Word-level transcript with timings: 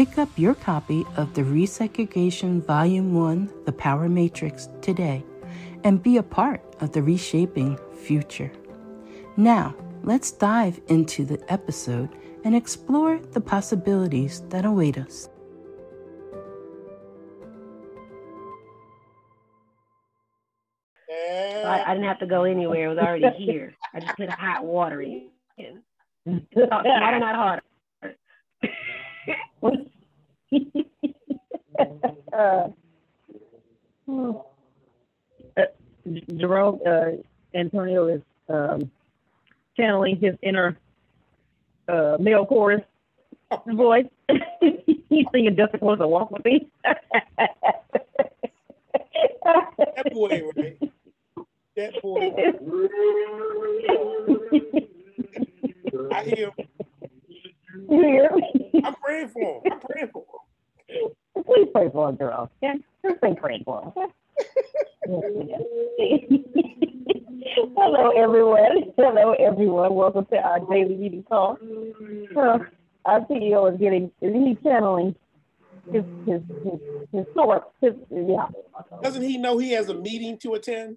Pick 0.00 0.16
up 0.16 0.30
your 0.38 0.54
copy 0.54 1.04
of 1.18 1.34
the 1.34 1.42
Resegregation 1.42 2.64
Volume 2.64 3.12
1 3.12 3.52
The 3.66 3.72
Power 3.72 4.08
Matrix 4.08 4.70
today 4.80 5.22
and 5.84 6.02
be 6.02 6.16
a 6.16 6.22
part 6.22 6.62
of 6.80 6.92
the 6.92 7.02
reshaping 7.02 7.78
future. 8.02 8.50
Now, 9.36 9.74
let's 10.02 10.30
dive 10.32 10.80
into 10.88 11.26
the 11.26 11.38
episode 11.52 12.08
and 12.44 12.56
explore 12.56 13.18
the 13.32 13.42
possibilities 13.42 14.40
that 14.48 14.64
await 14.64 14.96
us. 14.96 15.28
I, 21.10 21.84
I, 21.86 21.92
didn't 21.92 22.08
have 22.08 22.20
to 22.20 22.26
go 22.26 22.44
anywhere. 22.44 22.86
It 22.86 22.88
was 22.88 22.98
already 22.98 23.28
here. 23.36 23.74
I 23.92 24.00
just 24.00 24.16
put 24.16 24.30
hot 24.30 24.64
water 24.64 25.02
in. 25.02 25.28
Smarter, 26.24 27.18
not 27.18 27.34
harder. 27.34 27.62
uh, 32.32 32.68
Jerome 36.36 36.80
uh, 36.86 37.10
Antonio 37.54 38.08
is 38.08 38.22
um, 38.48 38.90
channeling 39.76 40.16
his 40.20 40.34
inner 40.42 40.76
uh, 41.88 42.16
male 42.20 42.46
chorus 42.46 42.82
voice. 43.66 44.06
He's 44.60 45.26
singing 45.32 45.56
"Just 45.56 45.72
Close 45.78 45.98
to 45.98 46.08
Walk 46.08 46.30
with 46.30 46.44
Me." 46.44 46.68
that 49.44 50.12
boy, 50.12 50.42
right? 50.56 50.78
That 51.76 52.02
boy. 52.02 52.20
I 56.12 56.24
hear 56.24 56.52
him. 56.56 56.68
You 57.74 58.00
hear 58.00 58.30
me? 58.34 58.82
I'm 58.84 58.94
praying 58.96 59.28
for 59.28 59.40
him. 59.40 59.72
I'm 59.72 59.80
praying 59.80 60.10
for 60.12 60.24
him. 60.88 61.44
Please 61.44 61.68
pray 61.72 61.88
for 61.90 62.08
him, 62.08 62.16
girl. 62.16 62.50
Yeah, 62.62 62.74
just 63.04 63.20
say 63.20 63.34
pray 63.40 63.62
for 63.64 63.82
him. 63.82 63.92
Hello, 67.76 68.10
everyone. 68.10 68.92
Hello, 68.96 69.32
everyone. 69.34 69.94
Welcome 69.94 70.26
to 70.26 70.36
our 70.36 70.60
daily 70.60 70.96
meeting 70.96 71.24
call. 71.24 71.58
Uh, 72.36 72.58
our 73.04 73.20
CEO 73.26 73.72
is 73.72 73.78
getting, 73.78 74.10
is 74.20 74.32
he 74.32 74.56
channeling 74.64 75.14
his, 75.92 76.04
his, 76.26 76.42
his, 76.64 76.80
his 77.12 77.26
source? 77.34 77.62
His, 77.80 77.92
yeah. 78.10 78.46
Doesn't 79.02 79.22
he 79.22 79.38
know 79.38 79.58
he 79.58 79.72
has 79.72 79.88
a 79.88 79.94
meeting 79.94 80.38
to 80.38 80.54
attend? 80.54 80.96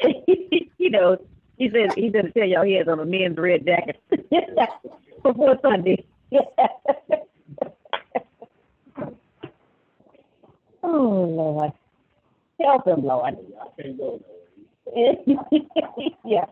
he 0.00 0.88
knows. 0.90 1.18
He 1.60 1.68
said 1.68 1.92
he 1.94 2.10
to 2.10 2.32
tell 2.32 2.48
y'all 2.48 2.64
he 2.64 2.72
has 2.76 2.88
on 2.88 3.00
a 3.00 3.04
men's 3.04 3.36
red 3.36 3.66
jacket 3.66 4.00
before 5.22 5.58
Sunday. 5.60 6.06
oh 10.82 10.82
Lord, 10.82 11.72
help 12.58 12.86
him, 12.86 13.04
Lord. 13.04 13.36
yeah. 16.24 16.46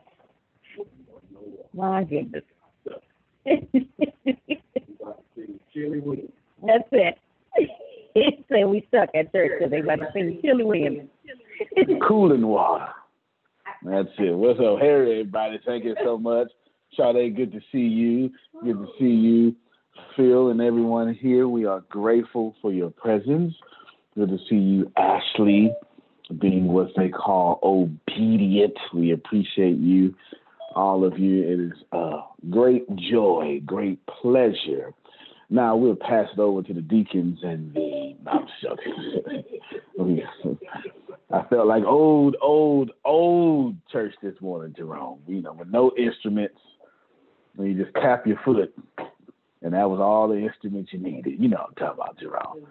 My 1.73 2.05
goodness. 2.05 2.45
That's 3.47 3.65
it. 6.93 7.19
He 8.13 8.45
said 8.51 8.67
we 8.67 8.85
stuck 8.89 9.09
at 9.15 9.33
church 9.33 9.53
because 9.59 9.71
they 9.71 9.81
about 9.81 10.01
to 10.01 10.11
sing 10.13 10.39
Chilly 10.43 10.65
Williams. 10.65 11.09
Cooling 12.07 12.47
water. 12.47 12.89
That's 13.85 14.09
it. 14.19 14.37
What's 14.37 14.59
up? 14.59 14.81
Hey, 14.81 14.91
everybody. 14.91 15.61
Thank 15.65 15.85
you 15.85 15.95
so 16.05 16.19
much. 16.19 16.49
Sade, 16.97 17.37
good 17.37 17.53
to 17.53 17.61
see 17.71 17.79
you. 17.79 18.31
Good 18.65 18.79
to 18.79 18.87
see 18.99 19.05
you, 19.05 19.55
Phil, 20.17 20.51
and 20.51 20.61
everyone 20.61 21.15
here. 21.15 21.49
We 21.49 21.65
are 21.65 21.81
grateful 21.89 22.57
for 22.61 22.73
your 22.73 22.91
presence. 22.91 23.55
Good 24.17 24.31
to 24.31 24.39
see 24.49 24.57
you, 24.57 24.91
Ashley, 24.97 25.71
being 26.41 26.67
what 26.67 26.89
they 26.97 27.09
call 27.09 27.61
obedient. 27.63 28.77
We 28.93 29.13
appreciate 29.13 29.79
you, 29.79 30.15
all 30.75 31.05
of 31.05 31.19
you. 31.19 31.43
It 31.45 31.61
is 31.73 31.85
a 31.93 32.23
great 32.51 32.85
joy, 32.97 33.61
great 33.65 34.01
pleasure. 34.07 34.93
Now 35.51 35.77
we'll 35.77 35.97
pass 35.97 36.27
it 36.33 36.41
over 36.41 36.63
to 36.63 36.75
the 36.75 36.83
deacons 36.83 37.39
and 37.43 37.73
the. 37.75 38.17
No, 38.25 38.45
I 41.31 41.43
felt 41.45 41.67
like 41.67 41.85
old, 41.85 42.37
old, 42.41 42.91
old 43.05 43.77
church 43.93 44.15
this 44.23 44.35
morning, 44.41 44.75
Jerome. 44.77 45.21
You 45.27 45.43
know, 45.43 45.53
with 45.53 45.69
no 45.69 45.93
instruments, 45.99 46.59
and 47.57 47.67
you 47.67 47.83
just 47.83 47.95
tap 47.95 48.27
your 48.27 48.41
foot, 48.45 48.75
and 49.63 49.75
that 49.75 49.91
was 49.91 50.01
all 50.01 50.29
the 50.29 50.39
instruments 50.39 50.93
you 50.93 50.99
needed. 51.01 51.39
You 51.39 51.49
know 51.49 51.67
what 51.69 51.69
I'm 51.69 51.75
talking 51.75 52.03
about, 52.03 52.19
Jerome. 52.19 52.67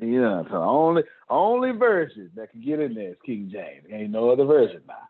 you 0.00 0.20
know, 0.20 0.44
so 0.50 0.56
only 0.56 1.02
only 1.30 1.70
version 1.70 2.30
that 2.34 2.50
can 2.50 2.60
get 2.60 2.80
in 2.80 2.94
there 2.94 3.10
is 3.10 3.16
King 3.24 3.48
James. 3.52 3.86
Ain't 3.92 4.10
no 4.10 4.30
other 4.30 4.44
version 4.44 4.82
now. 4.88 5.08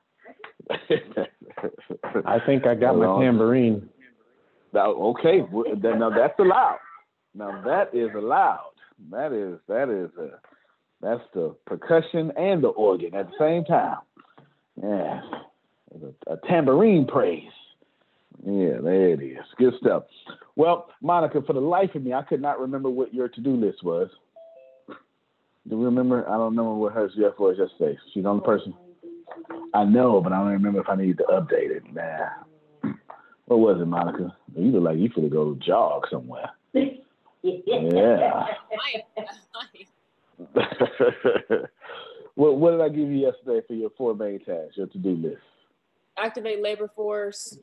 I 2.27 2.39
think 2.45 2.67
I 2.67 2.75
got 2.75 2.97
my 2.99 3.19
tambourine. 3.19 3.89
Now, 4.75 4.93
okay, 4.93 5.41
now 5.83 6.11
that's 6.11 6.39
allowed. 6.39 6.79
Now 7.35 7.63
that 7.65 7.95
is 7.95 8.11
allowed. 8.15 8.72
That 9.11 9.33
is 9.33 9.59
that 9.69 9.89
is 9.89 10.11
uh 10.19 10.37
that's 11.01 11.23
the 11.35 11.57
percussion 11.67 12.33
and 12.37 12.63
the 12.63 12.69
organ 12.69 13.15
at 13.15 13.29
the 13.29 13.37
same 13.39 13.65
time. 13.65 13.99
Yeah, 14.81 15.21
a, 16.29 16.33
a 16.35 16.37
tambourine 16.49 17.07
praise. 17.07 17.51
Yeah, 18.45 18.79
there 18.83 19.11
it 19.11 19.23
is. 19.23 19.45
Good 19.59 19.75
stuff. 19.81 20.05
Well, 20.57 20.89
Monica, 21.03 21.43
for 21.43 21.53
the 21.53 21.61
life 21.61 21.95
of 21.95 22.03
me, 22.03 22.13
I 22.13 22.23
could 22.23 22.41
not 22.41 22.61
remember 22.61 22.91
what 22.91 23.13
your 23.13 23.29
to-do 23.29 23.57
list 23.57 23.85
was. 23.85 24.09
Do 24.89 25.77
you 25.77 25.85
remember? 25.85 26.27
I 26.29 26.33
don't 26.33 26.57
remember 26.57 26.75
what 26.75 26.93
hers 26.93 27.13
yet 27.15 27.39
was 27.39 27.57
yesterday. 27.59 27.99
She's 28.13 28.25
on 28.25 28.37
the 28.37 28.43
person. 28.43 28.75
I 29.75 29.85
know, 29.85 30.21
but 30.21 30.33
I 30.33 30.39
don't 30.39 30.53
remember 30.53 30.81
if 30.81 30.89
I 30.89 30.97
need 30.97 31.19
to 31.19 31.25
update 31.25 31.71
it. 31.71 31.83
Nah. 31.93 32.93
What 33.47 33.59
was 33.59 33.83
it, 33.83 33.87
Monica? 33.87 34.35
You 34.57 34.71
look 34.71 34.85
like 34.85 34.99
you 34.99 35.11
finna 35.11 35.31
go 35.31 35.59
jog 35.61 36.05
somewhere. 36.11 36.51
Yeah. 37.43 38.47
what, 42.35 42.57
what 42.57 42.71
did 42.73 42.81
I 42.81 42.89
give 42.89 43.09
you 43.11 43.19
yesterday 43.19 43.61
for 43.67 43.75
your 43.75 43.91
four 43.97 44.15
main 44.15 44.39
tasks, 44.41 44.77
your 44.77 44.87
to-do 44.87 45.11
list? 45.11 45.43
Activate 46.17 46.63
labor 46.63 46.89
force. 46.95 47.59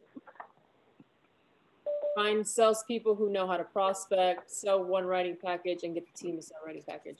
Find 2.15 2.45
salespeople 2.47 3.15
who 3.15 3.29
know 3.29 3.47
how 3.47 3.57
to 3.57 3.63
prospect, 3.63 4.51
sell 4.51 4.83
one 4.83 5.05
writing 5.05 5.37
package, 5.41 5.83
and 5.83 5.93
get 5.93 6.05
the 6.05 6.17
team 6.17 6.35
to 6.35 6.41
sell 6.41 6.57
writing 6.65 6.83
package. 6.87 7.17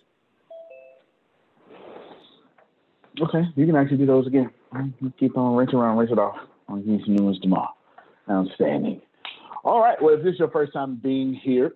Okay, 3.22 3.44
you 3.56 3.66
can 3.66 3.76
actually 3.76 3.98
do 3.98 4.06
those 4.06 4.28
again. 4.28 4.52
Keep 5.20 5.38
on 5.38 5.56
rinse 5.56 5.74
around, 5.74 5.98
rinse 5.98 6.12
it 6.12 6.20
off. 6.20 6.38
I'll 6.68 6.78
give 6.78 6.88
you 6.88 7.06
some 7.06 7.16
new 7.16 7.24
ones 7.24 7.40
tomorrow. 7.40 7.70
Outstanding. 8.30 9.02
All 9.64 9.82
right. 9.82 10.02
Well, 10.02 10.16
if 10.16 10.24
this 10.24 10.34
is 10.34 10.40
your 10.40 10.52
first 10.52 10.74
time 10.74 10.96
being 10.96 11.34
here, 11.34 11.74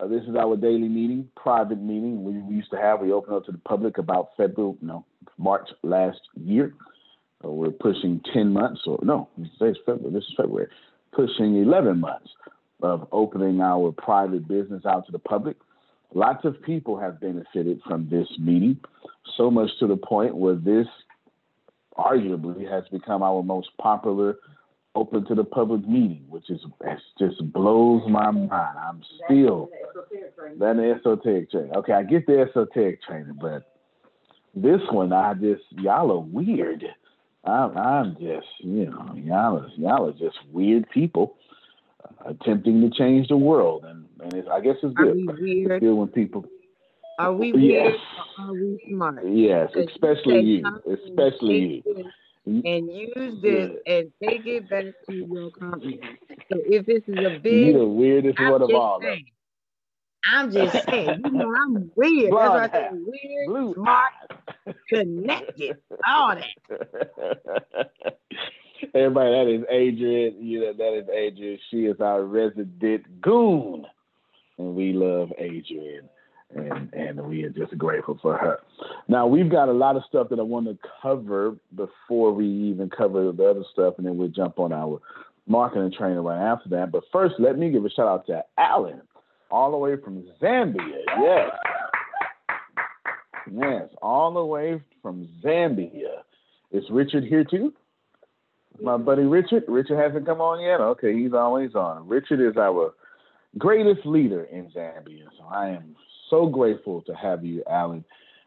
uh, 0.00 0.06
this 0.06 0.22
is 0.22 0.34
our 0.36 0.56
daily 0.56 0.88
meeting, 0.88 1.28
private 1.36 1.80
meeting 1.80 2.24
we, 2.24 2.38
we 2.38 2.56
used 2.56 2.70
to 2.70 2.76
have. 2.76 3.00
We 3.00 3.12
opened 3.12 3.36
up 3.36 3.46
to 3.46 3.52
the 3.52 3.58
public 3.58 3.98
about 3.98 4.30
February, 4.36 4.76
no, 4.80 5.04
March 5.38 5.68
last 5.82 6.20
year. 6.34 6.74
We're 7.42 7.70
pushing 7.70 8.20
10 8.32 8.52
months, 8.52 8.82
or 8.86 9.00
no, 9.02 9.28
today's 9.58 9.76
February. 9.84 10.12
This 10.12 10.24
is 10.24 10.34
February. 10.36 10.68
Pushing 11.12 11.56
11 11.60 11.98
months 11.98 12.28
of 12.82 13.08
opening 13.12 13.60
our 13.60 13.92
private 13.92 14.46
business 14.46 14.84
out 14.86 15.06
to 15.06 15.12
the 15.12 15.18
public. 15.18 15.56
Lots 16.14 16.44
of 16.44 16.62
people 16.62 16.98
have 16.98 17.20
benefited 17.20 17.80
from 17.86 18.08
this 18.08 18.28
meeting, 18.38 18.78
so 19.36 19.50
much 19.50 19.70
to 19.80 19.86
the 19.86 19.96
point 19.96 20.36
where 20.36 20.54
this 20.54 20.86
arguably 21.96 22.68
has 22.70 22.84
become 22.90 23.22
our 23.22 23.42
most 23.42 23.68
popular 23.80 24.36
open 24.94 25.24
to 25.26 25.34
the 25.34 25.44
public 25.44 25.86
meeting, 25.88 26.24
which 26.28 26.50
is 26.50 26.60
just 27.18 27.52
blows 27.52 28.02
my 28.08 28.30
mind. 28.30 28.50
I'm 28.78 29.02
still 29.24 29.70
that 30.58 30.76
the 30.76 30.94
esoteric 30.98 31.50
training. 31.50 31.76
Okay, 31.76 31.92
I 31.92 32.02
get 32.02 32.26
the 32.26 32.40
esoteric 32.40 33.02
training, 33.02 33.38
but 33.40 33.62
this 34.54 34.80
one 34.90 35.12
I 35.12 35.34
just 35.34 35.62
y'all 35.70 36.10
are 36.12 36.18
weird. 36.18 36.84
I'm, 37.44 37.76
I'm 37.76 38.12
just 38.20 38.46
you 38.58 38.86
know 38.86 39.14
y'all 39.16 39.58
are, 39.58 39.68
y'all 39.76 40.08
are 40.08 40.12
just 40.12 40.36
weird 40.50 40.88
people 40.90 41.36
uh, 42.04 42.30
attempting 42.30 42.80
to 42.82 42.90
change 42.90 43.28
the 43.28 43.36
world, 43.36 43.84
and 43.84 44.06
and 44.20 44.34
it's, 44.34 44.48
I 44.48 44.60
guess 44.60 44.76
it's 44.82 44.94
Are 44.98 45.06
good. 45.06 45.16
we 45.16 45.28
It's 45.28 45.40
weird? 45.40 45.80
good 45.80 45.94
when 45.94 46.08
people 46.08 46.44
Are 47.18 47.32
we 47.32 47.52
Yes. 47.52 47.92
weird 47.92 48.00
are 48.38 48.54
we 48.54 48.80
smart? 48.88 49.26
yes, 49.26 49.70
especially 49.74 50.40
you, 50.40 50.80
especially 50.86 51.82
you. 51.86 52.12
This 52.46 52.64
And 52.64 52.90
use 52.90 53.40
this 53.42 53.70
Yeah. 53.86 53.94
and 53.98 54.12
take 54.22 54.46
it 54.46 54.68
back 54.68 54.84
to 55.08 55.14
your 55.14 55.50
company. 55.50 56.00
So 56.50 56.58
if 56.66 56.86
this 56.86 57.02
is 57.08 57.18
a 57.24 57.30
You 57.48 57.72
big, 57.72 57.74
the 57.74 57.86
weirdest 57.86 58.38
I'm 58.38 58.50
one 58.50 58.62
of 58.62 58.74
all. 58.74 59.00
saying. 59.00 59.26
I'm 60.32 60.50
just 60.52 60.76
saying. 60.88 61.22
You 61.24 61.30
know, 61.32 61.52
I'm 61.62 61.90
weird. 61.96 62.36
That's 62.36 62.54
why 62.54 62.64
I 62.64 62.68
say 62.68 62.88
weird, 62.90 63.46
blue 63.46 63.74
smart, 63.74 64.12
eyes. 64.66 64.74
connected, 64.88 65.76
all 66.06 66.36
that. 66.36 66.44
Everybody, 68.94 69.30
that 69.30 69.48
is 69.48 69.64
Adrian. 69.70 70.44
You 70.44 70.60
know, 70.60 70.72
that 70.74 70.98
is 70.98 71.08
Adrian. 71.08 71.58
She 71.70 71.86
is 71.86 72.00
our 72.00 72.22
resident 72.24 73.20
goon, 73.20 73.86
and 74.58 74.74
we 74.74 74.92
love 74.92 75.32
Adrian, 75.38 76.08
and 76.54 76.92
and 76.92 77.20
we 77.22 77.44
are 77.44 77.50
just 77.50 77.76
grateful 77.78 78.18
for 78.20 78.36
her. 78.36 78.60
Now 79.08 79.26
we've 79.26 79.50
got 79.50 79.68
a 79.68 79.72
lot 79.72 79.96
of 79.96 80.02
stuff 80.08 80.28
that 80.30 80.38
I 80.38 80.42
want 80.42 80.66
to 80.66 80.78
cover 81.02 81.56
before 81.74 82.32
we 82.32 82.46
even 82.46 82.90
cover 82.90 83.32
the 83.32 83.44
other 83.44 83.64
stuff, 83.72 83.94
and 83.98 84.06
then 84.06 84.16
we'll 84.16 84.28
jump 84.28 84.58
on 84.58 84.72
our 84.72 85.00
marketing 85.46 85.92
trainer 85.96 86.22
right 86.22 86.40
after 86.40 86.68
that. 86.70 86.92
But 86.92 87.04
first, 87.12 87.34
let 87.38 87.58
me 87.58 87.70
give 87.70 87.84
a 87.84 87.90
shout 87.90 88.06
out 88.06 88.26
to 88.26 88.44
Alan, 88.58 89.02
all 89.50 89.70
the 89.70 89.76
way 89.76 89.96
from 89.96 90.24
Zambia. 90.40 91.02
Yes. 91.20 91.50
Yes, 93.52 93.88
all 94.00 94.32
the 94.32 94.44
way 94.44 94.80
from 95.02 95.28
Zambia. 95.44 96.22
Is 96.70 96.84
Richard 96.90 97.24
here 97.24 97.44
too? 97.44 97.72
My 98.80 98.96
buddy 98.96 99.22
Richard. 99.22 99.64
Richard 99.68 99.98
hasn't 99.98 100.26
come 100.26 100.40
on 100.40 100.62
yet. 100.62 100.80
Okay, 100.80 101.14
he's 101.14 101.34
always 101.34 101.74
on. 101.74 102.08
Richard 102.08 102.40
is 102.40 102.56
our 102.56 102.94
greatest 103.58 104.06
leader 104.06 104.44
in 104.44 104.70
Zambia. 104.70 105.24
So 105.36 105.44
I 105.44 105.70
am 105.70 105.94
so 106.32 106.46
grateful 106.46 107.02
to 107.02 107.12
have 107.14 107.44
you, 107.44 107.62
Alan, 107.68 108.04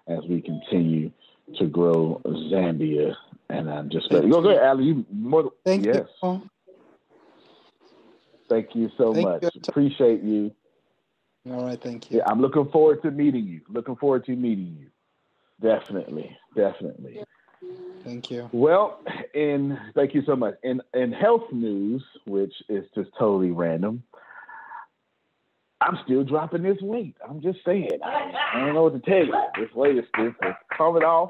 as 0.07 0.19
we 0.27 0.41
continue 0.41 1.11
to 1.59 1.67
grow 1.67 2.19
Zambia. 2.25 3.13
And 3.49 3.69
I'm 3.69 3.89
just 3.89 4.07
Thank 4.09 4.31
go 4.31 4.39
ahead, 4.49 4.63
Alan. 4.63 4.83
You 4.83 5.05
more 5.11 5.51
Thank 5.63 5.85
yes. 5.85 6.07
you. 6.23 6.49
Thank 8.49 8.75
you 8.75 8.89
so 8.97 9.13
Thank 9.13 9.27
much. 9.27 9.43
you. 9.43 9.49
Appreciate 9.67 10.23
you. 10.23 10.51
All 11.49 11.63
right, 11.65 11.79
thank 11.79 12.09
you. 12.09 12.17
Yeah, 12.17 12.23
I'm 12.27 12.41
looking 12.41 12.67
forward 12.71 13.03
to 13.03 13.11
meeting 13.11 13.45
you. 13.45 13.61
Looking 13.69 13.95
forward 13.95 14.25
to 14.25 14.35
meeting 14.35 14.77
you. 14.79 14.88
Definitely, 15.61 16.35
definitely. 16.55 17.23
Thank 18.03 18.29
you. 18.31 18.49
Well, 18.51 18.99
in 19.33 19.77
thank 19.93 20.13
you 20.15 20.23
so 20.25 20.35
much. 20.35 20.55
In 20.63 20.81
in 20.93 21.11
health 21.11 21.51
news, 21.51 22.03
which 22.25 22.53
is 22.67 22.85
just 22.95 23.09
totally 23.17 23.51
random, 23.51 24.03
I'm 25.81 25.98
still 26.06 26.24
dropping 26.24 26.63
this 26.63 26.77
weight. 26.81 27.16
I'm 27.27 27.42
just 27.42 27.60
saying. 27.66 28.00
I, 28.04 28.31
I 28.54 28.60
don't 28.60 28.74
know 28.74 28.83
what 28.83 28.94
to 28.94 29.00
tell 29.10 29.25
you. 29.25 29.33
This 29.60 29.74
weight 29.75 29.98
is 29.98 30.06
still 30.13 30.31
coming 30.75 31.04
off. 31.04 31.30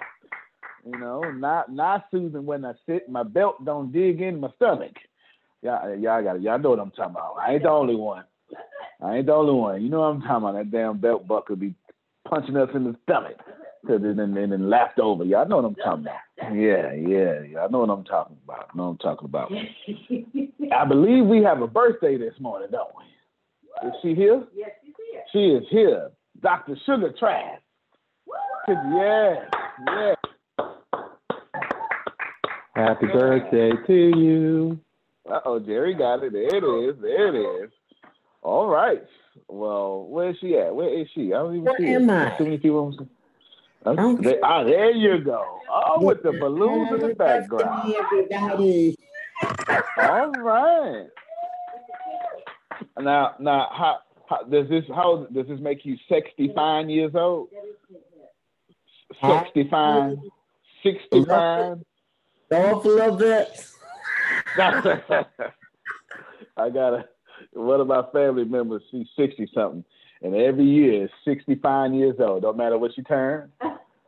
You 0.86 1.00
know, 1.00 1.22
not 1.22 1.74
not 1.74 2.06
soothing 2.12 2.46
when 2.46 2.64
I 2.64 2.74
sit. 2.88 3.10
My 3.10 3.24
belt 3.24 3.66
don't 3.66 3.92
dig 3.92 4.22
in 4.22 4.40
my 4.40 4.50
stomach. 4.56 4.94
Y'all, 5.64 5.96
y'all 5.96 6.24
got 6.24 6.36
it. 6.36 6.44
Y'all 6.44 6.60
know 6.60 6.70
what 6.70 6.80
I'm 6.80 6.92
talking 6.92 7.16
about. 7.16 7.38
I 7.42 7.54
ain't 7.54 7.64
the 7.64 7.70
only 7.70 7.96
one. 7.96 8.24
I 9.02 9.18
ain't 9.18 9.25
the 9.25 9.34
only 9.34 9.54
one. 9.54 9.82
You 9.82 9.90
know 9.90 10.02
what 10.02 10.08
I'm 10.08 10.22
talking 10.22 10.50
about. 10.50 10.54
That 10.54 10.72
damn 10.72 11.00
belt 11.00 11.28
buckle 11.28 11.56
be 11.56 11.74
punching 12.30 12.56
us 12.56 12.70
in 12.75 12.84
the 12.84 12.96
stomach. 13.04 13.38
Cause 13.88 14.02
it 14.04 14.18
then 14.18 14.36
and 14.36 14.52
then 14.52 14.70
laughed 14.70 15.00
over. 15.00 15.24
Y'all 15.24 15.48
know 15.48 15.58
what 15.58 15.66
I'm 15.66 15.75
talking 15.75 16.06
about. 16.06 16.56
Yeah, 16.56 16.92
yeah, 16.94 17.42
yeah. 17.42 17.60
I 17.60 17.68
know 17.68 17.80
what 17.80 17.90
I'm 17.92 18.04
talking 18.04 18.38
about. 18.44 18.70
I 18.74 18.78
know 18.78 18.86
what 18.86 18.90
I'm 18.90 18.98
talking 18.98 19.25
about. 19.25 19.52
I 20.72 20.86
believe 20.86 21.25
we 21.25 21.44
have 21.44 21.62
a 21.62 21.68
birthday 21.68 22.18
this 22.18 22.34
morning, 22.40 22.70
don't 22.72 22.90
we? 22.98 23.04
Is 23.84 23.94
she 24.01 24.15
here? 24.15 24.44
Yes, 24.55 24.72
she's 24.84 24.94
here. 25.12 25.24
She 25.32 25.39
is 25.55 25.63
here. 25.70 26.12
Dr. 26.41 26.75
Sugar 26.86 27.13
Trash. 27.17 27.60
Yes, 28.67 29.46
yes. 29.88 30.17
Happy 32.75 33.05
birthday 33.08 33.72
to 33.88 33.94
you. 33.94 34.79
Uh 35.29 35.39
oh, 35.46 35.60
Jerry 35.60 35.94
got 35.94 36.24
it. 36.24 36.34
There 36.34 36.44
it 36.55 36.63
is. 36.89 37.01
There 37.01 37.36
it 37.36 37.63
is. 37.65 37.72
All 38.41 38.67
right. 38.67 39.01
Well, 39.48 40.05
where 40.08 40.32
is 40.32 40.38
she 40.41 40.55
at? 40.58 40.74
Where 40.75 40.89
is 40.89 41.08
she? 41.13 41.34
I 41.34 41.38
don't 41.38 41.53
even 41.53 41.65
Where 41.65 41.77
see 41.77 41.88
am 41.94 42.08
her. 42.10 42.32
I? 42.34 42.38
Too 42.38 42.44
many 42.46 42.58
people. 42.58 42.96
Okay. 43.86 44.01
I'm- 44.01 44.22
There, 44.22 44.39
ah, 44.44 44.63
there 44.63 44.91
you 44.91 45.20
go. 45.24 45.60
Oh, 45.70 46.03
with 46.03 46.24
the 46.24 46.32
balloons 46.34 46.91
in 46.91 47.08
the 47.08 47.15
background. 47.15 47.94
Everybody. 47.96 48.96
All 50.00 50.32
right. 50.32 51.08
Now, 53.00 53.36
now, 53.40 53.70
how, 53.72 54.00
how 54.30 54.44
does 54.44 54.70
this? 54.70 54.86
How 54.94 55.28
does 55.32 55.48
this 55.48 55.60
make 55.60 55.86
you 55.86 55.98
sixty-five 56.10 56.90
years 56.90 57.14
old? 57.14 57.50
Sixty-five, 59.22 60.18
sixty-five. 60.84 61.80
Awful 62.52 63.02
of 63.02 63.22
it. 63.22 63.68
I 66.58 66.70
got 66.70 66.94
a 66.94 67.06
one 67.54 67.82
of 67.82 67.88
my 67.88 68.04
family 68.14 68.46
members. 68.46 68.82
She's 68.92 69.08
sixty 69.18 69.50
something, 69.54 69.84
and 70.22 70.36
every 70.36 70.64
year 70.66 71.04
is 71.06 71.10
sixty-five 71.25 71.94
years 71.94 72.16
old. 72.20 72.44
Don't 72.44 72.58
matter 72.58 72.78
what 72.78 72.94
she 72.96 73.04
turns. 73.04 73.52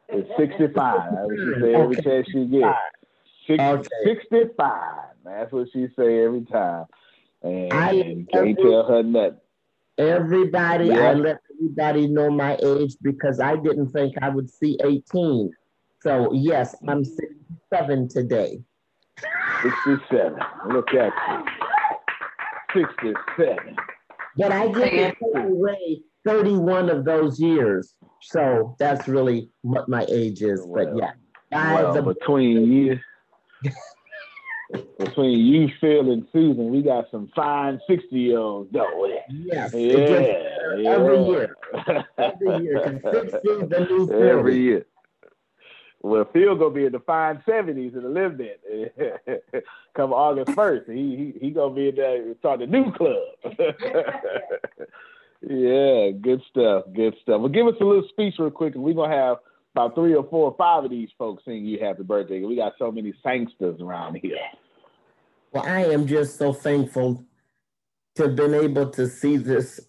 It's 0.07 0.29
sixty-five. 0.37 1.11
That's 1.11 1.27
what 1.27 1.37
she 1.37 1.61
say 1.61 1.75
every 1.75 1.95
chance 1.97 2.27
she 2.31 2.45
gets. 2.45 2.77
Six, 3.47 3.63
Okay. 3.63 3.87
65. 4.03 4.81
That's 5.23 5.51
what 5.53 5.67
she 5.71 5.87
say 5.97 6.23
every 6.23 6.41
time. 6.45 6.85
And, 7.47 7.73
I- 7.73 8.25
can't 8.31 8.57
tell 8.59 8.83
her 8.87 9.03
nothing. 9.03 9.39
Everybody, 9.97 10.87
Yeah. 10.87 11.09
I 11.09 11.13
let 11.13 11.39
everybody 11.55 12.07
know 12.07 12.29
my 12.29 12.55
age 12.63 12.95
because 13.01 13.39
I 13.39 13.55
didn't 13.55 13.87
think 13.87 14.13
I 14.21 14.29
would 14.29 14.49
see 14.49 14.77
18. 14.83 15.51
So 16.01 16.31
yes, 16.33 16.75
I'm 16.87 17.03
67 17.03 18.07
today. 18.07 18.61
67. 19.63 20.39
Look 20.69 20.93
at 20.93 21.11
you. 22.75 22.85
67. 22.85 23.75
But 24.37 24.51
I 24.51 24.67
get 24.67 25.17
to 25.17 25.33
take 25.33 25.43
away 25.45 26.03
31 26.25 26.89
of 26.89 27.05
those 27.05 27.39
years. 27.39 27.95
So 28.21 28.75
that's 28.77 29.07
really 29.07 29.49
what 29.61 29.89
my 29.89 30.05
age 30.09 30.43
is. 30.43 30.65
But 30.65 30.95
yeah. 30.95 31.11
By 31.49 31.81
Well, 31.81 32.01
between 32.01 32.71
you, 32.71 32.99
between 34.99 35.39
you, 35.39 35.69
Phil, 35.79 36.11
and 36.11 36.27
Susan, 36.31 36.69
we 36.69 36.81
got 36.81 37.05
some 37.11 37.29
fine 37.35 37.79
60 37.87 38.07
year 38.15 38.37
olds, 38.37 38.71
don't 38.71 39.01
we? 39.01 39.19
Yes, 39.29 39.71
it 39.73 40.79
Yeah. 40.79 40.91
every 40.91 41.23
year. 41.25 41.55
Every 42.17 42.63
year. 42.63 42.99
'cause 43.01 43.31
60 43.31 43.39
the 43.43 43.87
new 43.89 44.11
Every 44.13 44.57
year. 44.57 44.85
Well, 46.03 46.25
Phil 46.31 46.55
gonna 46.55 46.69
be 46.69 46.85
in 46.85 46.91
the 46.91 46.99
fine 46.99 47.41
seventies 47.45 47.93
and 47.95 48.03
the 48.03 48.09
live 48.09 48.39
it. 48.39 49.65
Come 49.95 50.13
August 50.13 50.51
first, 50.53 50.87
he 50.89 51.15
he 51.15 51.39
he 51.47 51.51
gonna 51.51 51.73
be 51.73 51.89
in 51.89 51.95
there 51.95 52.35
start 52.35 52.61
a 52.61 52.67
new 52.67 52.91
club. 52.91 53.23
yeah, 55.41 56.11
good 56.11 56.41
stuff, 56.49 56.85
good 56.93 57.15
stuff. 57.21 57.39
Well, 57.41 57.49
give 57.49 57.67
us 57.67 57.75
a 57.81 57.83
little 57.83 58.07
speech 58.09 58.35
real 58.37 58.51
quick, 58.51 58.75
and 58.75 58.83
we're 58.83 58.93
gonna 58.93 59.13
have 59.15 59.37
about 59.77 59.93
three 59.93 60.15
or 60.15 60.23
four 60.23 60.45
or 60.51 60.55
five 60.57 60.83
of 60.85 60.89
these 60.89 61.09
folks 61.19 61.45
sing 61.45 61.63
you 61.65 61.77
happy 61.79 62.01
birthday. 62.01 62.41
We 62.43 62.55
got 62.55 62.73
so 62.79 62.91
many 62.91 63.13
sangsters 63.23 63.79
around 63.79 64.15
here. 64.15 64.37
Well, 65.51 65.63
I 65.65 65.85
am 65.85 66.07
just 66.07 66.37
so 66.37 66.51
thankful 66.51 67.23
to 68.15 68.23
have 68.23 68.35
been 68.35 68.55
able 68.55 68.89
to 68.89 69.07
see 69.07 69.37
this 69.37 69.79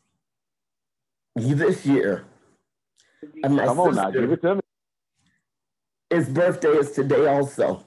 this 1.34 1.86
year. 1.86 2.26
And 3.42 3.56
my 3.56 3.64
Come 3.64 3.80
on 3.80 3.94
now, 3.94 4.04
sister- 4.06 4.20
give 4.20 4.32
it 4.32 4.42
to 4.42 4.54
me. 4.56 4.60
His 6.10 6.28
birthday 6.28 6.68
is 6.76 6.92
today 6.92 7.26
also. 7.26 7.84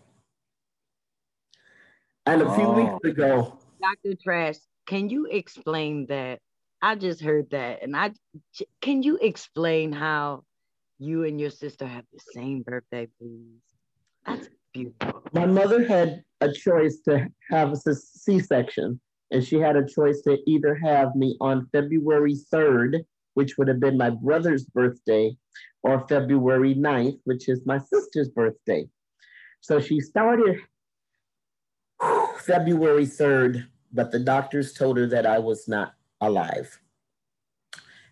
And 2.26 2.42
a 2.42 2.56
few 2.56 2.66
Oh. 2.66 2.74
weeks 3.00 3.06
ago, 3.06 3.58
Dr. 3.80 4.16
Trash, 4.16 4.58
can 4.88 5.10
you 5.10 5.28
explain 5.28 6.08
that? 6.08 6.40
I 6.82 6.96
just 6.96 7.22
heard 7.22 7.50
that. 7.52 7.84
And 7.84 7.96
I 7.96 8.12
can 8.82 9.04
you 9.04 9.18
explain 9.22 9.92
how 9.92 10.44
you 11.02 11.24
and 11.24 11.40
your 11.42 11.50
sister 11.50 11.88
have 11.88 12.06
the 12.14 12.20
same 12.34 12.62
birthday, 12.62 13.08
please? 13.20 13.60
That's 14.26 14.50
beautiful. 14.72 15.24
my 15.34 15.48
mother 15.48 15.86
had 15.86 16.24
a 16.42 16.52
choice 16.52 17.00
to 17.06 17.28
have 17.50 17.74
a 17.74 17.96
C-section, 17.96 19.02
and 19.32 19.44
she 19.44 19.56
had 19.56 19.76
a 19.76 19.86
choice 19.86 20.22
to 20.22 20.38
either 20.46 20.76
have 20.76 21.16
me 21.16 21.38
on 21.42 21.68
February 21.72 22.36
3rd, 22.54 23.04
which 23.34 23.58
would 23.58 23.68
have 23.68 23.80
been 23.80 23.98
my 23.98 24.12
brother's 24.12 24.66
birthday, 24.66 25.36
or 25.82 26.08
February 26.08 26.76
9th, 26.76 27.20
which 27.24 27.50
is 27.50 27.66
my 27.66 27.80
sister's 27.80 28.30
birthday. 28.30 28.88
So 29.62 29.80
she 29.80 30.00
started 30.00 30.60
February 32.38 33.08
3rd, 33.08 33.66
but 33.92 34.12
the 34.12 34.20
doctors 34.20 34.74
told 34.74 34.98
her 34.98 35.08
that 35.08 35.26
I 35.26 35.40
was 35.40 35.68
not 35.68 35.94
alive. 36.20 36.80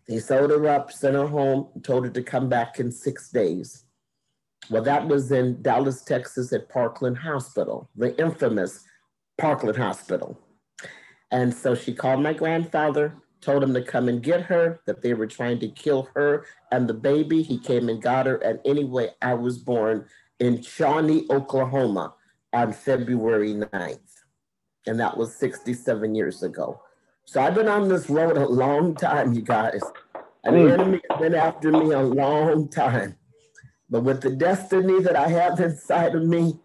They 0.09 0.17
sewed 0.17 0.49
her 0.49 0.67
up, 0.67 0.91
sent 0.91 1.15
her 1.15 1.27
home, 1.27 1.67
told 1.83 2.03
her 2.03 2.09
to 2.09 2.23
come 2.23 2.49
back 2.49 2.79
in 2.79 2.91
six 2.91 3.29
days. 3.29 3.85
Well, 4.71 4.81
that 4.81 5.07
was 5.07 5.31
in 5.31 5.61
Dallas, 5.61 6.01
Texas 6.01 6.51
at 6.51 6.67
Parkland 6.67 7.19
Hospital, 7.19 7.91
the 7.95 8.19
infamous 8.19 8.83
Parkland 9.37 9.77
Hospital. 9.77 10.39
And 11.29 11.53
so 11.53 11.75
she 11.75 11.93
called 11.93 12.23
my 12.23 12.33
grandfather, 12.33 13.13
told 13.39 13.61
him 13.61 13.73
to 13.75 13.83
come 13.83 14.09
and 14.09 14.23
get 14.23 14.41
her, 14.41 14.81
that 14.87 15.03
they 15.03 15.13
were 15.13 15.27
trying 15.27 15.59
to 15.59 15.67
kill 15.67 16.09
her 16.15 16.47
and 16.71 16.89
the 16.89 16.93
baby. 16.95 17.43
He 17.43 17.59
came 17.59 17.87
and 17.87 18.01
got 18.01 18.25
her. 18.25 18.37
And 18.37 18.59
anyway, 18.65 19.11
I 19.21 19.35
was 19.35 19.59
born 19.59 20.07
in 20.39 20.63
Shawnee, 20.63 21.27
Oklahoma 21.29 22.15
on 22.51 22.73
February 22.73 23.53
9th. 23.53 23.99
And 24.87 24.99
that 24.99 25.15
was 25.15 25.35
67 25.35 26.15
years 26.15 26.41
ago. 26.41 26.81
So 27.31 27.39
I've 27.39 27.53
been 27.53 27.67
on 27.67 27.87
this 27.87 28.09
road 28.09 28.37
a 28.37 28.47
long 28.47 28.95
time, 28.95 29.33
you 29.33 29.43
guys. 29.43 29.83
And 30.43 30.55
the 30.55 30.61
mm. 30.61 30.73
enemy 30.73 31.01
has 31.11 31.19
been 31.19 31.35
after 31.35 31.71
me 31.71 31.91
a 31.91 32.01
long 32.01 32.67
time. 32.69 33.17
But 33.87 34.01
with 34.01 34.21
the 34.21 34.31
destiny 34.31 34.99
that 35.03 35.15
I 35.15 35.27
have 35.27 35.59
inside 35.59 36.15
of 36.15 36.23
me, 36.23 36.57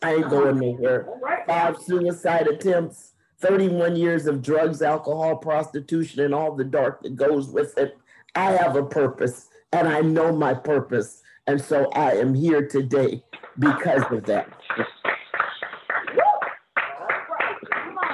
I 0.00 0.14
ain't 0.14 0.30
going 0.30 0.60
nowhere. 0.60 1.08
Five 1.44 1.78
suicide 1.78 2.46
attempts, 2.46 3.14
31 3.40 3.96
years 3.96 4.28
of 4.28 4.42
drugs, 4.42 4.80
alcohol, 4.80 5.34
prostitution, 5.38 6.20
and 6.20 6.32
all 6.32 6.54
the 6.54 6.62
dark 6.62 7.02
that 7.02 7.16
goes 7.16 7.48
with 7.48 7.76
it. 7.76 7.98
I 8.36 8.52
have 8.52 8.76
a 8.76 8.84
purpose 8.84 9.48
and 9.72 9.88
I 9.88 10.02
know 10.02 10.30
my 10.30 10.54
purpose. 10.54 11.20
And 11.48 11.60
so 11.60 11.90
I 11.96 12.12
am 12.12 12.32
here 12.32 12.64
today 12.64 13.24
because 13.58 14.04
of 14.12 14.24
that. 14.26 14.52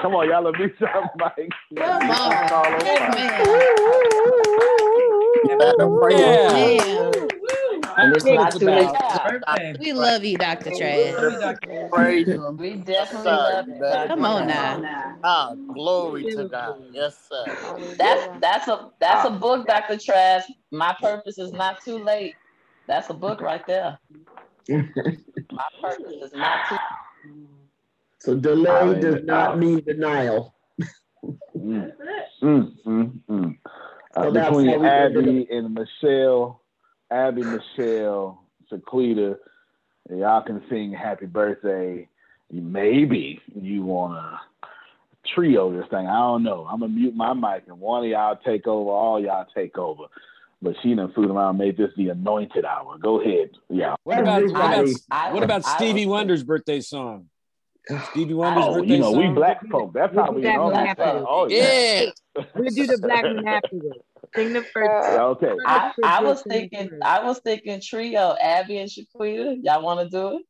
Come 0.07 0.15
on, 0.15 0.29
y'all, 0.29 0.45
let 0.45 0.55
me 0.55 0.69
some 0.79 1.11
Mike. 1.17 1.51
Come 1.75 2.11
on. 2.13 2.81
Yeah. 2.81 3.67
And 7.99 8.15
it's 8.15 8.25
not 8.25 8.57
too 8.57 8.67
late. 8.67 8.89
We 9.81 9.93
love 9.95 10.23
you, 10.23 10.39
Dr. 10.39 10.71
Trash. 10.71 11.59
Praise 11.91 12.29
We 12.57 12.75
definitely 12.77 13.33
love 13.33 13.67
you. 13.67 14.07
Come 14.07 14.25
on 14.25 14.47
now. 14.47 15.19
Ah, 15.25 15.55
glory 15.75 16.23
to 16.37 16.45
God. 16.45 16.79
Yes, 16.93 17.29
sir. 17.29 17.57
That's 17.99 18.29
that's 18.41 18.69
a 18.69 18.93
that's 19.01 19.25
a 19.25 19.31
book, 19.31 19.67
Dr. 19.67 19.99
Trash. 19.99 20.45
My 20.71 20.95
purpose 21.01 21.37
is 21.37 21.53
not 21.53 21.83
too 21.85 21.99
late. 21.99 22.37
That's 22.87 23.11
a 23.11 23.15
book 23.15 23.41
right 23.41 23.67
there. 23.67 23.99
My 24.69 25.65
purpose 25.83 26.15
is 26.23 26.33
not 26.33 26.69
too 26.69 26.77
So 28.27 28.35
delay 28.35 29.01
does 29.01 29.23
not 29.23 29.57
mean 29.57 29.85
denial. 29.85 30.57
Mm, 31.57 31.93
mm, 32.43 33.21
mm. 33.31 33.59
Uh, 34.17 34.23
So 34.23 34.31
that's 34.33 34.49
between 34.49 34.67
how 34.67 34.79
we 34.79 34.89
ended 34.89 35.29
Abby 35.29 35.49
and 35.49 35.75
Michelle, 35.75 36.61
Abby, 37.09 37.45
Michelle, 37.45 38.43
Shaquita, 38.71 39.37
y'all 40.11 40.43
can 40.43 40.61
sing 40.69 40.93
happy 40.93 41.27
birthday. 41.27 42.09
Maybe 42.51 43.41
you 43.55 43.85
want 43.85 44.15
to 44.15 44.41
trio 45.33 45.73
this 45.73 45.89
thing. 45.89 46.09
I 46.09 46.19
don't 46.19 46.43
know. 46.43 46.67
I'm 46.69 46.81
going 46.81 46.91
to 46.93 46.99
mute 46.99 47.15
my 47.15 47.33
mic 47.33 47.63
and 47.69 47.79
one 47.79 48.03
of 48.03 48.11
y'all 48.11 48.41
take 48.45 48.67
over, 48.67 48.91
all 48.91 49.23
y'all 49.23 49.47
take 49.55 49.79
over. 49.79 50.05
But 50.61 50.75
she 50.83 50.97
done 50.97 51.13
fooled 51.15 51.31
around, 51.31 51.59
made 51.59 51.77
this 51.77 51.91
the 51.97 52.09
anointed 52.09 52.65
hour. 52.65 52.99
Go 52.99 53.21
ahead, 53.21 53.51
y'all. 53.69 53.97
What 54.03 54.19
about 54.19 54.43
what 54.43 54.51
about, 54.51 54.73
Everybody. 54.73 55.33
what 55.33 55.43
about 55.45 55.65
Stevie 55.65 56.07
Wonder's 56.07 56.43
birthday 56.43 56.81
song? 56.81 57.29
Stevie 58.11 58.35
Wonder's 58.35 58.65
Oh, 58.65 58.75
birthday 58.75 58.95
you 58.95 58.99
know, 58.99 59.13
we 59.13 59.29
black 59.29 59.65
folk. 59.69 59.93
That's 59.93 60.15
how 60.15 60.33
we 60.33 60.43
Black 60.43 60.57
know. 60.57 60.71
man 60.71 60.95
that. 60.99 61.25
Oh, 61.29 61.47
yeah. 61.47 62.07
Yeah. 62.37 62.45
We'll 62.55 62.71
do 62.71 62.87
the 62.87 62.99
black 62.99 63.23
one 63.25 63.47
afterwards. 63.47 63.99
Sing 64.35 64.53
the 64.53 64.63
first. 64.63 65.09
Okay. 65.09 65.53
I, 65.65 65.93
I 66.03 66.23
was 66.23 66.43
thinking 66.43 66.91
I 67.03 67.25
was 67.25 67.39
thinking 67.39 67.81
trio, 67.81 68.35
Abby 68.41 68.79
and 68.79 68.91
Shaquita. 68.91 69.59
Y'all 69.63 69.83
want 69.83 70.01
to 70.01 70.09
do 70.09 70.37
it? 70.39 70.43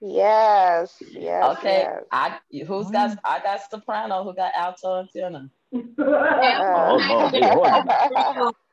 Yes, 0.00 0.94
yes, 1.00 1.56
Okay. 1.58 1.80
yes. 1.80 2.02
I 2.12 2.38
who's 2.66 2.90
got 2.90 3.18
I 3.24 3.40
got 3.40 3.60
soprano, 3.70 4.22
who 4.24 4.34
got 4.34 4.52
alto 4.54 5.00
and 5.00 5.08
tenor. 5.10 5.50
Oh, 5.98 7.30
Lord. 7.32 8.52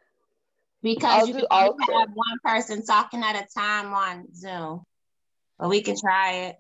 Because 0.84 1.22
I'll 1.22 1.28
you 1.28 1.34
can 1.36 1.46
only 1.50 1.86
have 1.94 2.10
one 2.14 2.40
person 2.44 2.86
talking 2.86 3.24
at 3.24 3.42
a 3.42 3.48
time 3.58 3.94
on 3.94 4.28
Zoom. 4.36 4.84
But 5.58 5.70
we 5.70 5.82
can 5.82 5.96
try 5.98 6.48
it. 6.48 6.58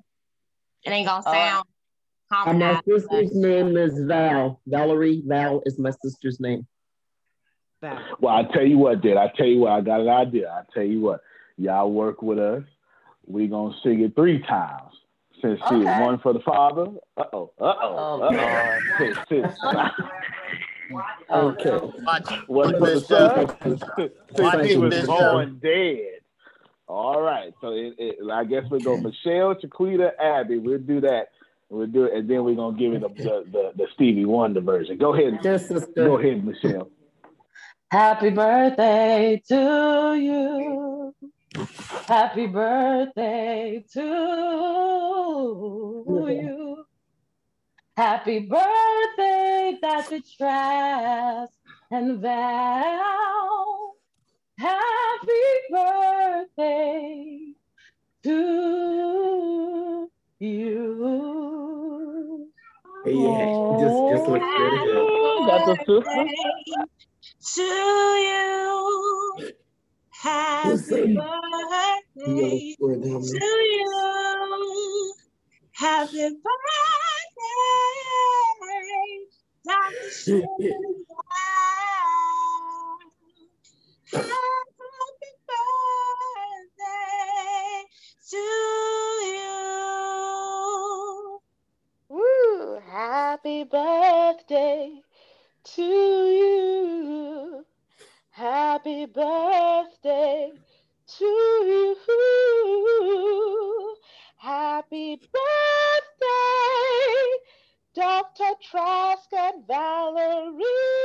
It 0.84 0.92
ain't 0.92 1.08
gonna 1.08 1.24
All 1.26 1.34
right. 1.34 1.50
sound 1.50 1.66
And 2.48 2.60
my 2.60 2.66
harmonized. 2.66 2.86
sister's 2.86 3.36
name 3.36 3.78
is 3.78 3.94
Val. 4.06 4.60
Valerie 4.68 5.22
Val 5.26 5.62
is 5.66 5.78
my 5.80 5.92
sister's 6.04 6.40
name. 6.40 6.68
Well, 7.82 8.34
I 8.34 8.44
tell 8.54 8.66
you 8.66 8.78
what, 8.78 9.02
did 9.02 9.18
I 9.18 9.28
tell 9.36 9.46
you 9.46 9.60
what? 9.60 9.74
I 9.74 9.82
got 9.82 10.00
an 10.00 10.08
idea. 10.08 10.50
I 10.50 10.64
tell 10.74 10.84
you 10.84 11.02
what, 11.02 11.22
y'all 11.58 11.92
work 11.92 12.22
with 12.22 12.40
us. 12.40 12.64
We 13.26 13.48
gonna 13.48 13.76
sing 13.84 14.02
it 14.02 14.16
three 14.16 14.42
times. 14.44 14.92
Since 15.42 15.60
she 15.68 15.76
one 15.76 16.20
for 16.20 16.32
the 16.32 16.40
father. 16.40 16.88
Uh 17.18 17.24
oh. 17.34 17.52
Uh 17.60 17.74
Oh. 17.82 18.22
Uh 18.22 18.34
oh. 18.34 18.80
Since, 19.28 19.44
Okay. 21.30 21.70
one 22.48 22.74
for 22.80 22.90
the 22.90 23.00
Bishop. 23.02 23.58
son. 23.62 23.80
Since 24.36 24.40
Watch 24.40 24.66
he 24.66 24.74
it, 24.74 24.78
was 24.78 24.90
Bishop. 24.94 25.08
born 25.08 25.60
dead. 25.62 26.20
All 26.88 27.22
right. 27.22 27.54
So 27.62 27.70
it, 27.70 27.96
it, 27.98 28.32
I 28.32 28.44
guess 28.44 28.64
we 28.70 28.80
go 28.80 28.98
Michelle, 28.98 29.56
Shaquita, 29.56 30.12
Abby. 30.20 30.58
We'll 30.58 30.80
do 30.80 31.02
that. 31.02 31.30
We'll 31.70 31.88
do 31.88 32.04
it, 32.06 32.14
and 32.14 32.30
then 32.30 32.44
we're 32.44 32.56
gonna 32.56 32.78
give 32.78 32.94
it 32.94 33.02
the 33.02 33.10
the, 33.10 33.44
the, 33.52 33.72
the 33.76 33.88
Stevie 33.96 34.26
Wonder 34.26 34.62
version. 34.62 34.98
Go 34.98 35.14
ahead. 35.16 35.42
Go 35.96 36.20
ahead, 36.20 36.46
Michelle. 36.46 36.90
Happy 37.90 38.30
birthday 38.30 39.42
to 39.48 40.16
you. 40.16 41.16
Happy 42.08 42.48
birthday 42.48 43.84
to 43.94 44.04
you. 46.08 46.86
Happy 47.96 48.40
birthday, 48.40 49.78
Dr. 49.80 50.20
Trask 50.38 51.54
and 51.92 52.20
Val. 52.20 53.83
Happy 54.58 55.32
birthday 55.72 57.54
to 58.24 60.10
you. 60.40 61.00
Yeah, 63.06 63.48
just 63.80 64.08
just 64.10 64.28
look 64.30 64.42
good. 64.42 64.74
That's 65.48 65.68
a 65.68 65.76
sister. 65.78 66.28
To 67.56 67.62
you, 67.62 69.54
happy 70.12 71.08
birthday 71.18 71.18
gotta 72.42 72.60
swear 72.78 72.96
down 72.98 73.22
to 73.24 73.40
there. 73.40 73.42
you, 73.42 75.14
happy 75.74 76.30
birthday, 76.46 76.46
Dr. 79.66 80.42
Sugar. 84.14 84.30
Happy 84.30 85.34
birthday 85.50 87.84
to 88.30 88.38
you. 89.26 91.40
Woo! 92.10 92.80
Happy 92.92 93.64
birthday 93.64 95.02
to 95.76 95.82
you. 95.82 97.66
Happy 98.30 99.06
birthday 99.06 100.52
to 101.08 101.26
you. 101.26 101.96
Happy 104.38 105.16
birthday, 105.16 105.30
Dr. 107.96 108.54
Trask 108.62 109.34
and 109.34 109.66
Valerie. 109.68 111.03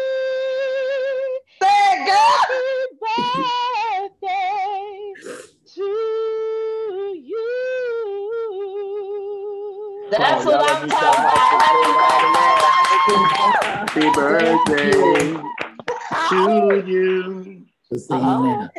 That's 10.19 10.45
what 10.45 10.61
I'm 10.61 10.89
talking 10.89 11.25
about. 11.25 12.49
Happy 13.89 14.11
birthday. 14.11 14.93
Happy 16.11 16.61
birthday 16.61 16.83
to 16.83 16.85
you. 16.91 17.67
Let's 17.91 18.07
sing 18.09 18.21
now. 18.21 18.71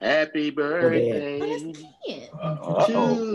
Happy 0.00 0.50
birthday 0.50 1.72
Uh-oh. 2.42 2.86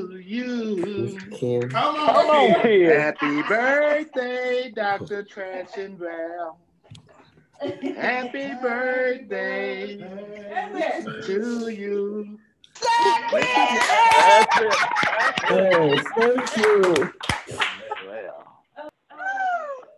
to 0.09 0.17
you. 0.19 1.17
Kim. 1.35 1.69
Come 1.69 1.95
Come 1.95 2.27
on, 2.27 2.61
kid. 2.61 2.99
Happy 2.99 3.41
birthday, 3.43 4.71
Dr. 4.75 5.23
Trash 5.23 5.77
and 5.77 5.97
Val. 5.99 6.59
Happy 7.95 8.53
birthday 8.61 9.97
to 11.25 11.69
you. 11.69 12.39
That's 12.81 14.61
it. 14.61 14.75
Oh, 15.49 15.99
thank 16.17 16.57
you. 16.57 17.13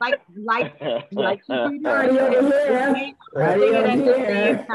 like 0.00 0.20
like 0.44 0.80
like 1.12 1.40
she 1.46 1.52
did 1.52 1.82
Party 1.82 2.12
here. 2.12 2.42
we 2.42 3.14
Party 3.34 3.60
sing 3.60 3.74
it 3.74 3.86
over 3.86 3.86
at 3.86 3.96
the 3.96 4.04
here. 4.04 4.66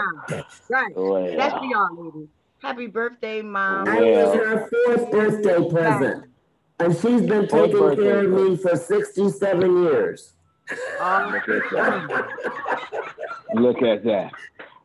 Right. 0.70 0.94
That's 1.38 1.54
for 1.54 1.66
y'all, 1.66 2.06
ladies. 2.06 2.30
Happy 2.62 2.88
birthday, 2.88 3.42
mom. 3.42 3.88
I 3.88 4.02
was 4.02 4.36
her 4.36 4.68
fourth 4.68 5.12
birthday 5.12 5.70
present. 5.70 6.26
And 6.80 6.94
she's 6.94 7.22
been 7.22 7.48
Fourth 7.48 7.72
taking 7.72 7.80
birthday 7.80 8.04
care 8.04 8.20
of 8.26 8.32
me 8.32 8.58
for 8.58 8.76
67 8.76 9.84
years. 9.84 10.34
Oh, 11.00 11.32
Look 11.34 11.50
at 11.50 11.72
that. 11.72 12.28
Look 13.54 13.82
at 13.82 14.04
that. 14.04 14.32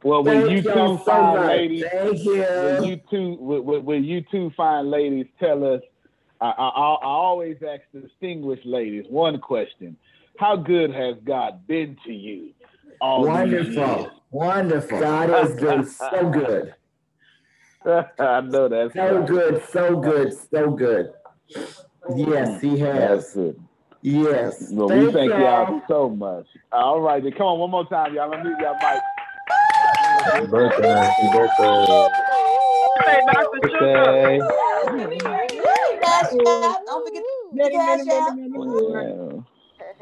Well, 0.02 0.22
when 0.22 0.48
you 0.50 0.60
two 0.62 0.68
so 0.68 0.98
fine 0.98 1.34
much. 1.34 1.48
ladies, 1.48 1.84
Thank 1.90 2.24
when 2.24 2.82
you. 2.82 2.84
you 2.90 3.00
two, 3.10 3.36
when, 3.40 3.64
when- 3.64 3.84
when 3.84 4.04
you 4.04 4.22
two 4.30 4.50
fine 4.56 4.90
ladies 4.90 5.26
tell 5.40 5.64
us, 5.64 5.80
I, 6.40 6.46
I, 6.50 6.68
I 6.68 6.94
I 6.94 7.04
always 7.06 7.56
ask 7.62 7.82
distinguished 7.92 8.66
ladies 8.66 9.06
one 9.08 9.38
question: 9.40 9.96
How 10.38 10.56
good 10.56 10.92
has 10.92 11.16
God 11.24 11.66
been 11.66 11.96
to 12.06 12.12
you? 12.12 12.50
All 13.00 13.22
these 13.24 13.28
Wonderful. 13.76 14.10
Wonderful. 14.30 15.00
God 15.00 15.30
has 15.30 15.54
been 15.54 15.84
so 15.86 16.28
good. 16.30 16.74
I 18.18 18.40
know 18.40 18.68
that. 18.68 18.92
So 18.94 19.18
right. 19.18 19.26
good, 19.28 19.62
so 19.70 19.96
good, 20.00 20.32
so 20.50 20.70
good. 20.70 21.12
Yes, 22.16 22.60
he 22.60 22.78
has. 22.78 23.36
Yes. 24.02 24.70
Well, 24.70 24.88
we 24.88 25.04
Thank 25.04 25.14
thank 25.14 25.30
y'all 25.30 25.40
y'all. 25.40 25.82
so 25.88 26.08
much. 26.10 26.46
All 26.72 27.00
right, 27.00 27.22
then 27.22 27.32
come 27.32 27.46
on 27.46 27.58
one 27.58 27.70
more 27.70 27.86
time, 27.88 28.14
y'all. 28.14 28.30
Let 28.30 28.44
me 28.44 28.50
y'all 28.60 28.74
mic. 28.74 29.00
Happy 30.24 30.46
birthday. 30.46 30.88
Happy 30.88 31.28
birthday. 31.32 32.08
Hey, 33.04 33.20
Dr. 33.26 33.58
Okay. 33.82 34.40
Cash 36.04 36.32
App. 36.32 36.86
Don't 36.86 37.06
forget 37.06 37.22
the 37.22 37.56
Many, 37.56 37.76
many, 37.76 37.76
Cash 37.76 38.06
many, 38.06 38.10
App. 38.20 38.36
many, 38.36 38.48
many. 38.48 39.44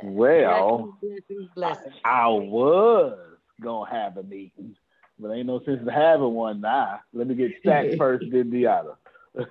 Well. 0.03 0.99
I 2.05 2.27
was 2.29 3.19
gonna 3.61 3.91
have 3.91 4.17
a 4.17 4.23
meeting, 4.23 4.77
but 5.23 5.33
ain't 5.33 5.47
no 5.47 5.61
sense 5.61 5.81
in 5.81 5.89
having 5.89 6.35
one 6.35 6.61
now. 6.61 7.01
Let 7.13 7.29
me 7.29 7.35
get 7.37 7.53
Stack 7.61 7.87
first, 7.99 8.27
then 8.31 8.51
Deanna. 8.51 8.97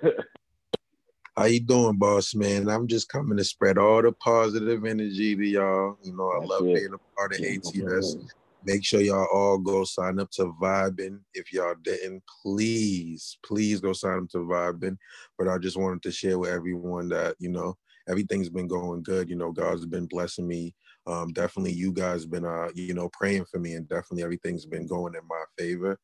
How 1.38 1.45
you 1.45 1.62
doing, 1.62 1.97
boss 1.97 2.36
man? 2.36 2.69
I'm 2.69 2.88
just 2.88 3.07
coming 3.07 3.38
to 3.38 3.43
spread 3.45 3.77
all 3.77 4.01
the 4.01 4.12
positive 4.12 4.86
energy 4.86 5.36
to 5.36 5.45
y'all. 5.45 5.97
You 6.03 6.15
know, 6.15 6.29
I 6.29 6.39
That's 6.39 6.49
love 6.49 6.65
it. 6.67 6.75
being 6.75 6.93
a 6.93 7.17
part 7.17 7.34
of 7.34 7.39
ATS. 7.39 8.17
Make 8.63 8.86
sure 8.86 9.01
y'all 9.01 9.27
all 9.34 9.57
go 9.57 9.86
sign 9.86 10.19
up 10.19 10.29
to 10.31 10.53
Vibin. 10.62 11.19
If 11.34 11.51
y'all 11.53 11.73
didn't, 11.81 12.21
please, 12.43 13.38
please 13.43 13.79
go 13.79 13.93
sign 13.93 14.19
up 14.19 14.29
to 14.31 14.39
Vibin. 14.39 14.97
But 15.38 15.47
I 15.47 15.57
just 15.57 15.77
wanted 15.77 16.03
to 16.03 16.12
share 16.12 16.38
with 16.38 16.51
everyone 16.51 17.10
that, 17.10 17.36
you 17.39 17.49
know, 17.49 17.75
everything's 18.07 18.49
been 18.49 18.67
going 18.67 19.01
good. 19.01 19.29
You 19.29 19.38
know, 19.38 19.51
God's 19.51 19.86
been 19.86 20.05
blessing 20.05 20.47
me. 20.47 20.75
Um, 21.08 21.34
definitely 21.34 21.74
you 21.74 21.92
guys 21.92 22.26
been 22.26 22.46
uh, 22.46 22.70
you 22.76 22.94
know, 22.94 23.10
praying 23.10 23.46
for 23.46 23.60
me 23.60 23.74
and 23.74 23.88
definitely 23.88 24.24
everything's 24.24 24.66
been 24.66 24.88
going 24.88 25.16
in 25.16 25.28
my 25.28 25.44
favor. 25.58 26.00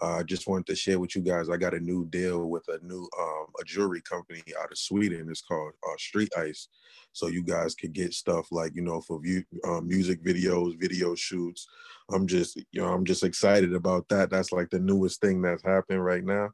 Uh, 0.00 0.18
I 0.18 0.22
just 0.22 0.48
wanted 0.48 0.66
to 0.66 0.76
share 0.76 0.98
with 0.98 1.14
you 1.14 1.22
guys. 1.22 1.50
I 1.50 1.56
got 1.56 1.74
a 1.74 1.80
new 1.80 2.06
deal 2.06 2.46
with 2.48 2.64
a 2.68 2.78
new 2.84 3.08
um, 3.20 3.46
a 3.60 3.64
jewelry 3.64 4.00
company 4.02 4.42
out 4.60 4.72
of 4.72 4.78
Sweden. 4.78 5.28
It's 5.28 5.42
called 5.42 5.72
uh, 5.86 5.96
Street 5.98 6.30
Ice. 6.38 6.68
So 7.12 7.26
you 7.26 7.42
guys 7.42 7.74
could 7.74 7.92
get 7.92 8.14
stuff 8.14 8.46
like 8.50 8.74
you 8.74 8.82
know 8.82 9.02
for 9.02 9.20
view, 9.20 9.44
um, 9.64 9.86
music 9.86 10.24
videos, 10.24 10.80
video 10.80 11.14
shoots. 11.14 11.66
I'm 12.10 12.26
just 12.26 12.56
you 12.72 12.80
know 12.80 12.88
I'm 12.88 13.04
just 13.04 13.22
excited 13.22 13.74
about 13.74 14.08
that. 14.08 14.30
That's 14.30 14.52
like 14.52 14.70
the 14.70 14.78
newest 14.78 15.20
thing 15.20 15.42
that's 15.42 15.62
happening 15.62 16.00
right 16.00 16.24
now. 16.24 16.50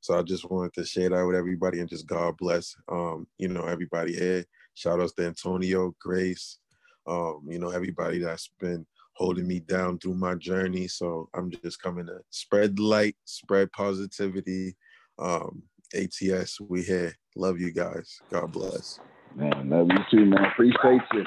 So 0.00 0.18
I 0.18 0.22
just 0.22 0.50
wanted 0.50 0.74
to 0.74 0.84
share 0.84 1.08
that 1.08 1.26
with 1.26 1.36
everybody 1.36 1.80
and 1.80 1.88
just 1.88 2.06
God 2.06 2.36
bless 2.36 2.76
um, 2.90 3.26
you 3.38 3.48
know 3.48 3.64
everybody 3.64 4.14
here. 4.14 4.44
Shout 4.74 5.00
outs 5.00 5.14
to 5.14 5.26
Antonio, 5.26 5.94
Grace, 6.00 6.58
um, 7.06 7.42
you 7.48 7.58
know 7.58 7.70
everybody 7.70 8.18
that's 8.18 8.50
been 8.60 8.86
holding 9.14 9.46
me 9.46 9.60
down 9.60 9.98
through 9.98 10.14
my 10.14 10.34
journey. 10.34 10.88
So 10.88 11.28
I'm 11.34 11.50
just 11.50 11.80
coming 11.80 12.06
to 12.06 12.18
spread 12.30 12.78
light, 12.78 13.16
spread 13.24 13.70
positivity. 13.72 14.76
Um, 15.18 15.62
ATS, 15.94 16.60
we 16.60 16.82
here. 16.82 17.14
Love 17.36 17.60
you 17.60 17.72
guys. 17.72 18.20
God 18.30 18.52
bless. 18.52 18.98
Man, 19.34 19.70
love 19.70 19.88
you 19.90 19.98
too, 20.10 20.24
man. 20.26 20.44
Appreciate 20.44 21.02
you. 21.12 21.24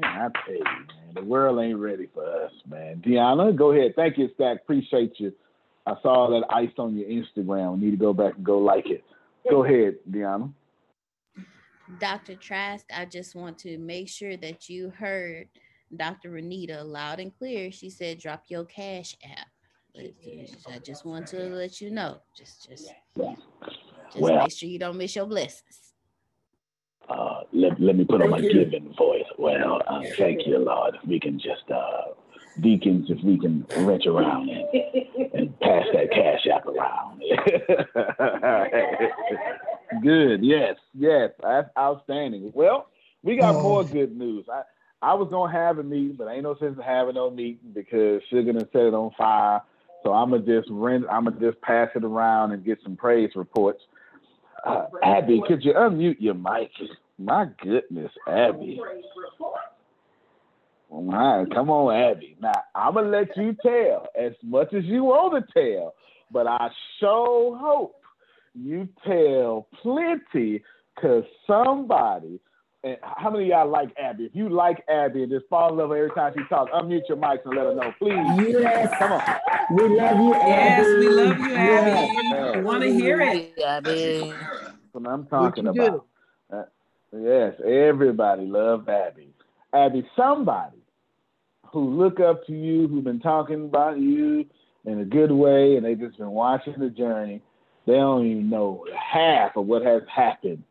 Man, 0.00 0.04
I 0.04 0.50
you, 0.50 0.64
man, 0.64 1.14
the 1.14 1.24
world 1.24 1.58
ain't 1.60 1.78
ready 1.78 2.08
for 2.12 2.24
us, 2.44 2.52
man. 2.68 3.02
Deanna, 3.04 3.56
go 3.56 3.72
ahead. 3.72 3.94
Thank 3.96 4.18
you, 4.18 4.28
Stack. 4.34 4.58
Appreciate 4.62 5.14
you. 5.18 5.32
I 5.86 5.94
saw 6.02 6.28
that 6.30 6.46
ice 6.54 6.72
on 6.78 6.96
your 6.96 7.08
Instagram. 7.08 7.74
We 7.74 7.86
need 7.86 7.90
to 7.92 7.96
go 7.96 8.12
back 8.12 8.34
and 8.36 8.44
go 8.44 8.58
like 8.58 8.86
it. 8.86 9.04
Go 9.48 9.64
ahead, 9.64 9.96
Deanna. 10.10 10.52
Dr. 12.00 12.34
Trask, 12.34 12.84
I 12.94 13.04
just 13.04 13.34
want 13.34 13.58
to 13.58 13.78
make 13.78 14.08
sure 14.08 14.36
that 14.36 14.68
you 14.68 14.90
heard 14.90 15.48
Dr. 15.96 16.30
Renita 16.32 16.84
loud 16.84 17.20
and 17.20 17.36
clear. 17.36 17.70
She 17.70 17.90
said, 17.90 18.18
drop 18.18 18.44
your 18.48 18.64
cash 18.64 19.16
app. 19.24 19.46
I 20.68 20.78
just 20.80 21.06
want 21.06 21.26
to 21.28 21.38
let 21.48 21.80
you 21.80 21.90
know. 21.90 22.18
Just 22.36 22.68
just 22.68 22.90
just 23.16 23.38
Well- 24.16 24.42
make 24.42 24.52
sure 24.52 24.68
you 24.68 24.78
don't 24.78 24.98
miss 24.98 25.16
your 25.16 25.26
blessings. 25.26 25.92
Uh, 27.08 27.42
let, 27.52 27.80
let 27.80 27.94
me 27.96 28.04
put 28.04 28.20
on 28.20 28.30
my 28.30 28.38
you. 28.38 28.52
giving 28.52 28.92
voice. 28.94 29.24
Well, 29.38 29.80
uh, 29.86 30.02
thank 30.18 30.44
you, 30.44 30.58
Lord. 30.58 30.96
If 30.96 31.06
we 31.08 31.20
can 31.20 31.38
just, 31.38 31.70
uh, 31.72 32.02
deacons, 32.60 33.08
if 33.08 33.22
we 33.22 33.38
can 33.38 33.64
reach 33.86 34.06
around 34.06 34.50
and, 34.50 34.66
and 35.34 35.60
pass 35.60 35.84
that 35.94 36.10
cash 36.10 36.46
app 36.52 36.66
around. 36.66 37.22
good. 40.02 40.44
Yes. 40.44 40.76
Yes. 40.94 41.30
That's 41.42 41.68
outstanding. 41.78 42.52
Well, 42.54 42.88
we 43.22 43.36
got 43.36 43.60
more 43.62 43.84
good 43.84 44.16
news. 44.16 44.46
I, 44.52 44.62
I 45.02 45.14
was 45.14 45.28
gonna 45.30 45.52
have 45.52 45.78
a 45.78 45.82
meeting, 45.82 46.16
but 46.16 46.28
ain't 46.28 46.44
no 46.44 46.56
sense 46.58 46.76
in 46.76 46.82
having 46.82 47.14
no 47.14 47.30
meeting 47.30 47.72
because 47.74 48.22
Sugar 48.30 48.52
done 48.52 48.68
set 48.72 48.82
it 48.82 48.94
on 48.94 49.10
fire. 49.16 49.62
So 50.02 50.12
I'm 50.12 50.30
gonna 50.30 50.42
just 50.42 50.68
rent. 50.70 51.04
I'm 51.10 51.24
gonna 51.24 51.40
just 51.40 51.60
pass 51.62 51.88
it 51.94 52.04
around 52.04 52.52
and 52.52 52.64
get 52.64 52.78
some 52.82 52.96
praise 52.96 53.30
reports. 53.34 53.82
Uh, 54.64 54.86
Abby, 55.02 55.42
could 55.46 55.64
you 55.64 55.72
unmute 55.74 56.16
your 56.20 56.34
mic? 56.34 56.70
My 57.18 57.46
goodness, 57.62 58.12
Abby. 58.28 58.80
All 60.90 61.04
right, 61.04 61.46
come 61.52 61.70
on, 61.70 61.94
Abby. 61.94 62.36
Now 62.40 62.52
I'm 62.74 62.94
gonna 62.94 63.08
let 63.08 63.36
you 63.36 63.56
tell 63.62 64.06
as 64.18 64.32
much 64.42 64.72
as 64.72 64.84
you 64.84 65.04
want 65.04 65.46
to 65.46 65.52
tell, 65.52 65.94
but 66.30 66.46
I 66.46 66.68
sure 67.00 67.56
hope 67.56 68.00
you 68.56 68.88
tell 69.06 69.68
plenty, 69.82 70.62
cause 71.00 71.24
somebody. 71.46 72.40
And 72.84 72.96
how 73.02 73.30
many 73.30 73.44
of 73.44 73.48
y'all 73.48 73.68
like 73.68 73.88
Abby? 73.98 74.24
If 74.24 74.34
you 74.34 74.48
like 74.48 74.84
Abby 74.88 75.24
and 75.24 75.32
just 75.32 75.46
fall 75.48 75.70
in 75.70 75.78
love 75.78 75.90
every 75.90 76.10
time 76.10 76.32
she 76.36 76.44
talks, 76.48 76.70
unmute 76.72 77.08
your 77.08 77.18
mics 77.18 77.44
and 77.44 77.56
let 77.56 77.66
her 77.66 77.74
know, 77.74 77.92
please. 77.98 78.60
Yes. 78.60 78.94
Come 78.98 79.12
on. 79.12 79.22
We 79.76 79.88
love 79.98 80.16
you, 80.18 80.34
Yes, 80.34 80.86
we 80.86 81.08
love 81.08 81.38
you, 81.38 81.48
Yes. 81.48 82.10
Abby. 82.32 82.58
We 82.58 82.64
want 82.64 82.82
to 82.82 82.92
hear 82.92 83.20
it. 83.22 83.58
Abby. 83.58 84.30
That's 84.30 84.74
what 84.92 85.08
I'm 85.08 85.26
talking 85.26 85.64
you 85.64 85.70
about. 85.70 86.06
Uh, 86.52 86.62
yes, 87.12 87.54
everybody 87.64 88.46
love 88.46 88.88
Abby. 88.88 89.30
Abby, 89.74 90.08
somebody 90.14 90.78
who 91.72 91.90
look 91.90 92.20
up 92.20 92.46
to 92.46 92.52
you, 92.52 92.86
who've 92.86 93.02
been 93.02 93.20
talking 93.20 93.64
about 93.64 93.98
you 93.98 94.46
in 94.84 95.00
a 95.00 95.04
good 95.04 95.32
way, 95.32 95.76
and 95.76 95.84
they 95.84 95.96
just 95.96 96.18
been 96.18 96.30
watching 96.30 96.74
the 96.78 96.90
journey. 96.90 97.42
They 97.86 97.94
don't 97.94 98.26
even 98.26 98.50
know 98.50 98.84
half 98.94 99.56
of 99.56 99.66
what 99.66 99.82
has 99.82 100.02
happened 100.14 100.64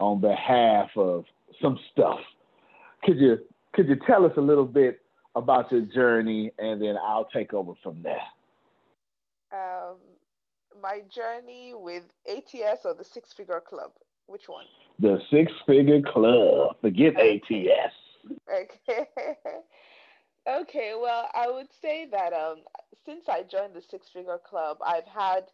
on 0.00 0.20
behalf 0.20 0.90
of 0.96 1.24
some 1.60 1.78
stuff. 1.92 2.18
Could 3.04 3.18
you 3.18 3.38
could 3.74 3.88
you 3.88 3.96
tell 4.06 4.24
us 4.24 4.32
a 4.36 4.40
little 4.40 4.64
bit 4.64 5.00
about 5.36 5.70
your 5.70 5.82
journey, 5.82 6.52
and 6.58 6.80
then 6.80 6.96
I'll 6.96 7.28
take 7.32 7.52
over 7.52 7.72
from 7.82 8.02
there. 8.02 8.22
Um, 9.52 9.96
my 10.80 11.00
journey 11.14 11.74
with 11.74 12.04
ATS 12.28 12.80
or 12.84 12.94
the 12.94 13.04
Six 13.04 13.32
Figure 13.32 13.60
Club? 13.60 13.90
Which 14.26 14.48
one? 14.48 14.64
The 15.00 15.18
Six 15.30 15.52
Figure 15.66 16.00
Club. 16.02 16.76
Forget 16.80 17.14
ATS. 17.20 17.94
Okay. 18.48 19.06
okay. 20.48 20.92
Well, 20.98 21.28
I 21.34 21.50
would 21.50 21.68
say 21.82 22.06
that 22.10 22.32
um, 22.32 22.58
since 23.04 23.28
I 23.28 23.42
joined 23.42 23.74
the 23.74 23.82
Six 23.82 24.08
Figure 24.12 24.38
Club, 24.48 24.78
I've 24.84 25.06
had 25.06 25.44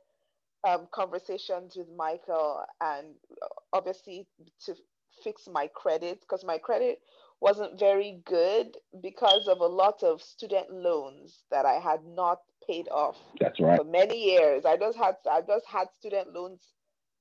um, 0.68 0.88
conversations 0.92 1.74
with 1.76 1.88
Michael 1.96 2.64
and 2.80 3.08
uh, 3.42 3.46
obviously 3.72 4.26
to 4.66 4.74
fix 5.22 5.48
my 5.50 5.68
credit 5.74 6.20
because 6.20 6.44
my 6.44 6.58
credit 6.58 7.00
wasn't 7.40 7.78
very 7.78 8.20
good 8.26 8.76
because 9.02 9.48
of 9.48 9.60
a 9.60 9.66
lot 9.66 10.02
of 10.02 10.20
student 10.20 10.70
loans 10.70 11.44
that 11.50 11.64
I 11.64 11.74
had 11.74 12.00
not 12.04 12.40
paid 12.66 12.88
off 12.90 13.16
That's 13.40 13.58
right. 13.60 13.78
for 13.78 13.84
many 13.84 14.32
years. 14.32 14.64
I 14.64 14.76
just 14.76 14.98
had 14.98 15.16
I 15.30 15.40
just 15.40 15.66
had 15.66 15.88
student 15.98 16.34
loans 16.34 16.60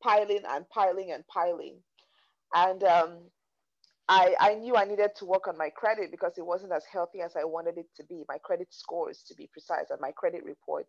piling 0.03 0.41
and 0.49 0.67
piling 0.69 1.11
and 1.11 1.25
piling, 1.27 1.77
and 2.53 2.83
um, 2.83 3.17
I 4.09 4.35
I 4.39 4.55
knew 4.55 4.75
I 4.75 4.85
needed 4.85 5.11
to 5.17 5.25
work 5.25 5.47
on 5.47 5.57
my 5.57 5.69
credit 5.69 6.11
because 6.11 6.37
it 6.37 6.45
wasn't 6.45 6.73
as 6.73 6.83
healthy 6.91 7.21
as 7.21 7.35
I 7.37 7.45
wanted 7.45 7.77
it 7.77 7.87
to 7.95 8.03
be. 8.03 8.23
My 8.27 8.37
credit 8.43 8.67
scores, 8.71 9.23
to 9.27 9.35
be 9.35 9.49
precise, 9.51 9.89
and 9.89 10.01
my 10.01 10.11
credit 10.11 10.43
report. 10.43 10.85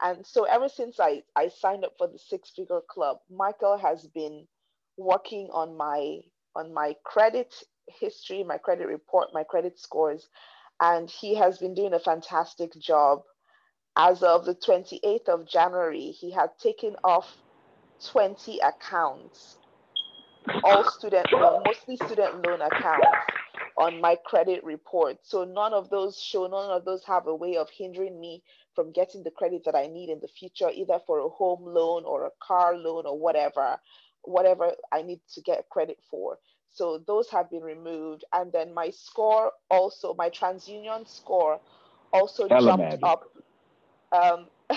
And 0.00 0.24
so 0.26 0.44
ever 0.44 0.68
since 0.68 1.00
I 1.00 1.22
I 1.34 1.48
signed 1.48 1.84
up 1.84 1.94
for 1.98 2.06
the 2.06 2.18
Six 2.18 2.50
Figure 2.50 2.80
Club, 2.88 3.18
Michael 3.30 3.76
has 3.78 4.06
been 4.06 4.46
working 4.96 5.48
on 5.52 5.76
my 5.76 6.20
on 6.54 6.72
my 6.72 6.94
credit 7.04 7.54
history, 7.88 8.44
my 8.44 8.58
credit 8.58 8.86
report, 8.86 9.28
my 9.32 9.44
credit 9.44 9.78
scores, 9.78 10.28
and 10.80 11.10
he 11.10 11.34
has 11.36 11.58
been 11.58 11.74
doing 11.74 11.94
a 11.94 11.98
fantastic 11.98 12.72
job. 12.78 13.22
As 13.96 14.22
of 14.22 14.44
the 14.44 14.54
28th 14.54 15.28
of 15.28 15.48
January, 15.48 16.12
he 16.12 16.30
had 16.30 16.50
taken 16.58 16.94
off 17.02 17.36
20 18.06 18.60
accounts, 18.60 19.58
all 20.62 20.84
student 20.84 21.26
loan, 21.32 21.62
mostly 21.66 21.96
student 21.96 22.46
loan 22.46 22.60
accounts 22.60 23.06
on 23.76 24.00
my 24.00 24.16
credit 24.24 24.62
report. 24.64 25.18
So 25.22 25.44
none 25.44 25.72
of 25.72 25.90
those 25.90 26.20
show, 26.20 26.46
none 26.46 26.70
of 26.70 26.84
those 26.84 27.04
have 27.06 27.26
a 27.26 27.34
way 27.34 27.56
of 27.56 27.68
hindering 27.70 28.20
me 28.20 28.42
from 28.78 28.92
getting 28.92 29.24
the 29.24 29.30
credit 29.32 29.64
that 29.64 29.74
I 29.74 29.88
need 29.88 30.08
in 30.08 30.20
the 30.20 30.28
future, 30.28 30.70
either 30.72 31.00
for 31.04 31.18
a 31.18 31.28
home 31.28 31.64
loan 31.64 32.04
or 32.04 32.26
a 32.26 32.30
car 32.40 32.76
loan 32.76 33.06
or 33.06 33.18
whatever, 33.18 33.76
whatever 34.22 34.70
I 34.92 35.02
need 35.02 35.18
to 35.34 35.40
get 35.40 35.68
credit 35.68 35.98
for. 36.08 36.38
So 36.70 37.02
those 37.04 37.28
have 37.30 37.50
been 37.50 37.64
removed. 37.64 38.22
And 38.32 38.52
then 38.52 38.72
my 38.72 38.90
score 38.90 39.50
also, 39.68 40.14
my 40.14 40.30
TransUnion 40.30 41.08
score 41.08 41.58
also 42.12 42.46
Tell 42.46 42.62
jumped 42.62 43.02
up. 43.02 43.24
Um, 44.12 44.46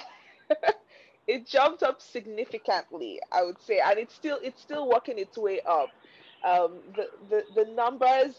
it 1.27 1.45
jumped 1.45 1.83
up 1.83 2.01
significantly, 2.01 3.19
I 3.31 3.43
would 3.43 3.61
say, 3.61 3.81
and 3.85 3.99
it's 3.99 4.15
still 4.15 4.39
it's 4.41 4.59
still 4.59 4.89
working 4.89 5.19
its 5.19 5.37
way 5.37 5.61
up. 5.61 5.89
Um, 6.43 6.79
the, 6.95 7.05
the 7.29 7.43
the 7.53 7.71
numbers 7.71 8.33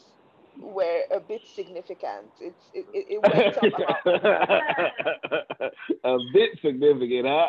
were 0.58 1.02
a 1.10 1.20
bit 1.20 1.42
significant. 1.54 2.30
It's 2.40 2.64
it, 2.74 2.86
it, 2.92 3.06
it 3.10 3.22
went 3.22 3.56
up 3.56 3.62
about 4.04 5.72
a 6.04 6.18
bit 6.32 6.58
significant, 6.60 7.26
huh? 7.26 7.48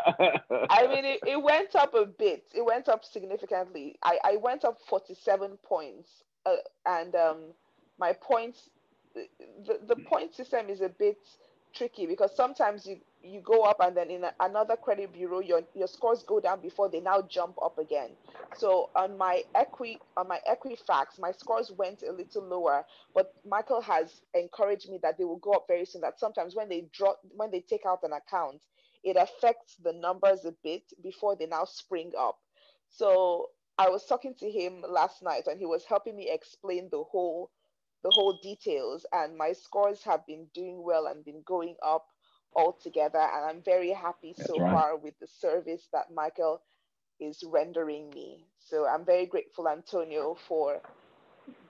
I 0.70 0.88
mean, 0.88 1.06
it, 1.06 1.20
it 1.26 1.42
went 1.42 1.76
up 1.76 1.94
a 1.94 2.06
bit. 2.06 2.46
It 2.54 2.66
went 2.66 2.88
up 2.88 3.04
significantly. 3.04 3.98
I, 4.04 4.18
I 4.24 4.38
went 4.38 4.64
up 4.66 4.78
47 4.88 5.58
points. 5.64 6.10
Uh, 6.46 6.56
and 6.86 7.16
um, 7.16 7.38
my 7.98 8.14
points, 8.14 8.70
the, 9.14 9.80
the 9.88 9.96
point 9.96 10.34
system 10.34 10.70
is 10.70 10.82
a 10.82 10.90
bit 10.90 11.18
tricky 11.74 12.06
because 12.06 12.36
sometimes 12.36 12.86
you, 12.86 12.98
you 13.24 13.42
go 13.42 13.64
up 13.64 13.78
and 13.80 13.96
then 13.96 14.10
in 14.10 14.24
a, 14.24 14.34
another 14.42 14.76
credit 14.76 15.14
bureau, 15.14 15.40
your, 15.40 15.62
your 15.74 15.88
scores 15.88 16.24
go 16.24 16.40
down 16.40 16.62
before 16.62 16.90
they 16.90 17.00
now 17.00 17.22
jump 17.22 17.56
up 17.64 17.78
again. 17.78 18.12
So 18.58 18.90
on 18.96 19.18
my 19.18 19.44
equi 19.56 19.98
on 20.18 20.28
my 20.28 20.40
Equifax, 20.50 21.20
my 21.20 21.32
scores 21.32 21.72
went 21.72 22.04
a 22.04 22.12
little 22.12 22.44
lower, 22.44 22.86
but 23.16 23.34
Michael 23.48 23.82
has 23.82 24.22
encouraged 24.34 24.90
me 24.90 25.00
that 25.02 25.18
they 25.18 25.24
will 25.24 25.38
go 25.38 25.54
up 25.54 25.66
very 25.68 25.86
soon. 25.86 26.02
That 26.02 26.20
sometimes 26.20 26.56
when 26.56 26.70
they 26.70 26.88
draw 26.94 27.14
when 27.36 27.50
they 27.52 27.62
take 27.62 27.86
out 27.86 28.04
an 28.04 28.12
account, 28.14 28.62
it 29.04 29.16
affects 29.18 29.76
the 29.84 29.94
numbers 29.94 30.46
a 30.46 30.54
bit 30.64 30.84
before 31.02 31.36
they 31.36 31.46
now 31.46 31.66
spring 31.66 32.12
up. 32.18 32.38
So 32.90 33.50
I 33.78 33.90
was 33.90 34.06
talking 34.06 34.36
to 34.40 34.52
him 34.52 34.84
last 34.88 35.24
night 35.24 35.48
and 35.48 35.60
he 35.60 35.66
was 35.66 35.86
helping 35.86 36.16
me 36.16 36.30
explain 36.30 36.90
the 36.92 37.04
whole 37.04 37.50
the 38.04 38.12
whole 38.12 38.38
details 38.44 39.06
and 39.14 39.38
my 39.38 39.54
scores 39.54 40.04
have 40.04 40.28
been 40.28 40.46
doing 40.54 40.84
well 40.84 41.08
and 41.08 41.24
been 41.24 41.42
going 41.46 41.76
up 41.82 42.06
altogether 42.56 43.20
and 43.20 43.46
I'm 43.46 43.62
very 43.64 43.92
happy 43.92 44.36
so 44.38 44.60
right. 44.60 44.72
far 44.72 44.98
with 44.98 45.14
the 45.20 45.28
service 45.28 45.88
that 45.94 46.14
Michael 46.14 46.62
is 47.20 47.44
rendering 47.46 48.10
me. 48.10 48.46
So 48.60 48.88
I'm 48.88 49.06
very 49.06 49.26
grateful 49.26 49.68
Antonio 49.68 50.36
for 50.48 50.82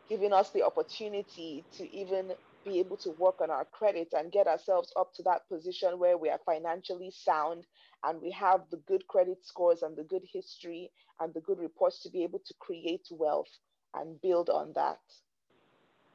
giving 0.10 0.34
us 0.34 0.50
the 0.52 0.64
opportunity 0.64 1.66
to 1.78 1.96
even 1.96 2.32
be 2.66 2.80
able 2.80 2.98
to 2.98 3.12
work 3.12 3.42
on 3.42 3.50
our 3.50 3.66
credit 3.66 4.10
and 4.14 4.32
get 4.32 4.48
ourselves 4.48 4.92
up 4.98 5.14
to 5.16 5.24
that 5.24 5.48
position 5.50 6.00
where 6.00 6.18
we 6.18 6.30
are 6.30 6.40
financially 6.46 7.12
sound 7.12 7.66
and 8.04 8.22
we 8.22 8.32
have 8.32 8.62
the 8.72 8.82
good 8.88 9.06
credit 9.08 9.46
scores 9.46 9.82
and 9.82 9.96
the 9.98 10.04
good 10.04 10.24
history 10.32 10.92
and 11.20 11.34
the 11.34 11.42
good 11.42 11.60
reports 11.60 12.02
to 12.04 12.10
be 12.10 12.24
able 12.24 12.40
to 12.46 12.54
create 12.60 13.06
wealth 13.12 13.50
and 13.96 14.20
build 14.22 14.50
on 14.50 14.72
that. 14.76 15.00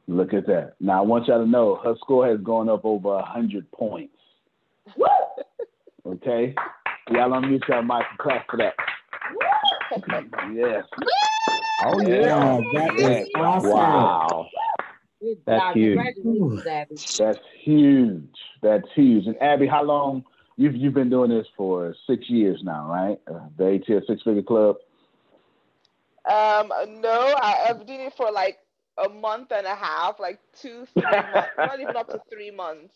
Look 0.07 0.33
at 0.33 0.47
that. 0.47 0.75
Now 0.81 1.03
I 1.03 1.07
want 1.07 1.27
y'all 1.27 1.45
to 1.45 1.51
know 1.51 1.77
her 1.85 1.95
score 2.01 2.27
has 2.27 2.41
gone 2.41 2.69
up 2.69 2.85
over 2.85 3.15
a 3.15 3.25
hundred 3.25 3.71
points. 3.73 4.17
okay, 6.07 6.55
y'all 7.11 7.31
unmute 7.31 7.66
your 7.68 7.83
mic 7.83 8.05
and 8.11 8.18
clap 8.18 8.46
for 8.51 8.57
that. 8.57 8.74
yes. 10.55 10.85
Oh, 11.81 12.01
yeah. 12.01 12.61
That 12.74 12.94
is 12.94 13.01
Yes. 13.01 13.29
awesome. 13.35 13.70
Wow. 13.70 14.48
That's 15.46 15.74
huge. 15.74 16.64
That's 17.18 17.38
huge. 17.64 18.35
That's 18.62 18.88
huge. 18.94 19.27
And 19.27 19.40
Abby, 19.42 19.66
how 19.66 19.83
long 19.83 20.24
you've 20.57 20.77
you've 20.77 20.94
been 20.94 21.11
doing 21.11 21.31
this 21.31 21.46
for? 21.57 21.94
Six 22.07 22.29
years 22.29 22.61
now, 22.62 22.88
right? 22.88 23.18
Uh, 23.27 23.48
the 23.57 23.74
ATS 23.74 24.07
Six 24.07 24.22
Figure 24.22 24.42
Club. 24.42 24.77
Um, 26.24 26.70
no, 27.01 27.35
I, 27.40 27.66
I've 27.68 27.79
been 27.79 27.87
doing 27.87 28.01
it 28.01 28.14
for 28.16 28.31
like 28.31 28.59
a 28.98 29.09
month 29.09 29.51
and 29.53 29.66
a 29.66 29.74
half, 29.74 30.20
like 30.20 30.40
two, 30.61 30.87
three 30.92 31.03
months, 31.03 31.51
not 31.57 31.81
even 31.81 31.96
up 31.96 32.11
to 32.11 32.20
three 32.31 32.51
months. 32.51 32.94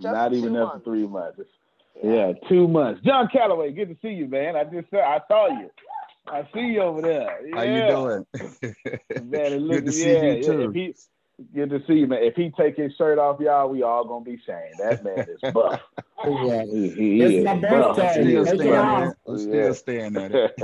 Just 0.00 0.12
Not 0.12 0.32
even 0.32 0.54
two 0.54 0.58
up 0.58 0.78
to 0.78 0.84
three 0.84 1.06
months. 1.06 1.40
Yeah. 2.02 2.32
two 2.48 2.68
months. 2.68 3.00
John 3.04 3.28
Calloway, 3.32 3.72
good 3.72 3.88
to 3.88 3.96
see 4.00 4.14
you, 4.14 4.26
man. 4.26 4.54
I 4.56 4.64
just 4.64 4.88
saw 4.90 4.98
I 4.98 5.20
saw 5.26 5.48
you. 5.48 5.70
I 6.28 6.48
see 6.54 6.60
you 6.60 6.82
over 6.82 7.02
there. 7.02 7.40
How 7.54 7.62
you 7.62 7.86
doing? 7.86 8.26
Man, 9.30 9.52
it 9.52 9.60
Good 9.68 9.84
look, 9.84 9.84
to 9.86 9.92
see 9.92 10.08
yeah, 10.12 10.32
you 10.34 10.44
too. 10.44 10.60
If 10.68 10.74
he, 10.74 10.94
good 11.54 11.70
to 11.70 11.80
see 11.86 11.94
you, 11.94 12.06
man. 12.06 12.22
If 12.22 12.34
he 12.34 12.52
take 12.56 12.76
his 12.76 12.92
shirt 12.96 13.18
off, 13.18 13.40
y'all, 13.40 13.68
we 13.68 13.82
all 13.82 14.04
gonna 14.04 14.24
be 14.24 14.40
saying 14.46 14.74
that 14.78 15.02
man 15.02 15.26
is 15.28 15.40
buff. 15.52 15.80
Yeah. 16.24 16.64
He, 16.64 16.90
he 16.90 17.22
It's 17.22 17.34
is 17.36 17.44
my 17.44 17.54
birthday. 17.56 18.24
He 18.24 18.30
Still 18.30 18.42
is 18.42 18.48
staying 18.54 18.74
at 18.74 19.02
it. 19.08 19.16
I'm 19.26 19.38
still 19.38 19.68
Yeah. 19.68 19.72
staying 19.72 20.16
at 20.16 20.32
it. 20.32 20.56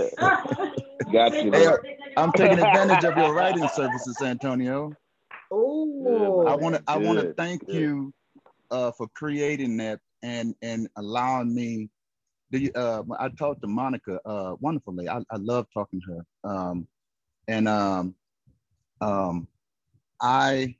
Got 1.12 1.42
you. 1.42 1.52
Hey. 1.52 1.66
I'm 2.16 2.32
taking 2.32 2.58
advantage 2.58 3.04
of 3.04 3.16
your 3.16 3.32
writing 3.32 3.68
services, 3.68 4.20
Antonio. 4.22 4.92
Oh, 5.50 6.44
I 6.46 6.54
want 6.54 6.76
to 6.76 6.82
I 6.86 6.96
want 6.96 7.18
to 7.18 7.34
thank 7.34 7.66
good. 7.66 7.74
you 7.74 8.12
uh, 8.74 8.90
for 8.92 9.08
creating 9.14 9.76
that 9.76 10.00
and 10.22 10.54
and 10.62 10.88
allowing 10.96 11.54
me. 11.54 11.88
Do 12.50 12.70
uh, 12.74 13.02
I 13.18 13.28
talked 13.30 13.62
to 13.62 13.68
Monica 13.68 14.20
uh, 14.26 14.54
wonderfully. 14.60 15.08
I, 15.08 15.18
I 15.30 15.36
love 15.36 15.66
talking 15.72 16.00
to 16.02 16.06
her. 16.14 16.50
Um, 16.50 16.88
and 17.48 17.68
um, 17.68 18.14
um, 19.00 19.48
I 20.20 20.76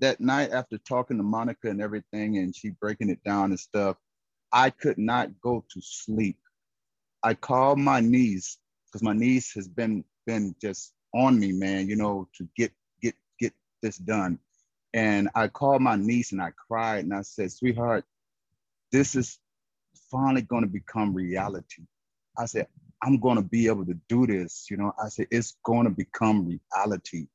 that 0.00 0.20
night 0.20 0.50
after 0.52 0.78
talking 0.78 1.18
to 1.18 1.22
Monica 1.22 1.68
and 1.68 1.82
everything, 1.82 2.38
and 2.38 2.54
she 2.54 2.70
breaking 2.70 3.10
it 3.10 3.22
down 3.24 3.50
and 3.50 3.60
stuff, 3.60 3.96
I 4.52 4.70
could 4.70 4.98
not 4.98 5.28
go 5.40 5.64
to 5.72 5.80
sleep. 5.82 6.38
I 7.22 7.34
called 7.34 7.78
my 7.78 8.00
niece 8.00 8.58
because 8.86 9.02
my 9.02 9.12
niece 9.12 9.52
has 9.54 9.68
been 9.68 10.04
been 10.26 10.54
just 10.60 10.94
on 11.14 11.38
me, 11.38 11.52
man. 11.52 11.88
You 11.88 11.96
know, 11.96 12.28
to 12.36 12.48
get 12.56 12.72
get 13.02 13.14
get 13.38 13.52
this 13.82 13.98
done. 13.98 14.38
And 14.94 15.28
I 15.34 15.48
called 15.48 15.82
my 15.82 15.96
niece 15.96 16.32
and 16.32 16.40
I 16.40 16.52
cried 16.68 17.04
and 17.04 17.12
I 17.12 17.22
said, 17.22 17.52
"Sweetheart, 17.52 18.04
this 18.92 19.16
is 19.16 19.38
finally 20.10 20.42
going 20.42 20.62
to 20.62 20.70
become 20.70 21.12
reality." 21.12 21.82
I 22.38 22.46
said, 22.46 22.68
"I'm 23.02 23.18
going 23.18 23.36
to 23.36 23.42
be 23.42 23.66
able 23.66 23.84
to 23.86 23.98
do 24.08 24.26
this." 24.26 24.68
You 24.70 24.76
know, 24.76 24.92
I 25.04 25.08
said, 25.08 25.26
"It's 25.32 25.56
going 25.64 25.84
to 25.84 25.90
become 25.90 26.46
reality," 26.46 27.26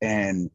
and 0.00 0.50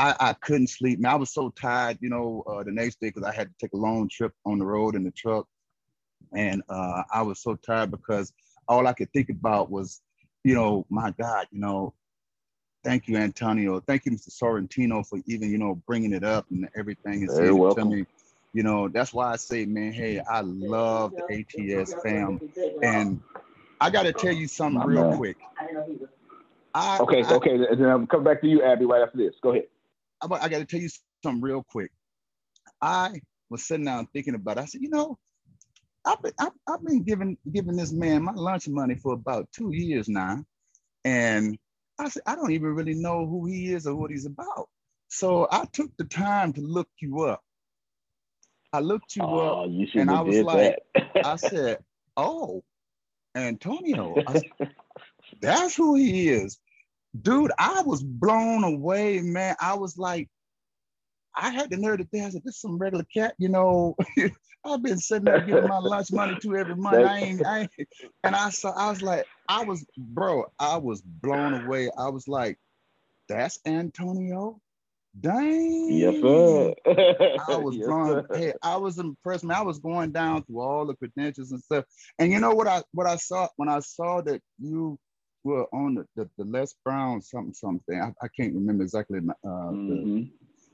I, 0.00 0.16
I 0.18 0.32
couldn't 0.32 0.68
sleep. 0.68 0.98
Man, 0.98 1.12
I 1.12 1.16
was 1.16 1.30
so 1.30 1.50
tired, 1.50 1.98
you 2.00 2.08
know, 2.08 2.42
uh, 2.46 2.62
the 2.62 2.72
next 2.72 3.00
day 3.00 3.08
because 3.08 3.24
I 3.24 3.34
had 3.34 3.48
to 3.48 3.54
take 3.60 3.74
a 3.74 3.76
long 3.76 4.08
trip 4.08 4.32
on 4.46 4.58
the 4.58 4.64
road 4.64 4.96
in 4.96 5.04
the 5.04 5.10
truck. 5.10 5.46
And 6.34 6.62
uh, 6.70 7.02
I 7.12 7.20
was 7.20 7.42
so 7.42 7.54
tired 7.56 7.90
because 7.90 8.32
all 8.66 8.86
I 8.86 8.94
could 8.94 9.12
think 9.12 9.28
about 9.28 9.70
was, 9.70 10.00
you 10.42 10.54
know, 10.54 10.86
my 10.88 11.12
God, 11.20 11.48
you 11.50 11.60
know, 11.60 11.92
thank 12.84 13.08
you, 13.08 13.16
Antonio. 13.16 13.80
Thank 13.80 14.06
you, 14.06 14.12
Mr. 14.12 14.30
Sorrentino, 14.30 15.06
for 15.06 15.18
even, 15.26 15.50
you 15.50 15.58
know, 15.58 15.80
bringing 15.86 16.12
it 16.12 16.24
up 16.24 16.46
and 16.50 16.68
everything 16.76 17.22
and 17.22 17.30
saying 17.30 17.56
it 17.58 17.74
to 17.76 17.84
me. 17.84 18.04
You 18.52 18.62
know, 18.64 18.88
that's 18.88 19.12
why 19.12 19.32
I 19.32 19.36
say, 19.36 19.64
man, 19.64 19.92
hey, 19.92 20.20
I 20.20 20.40
love 20.40 21.12
the 21.16 21.72
ATS 21.72 21.94
fam. 22.02 22.40
And 22.82 23.20
I 23.80 23.90
got 23.90 24.02
to 24.04 24.12
tell 24.12 24.32
you 24.32 24.48
something 24.48 24.78
My 24.78 24.84
real 24.86 25.04
man. 25.04 25.16
quick. 25.18 25.36
I, 26.74 26.98
Okay, 27.00 27.22
I- 27.22 27.34
okay. 27.34 27.58
Then 27.58 27.84
I'm 27.86 28.06
come 28.06 28.24
back 28.24 28.40
to 28.42 28.48
you, 28.48 28.62
Abby, 28.62 28.86
right 28.86 29.02
after 29.02 29.18
this. 29.18 29.34
Go 29.42 29.50
ahead. 29.50 29.64
I, 30.22 30.26
I 30.34 30.48
got 30.48 30.58
to 30.58 30.64
tell 30.64 30.80
you 30.80 30.88
something 31.22 31.40
real 31.40 31.64
quick. 31.68 31.90
I 32.80 33.20
was 33.50 33.64
sitting 33.64 33.86
down 33.86 34.06
thinking 34.12 34.34
about. 34.34 34.58
It. 34.58 34.62
I 34.62 34.64
said, 34.66 34.82
you 34.82 34.90
know, 34.90 35.18
I've 36.04 36.22
been 36.22 36.32
I've, 36.38 36.52
I've 36.68 36.84
been 36.84 37.02
giving 37.02 37.36
giving 37.50 37.76
this 37.76 37.92
man 37.92 38.22
my 38.24 38.32
lunch 38.32 38.68
money 38.68 38.94
for 38.94 39.12
about 39.12 39.48
two 39.52 39.70
years 39.72 40.08
now, 40.08 40.44
and 41.04 41.58
I 42.00 42.08
said 42.08 42.22
I 42.26 42.34
don't 42.34 42.52
even 42.52 42.74
really 42.74 42.94
know 42.94 43.26
who 43.26 43.46
he 43.46 43.72
is 43.72 43.86
or 43.86 43.94
what 43.94 44.10
he's 44.10 44.26
about. 44.26 44.68
So 45.08 45.48
I 45.50 45.66
took 45.72 45.90
the 45.96 46.04
time 46.04 46.52
to 46.54 46.60
look 46.60 46.88
you 47.00 47.20
up. 47.24 47.42
I 48.72 48.80
looked 48.80 49.16
you 49.16 49.22
Oh, 49.24 49.64
up, 49.64 49.70
you 49.70 49.86
and 49.96 50.10
I 50.10 50.20
was 50.20 50.40
like. 50.42 50.78
I 51.22 51.36
said, 51.36 51.78
oh, 52.16 52.62
Antonio, 53.34 54.22
said, 54.32 54.42
that's 55.40 55.76
who 55.76 55.96
he 55.96 56.28
is. 56.28 56.58
Dude, 57.20 57.50
I 57.58 57.82
was 57.82 58.02
blown 58.02 58.64
away, 58.64 59.20
man. 59.20 59.56
I 59.60 59.74
was 59.74 59.98
like, 59.98 60.28
I 61.36 61.50
had 61.50 61.70
the 61.70 61.76
nerve 61.76 61.98
to 61.98 62.04
think, 62.04 62.24
I 62.26 62.30
said, 62.30 62.42
this 62.44 62.56
is 62.56 62.60
some 62.60 62.78
regular 62.78 63.04
cat, 63.14 63.34
you 63.38 63.48
know. 63.48 63.96
I've 64.64 64.82
been 64.82 64.98
sitting 64.98 65.26
there 65.26 65.40
giving 65.40 65.66
my 65.66 65.78
lunch 65.78 66.12
money 66.12 66.36
to 66.42 66.56
every 66.56 66.76
month. 66.76 67.06
I 67.06 67.18
ain't, 67.20 67.46
I 67.46 67.60
ain't, 67.60 67.70
and 68.24 68.34
I 68.36 68.50
saw, 68.50 68.72
I 68.72 68.90
was 68.90 69.02
like, 69.02 69.26
I 69.48 69.64
was, 69.64 69.86
bro, 69.96 70.44
I 70.58 70.76
was 70.76 71.00
blown 71.02 71.54
away. 71.54 71.90
I 71.98 72.08
was 72.10 72.28
like, 72.28 72.58
that's 73.28 73.58
Antonio? 73.66 74.60
Dang. 75.18 75.98
Yes, 75.98 76.20
sir. 76.20 76.74
I 77.48 77.56
was 77.58 77.76
Yes, 77.76 77.86
blown. 77.86 78.06
sir. 78.06 78.26
Hey, 78.34 78.52
I 78.62 78.76
was 78.76 78.98
impressed, 78.98 79.44
man. 79.44 79.56
I 79.56 79.62
was 79.62 79.78
going 79.78 80.12
down 80.12 80.42
through 80.44 80.60
all 80.60 80.86
the 80.86 80.94
credentials 80.94 81.52
and 81.52 81.62
stuff. 81.62 81.84
And 82.18 82.30
you 82.32 82.38
know 82.40 82.54
what 82.54 82.66
I 82.68 82.82
what 82.92 83.06
I 83.06 83.16
saw 83.16 83.48
when 83.56 83.68
I 83.68 83.80
saw 83.80 84.20
that 84.22 84.40
you 84.58 84.98
were 85.42 85.66
on 85.72 85.94
the, 85.94 86.06
the, 86.16 86.28
the 86.38 86.44
Les 86.44 86.74
Brown 86.84 87.22
something 87.22 87.54
something. 87.54 88.00
I, 88.00 88.12
I 88.24 88.28
can't 88.28 88.54
remember 88.54 88.82
exactly 88.84 89.18
uh, 89.18 89.72
Mm-hmm. 89.72 90.16
the, 90.22 90.30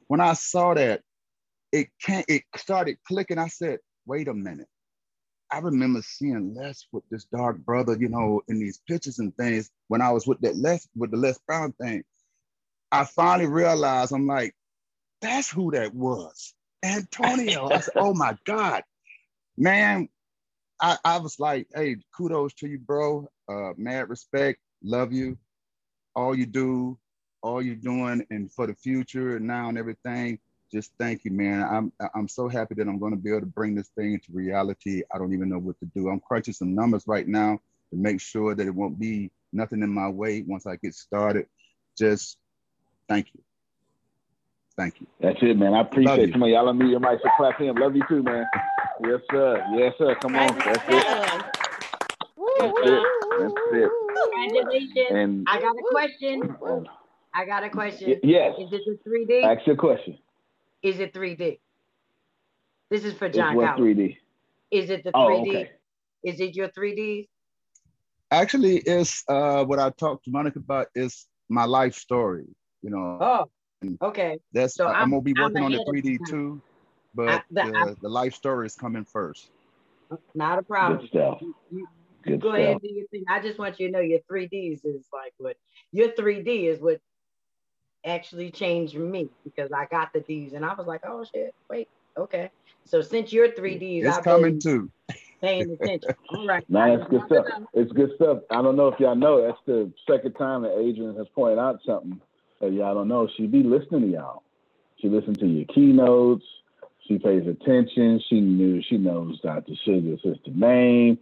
when 0.09 0.21
I 0.21 0.35
saw 0.35 0.75
that, 0.75 1.03
it 1.73 1.89
can't 2.03 2.25
it 2.29 2.43
started 2.57 2.99
clicking. 3.07 3.39
I 3.39 3.49
said, 3.49 3.81
wait 4.07 4.29
a 4.29 4.35
minute. 4.35 4.69
I 5.51 5.59
remember 5.59 6.03
seeing 6.03 6.55
Les 6.55 6.87
with 6.93 7.05
this 7.11 7.25
dark 7.25 7.59
brother, 7.59 7.97
you 7.99 8.09
know, 8.09 8.43
in 8.49 8.59
these 8.59 8.81
pictures 8.89 9.19
and 9.21 9.37
things 9.37 9.71
when 9.89 10.03
I 10.03 10.11
was 10.11 10.27
with 10.27 10.41
that 10.41 10.57
Les 10.57 10.89
with 10.97 11.11
the 11.11 11.17
Les 11.17 11.39
Brown 11.47 11.73
thing. 11.73 12.03
I 12.91 13.05
finally 13.05 13.47
realized 13.49 14.13
I'm 14.13 14.27
like, 14.27 14.55
that's 15.21 15.51
who 15.51 15.71
that 15.73 15.95
was. 15.95 16.55
Antonio. 16.85 17.69
I 17.69 17.81
said, 17.81 17.95
oh 17.97 18.15
my 18.15 18.37
God. 18.45 18.83
Man, 19.57 20.09
I, 20.81 20.99
I 21.05 21.19
was 21.19 21.41
like, 21.41 21.69
hey, 21.75 21.97
kudos 22.17 22.55
to 22.55 22.69
you, 22.69 22.79
bro. 22.79 23.29
Uh, 23.49 23.73
mad 23.77 24.09
respect, 24.09 24.59
love 24.83 25.13
you. 25.13 25.39
All 26.15 26.35
you 26.35 26.47
do, 26.47 26.99
all 27.47 27.63
you're 27.63 27.77
doing, 27.77 28.27
and 28.31 28.51
for 28.53 28.67
the 28.67 28.75
future 28.75 29.37
and 29.37 29.47
now 29.47 29.69
and 29.69 29.79
everything. 29.79 30.39
Just 30.73 30.93
thank 30.99 31.25
you, 31.25 31.31
man. 31.31 31.63
I'm 31.63 31.93
I'm 32.15 32.29
so 32.29 32.49
happy 32.49 32.75
that 32.75 32.89
I'm 32.89 32.99
going 32.99 33.13
to 33.13 33.19
be 33.19 33.31
able 33.31 33.41
to 33.41 33.47
bring 33.47 33.77
this 33.77 33.89
thing 33.91 34.15
into 34.15 34.33
reality. 34.33 35.03
I 35.15 35.19
don't 35.19 35.33
even 35.33 35.49
know 35.49 35.59
what 35.59 35.79
to 35.79 35.87
do. 35.87 36.09
I'm 36.09 36.21
crunching 36.21 36.55
some 36.55 36.75
numbers 36.75 37.05
right 37.07 37.27
now 37.27 37.61
to 37.91 37.97
make 37.97 38.21
sure 38.21 38.55
that 38.57 38.67
it 38.67 38.75
won't 38.75 38.99
be 38.99 39.31
nothing 39.53 39.83
in 39.83 39.91
my 39.91 40.09
way 40.09 40.43
once 40.43 40.67
I 40.67 40.75
get 40.77 40.95
started. 40.95 41.47
Just 41.97 42.37
thank 43.09 43.29
you. 43.33 43.41
Thank 44.77 45.01
you. 45.01 45.07
That's 45.21 45.39
it, 45.41 45.57
man. 45.57 45.73
I 45.73 45.83
appreciate 45.83 46.19
you. 46.19 46.25
it. 46.25 46.33
Come 46.33 46.43
on, 46.43 46.51
y'all. 46.51 46.67
Let 46.67 46.75
me 46.75 46.91
your 46.91 47.01
mic 47.01 47.21
so 47.23 47.31
clap 47.37 47.61
him. 47.61 47.77
Love 47.77 47.95
you 47.95 48.03
too, 48.09 48.25
man. 48.25 48.45
Yes, 49.05 49.21
sir. 49.31 49.65
Yes, 49.73 49.95
sir. 49.99 50.17
Come 50.17 50.35
on. 50.35 50.59
That's 50.59 50.83
it. 50.89 51.05
That's 52.59 52.73
it. 52.83 53.03
That's 53.39 53.55
it. 53.73 53.91
Congratulations. 54.33 55.07
And 55.11 55.47
I 55.49 55.61
got 55.61 55.77
a 55.77 55.83
question. 55.93 56.57
Oh, 56.61 56.85
I 57.37 57.45
got 57.45 57.65
a 57.65 57.71
question. 57.71 58.09
Y- 58.11 58.21
yes. 58.23 58.55
Is 58.59 58.73
it 58.73 58.83
the 58.87 58.99
3D? 59.07 59.45
ask 59.45 59.67
your 59.67 59.77
question. 59.77 60.19
Is 60.83 61.01
it 61.01 61.13
3D? 61.13 61.61
This 62.91 63.05
is 63.05 63.15
for 63.15 63.29
It's 63.29 63.37
John 63.37 63.57
what 63.57 63.67
Cowley. 63.67 63.95
3D? 63.95 64.17
Is 64.71 64.91
it 64.91 65.05
the 65.05 65.11
Oh, 65.15 65.27
3D? 65.27 65.37
Oh, 65.37 65.43
okay. 65.43 65.71
Is 66.25 66.41
it 66.41 66.55
your 66.55 66.69
3D? 66.69 67.29
Actually, 68.31 68.79
it's 68.79 69.23
uh, 69.29 69.65
what 69.65 69.79
I 69.79 69.91
talked 69.91 70.25
to 70.25 70.31
Monica 70.31 70.59
about 70.59 70.89
is 70.95 71.27
my 71.49 71.65
life 71.65 71.95
story. 71.95 72.47
You 72.83 72.91
know, 72.91 73.19
Oh, 73.21 73.51
okay. 74.03 74.39
that's 74.53 74.75
So 74.75 74.87
I- 74.87 74.93
I'm, 74.93 74.95
I'm- 75.03 75.11
gonna 75.11 75.23
be 75.23 75.35
working 75.35 75.63
on 75.63 75.73
the 75.73 75.79
3D 75.79 76.19
too, 76.27 76.61
but 77.15 77.29
I- 77.29 77.43
the- 77.51 77.63
the, 77.63 77.97
the 78.03 78.09
life 78.09 78.35
story 78.35 78.67
is 78.67 78.75
coming 78.75 79.05
first. 79.05 79.51
Not 80.35 80.59
a 80.59 80.63
problem. 80.63 81.01
Good 81.01 81.09
stuff. 81.09 81.39
You, 81.43 81.55
you 81.71 81.87
Good 82.25 82.41
go 82.41 82.53
ahead 82.53 82.73
and 82.73 82.83
do 82.83 82.89
your 82.89 83.07
thing. 83.09 83.25
I 83.29 83.41
just 83.41 83.59
want 83.59 83.79
you 83.79 83.87
to 83.89 83.93
know 83.93 84.01
your 84.01 84.21
3Ds 84.31 84.85
is 84.85 85.07
like 85.13 85.33
what 85.39 85.57
your 85.93 86.09
3D 86.09 86.67
is 86.69 86.81
what 86.81 87.01
actually 88.07 88.51
changed 88.51 88.97
me 88.97 89.29
because 89.45 89.71
I 89.73 89.87
got 89.87 90.13
the 90.13 90.21
Ds 90.21 90.53
and 90.55 90.65
I 90.65 90.75
was 90.75 90.87
like, 90.87 91.03
oh 91.07 91.25
shit, 91.25 91.55
wait, 91.71 91.89
okay. 92.17 92.51
So 92.85 93.01
since 93.03 93.33
you're 93.33 93.49
3Ds, 93.49 94.05
It's 94.05 94.19
I've 94.19 94.25
coming 94.25 94.53
been 94.55 94.61
too. 94.61 94.91
paying 95.41 95.71
attention. 95.73 96.15
All 96.31 96.47
right. 96.47 96.65
No, 96.71 96.81
I 96.81 96.91
that's 96.97 97.01
just 97.01 97.11
good 97.11 97.19
want 97.19 97.31
to 97.31 97.35
stuff. 97.43 97.63
It's 97.75 97.93
good 97.93 98.11
stuff. 98.17 98.39
I 98.51 98.63
don't 98.63 98.77
know 98.77 98.89
if 98.89 99.01
y'all 99.01 99.17
know. 99.17 99.43
That's 99.47 99.59
the 99.67 99.93
second 100.11 100.35
time 100.35 100.63
that 100.63 100.79
Adrian 100.79 101.17
has 101.17 101.27
pointed 101.35 101.59
out 101.59 101.81
something 101.87 102.21
that 102.61 102.73
y'all 102.73 102.95
don't 102.95 103.09
know. 103.09 103.29
She 103.37 103.47
be 103.47 103.63
listening 103.63 104.03
to 104.03 104.09
y'all. 104.09 104.43
She 105.01 105.09
listens 105.09 105.39
to 105.39 105.47
your 105.47 105.67
keynotes. 105.67 106.45
She 107.09 107.19
pays 107.19 107.47
attention. 107.47 108.21
She 108.29 108.41
knew. 108.41 108.83
She 108.89 108.99
knows 108.99 109.41
Dr. 109.41 109.75
Sugar's 109.85 110.23
sister 110.23 110.51
name. 110.53 111.19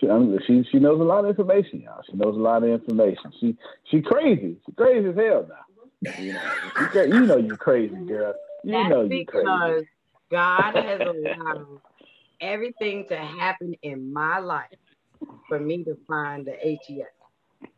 She, 0.00 0.08
I 0.08 0.18
mean, 0.18 0.38
she 0.46 0.64
she 0.70 0.78
knows 0.78 1.00
a 1.00 1.04
lot 1.04 1.24
of 1.24 1.30
information, 1.30 1.82
y'all. 1.82 2.02
She 2.10 2.16
knows 2.16 2.36
a 2.36 2.40
lot 2.40 2.62
of 2.62 2.70
information. 2.70 3.32
She 3.40 3.56
she 3.90 4.02
crazy. 4.02 4.56
She 4.66 4.72
crazy 4.72 5.08
as 5.08 5.16
hell 5.16 5.46
now. 5.48 5.65
You 6.02 6.32
know, 6.32 7.02
you 7.04 7.26
know 7.26 7.36
you 7.36 7.56
crazy, 7.56 7.96
girl. 8.06 8.34
You 8.64 8.72
That's 8.72 8.88
know 8.88 9.02
you 9.02 9.24
crazy. 9.26 9.48
because 9.48 9.84
God 10.30 10.74
has 10.76 11.04
allowed 11.04 11.80
everything 12.40 13.06
to 13.08 13.16
happen 13.16 13.74
in 13.82 14.12
my 14.12 14.38
life 14.38 14.66
for 15.48 15.58
me 15.58 15.84
to 15.84 15.96
find 16.08 16.46
the 16.46 16.54
ATS. 16.54 17.12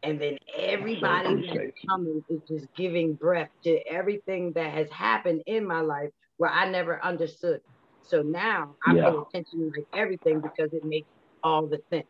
And 0.03 0.21
then 0.21 0.37
everybody 0.57 1.37
that's 1.47 1.65
coming 1.89 2.23
is 2.29 2.41
just 2.49 2.67
giving 2.77 3.15
breath 3.15 3.51
to 3.65 3.81
everything 3.89 4.53
that 4.55 4.73
has 4.73 4.91
happened 4.91 5.43
in 5.47 5.67
my 5.67 5.81
life 5.81 6.11
where 6.39 6.51
I 6.51 6.69
never 6.71 7.03
understood. 7.05 7.61
So 8.03 8.23
now 8.23 8.77
I 8.85 8.95
Yeah. 8.95 9.05
pay 9.05 9.17
attention 9.17 9.61
to 9.61 9.73
like 9.77 9.87
everything 9.95 10.41
because 10.41 10.73
it 10.73 10.85
makes 10.85 11.09
all 11.43 11.67
the 11.69 11.81
sense. 11.93 12.07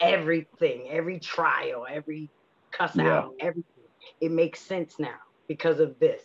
Everything, 0.00 0.88
every 0.90 1.18
trial, 1.20 1.86
every 1.88 2.30
cuss 2.72 2.98
Yeah. 2.98 3.04
out, 3.08 3.32
everything. 3.40 3.64
It 4.20 4.30
makes 4.32 4.60
sense 4.60 4.98
now 4.98 5.18
because 5.50 5.80
of 5.80 5.98
this. 5.98 6.22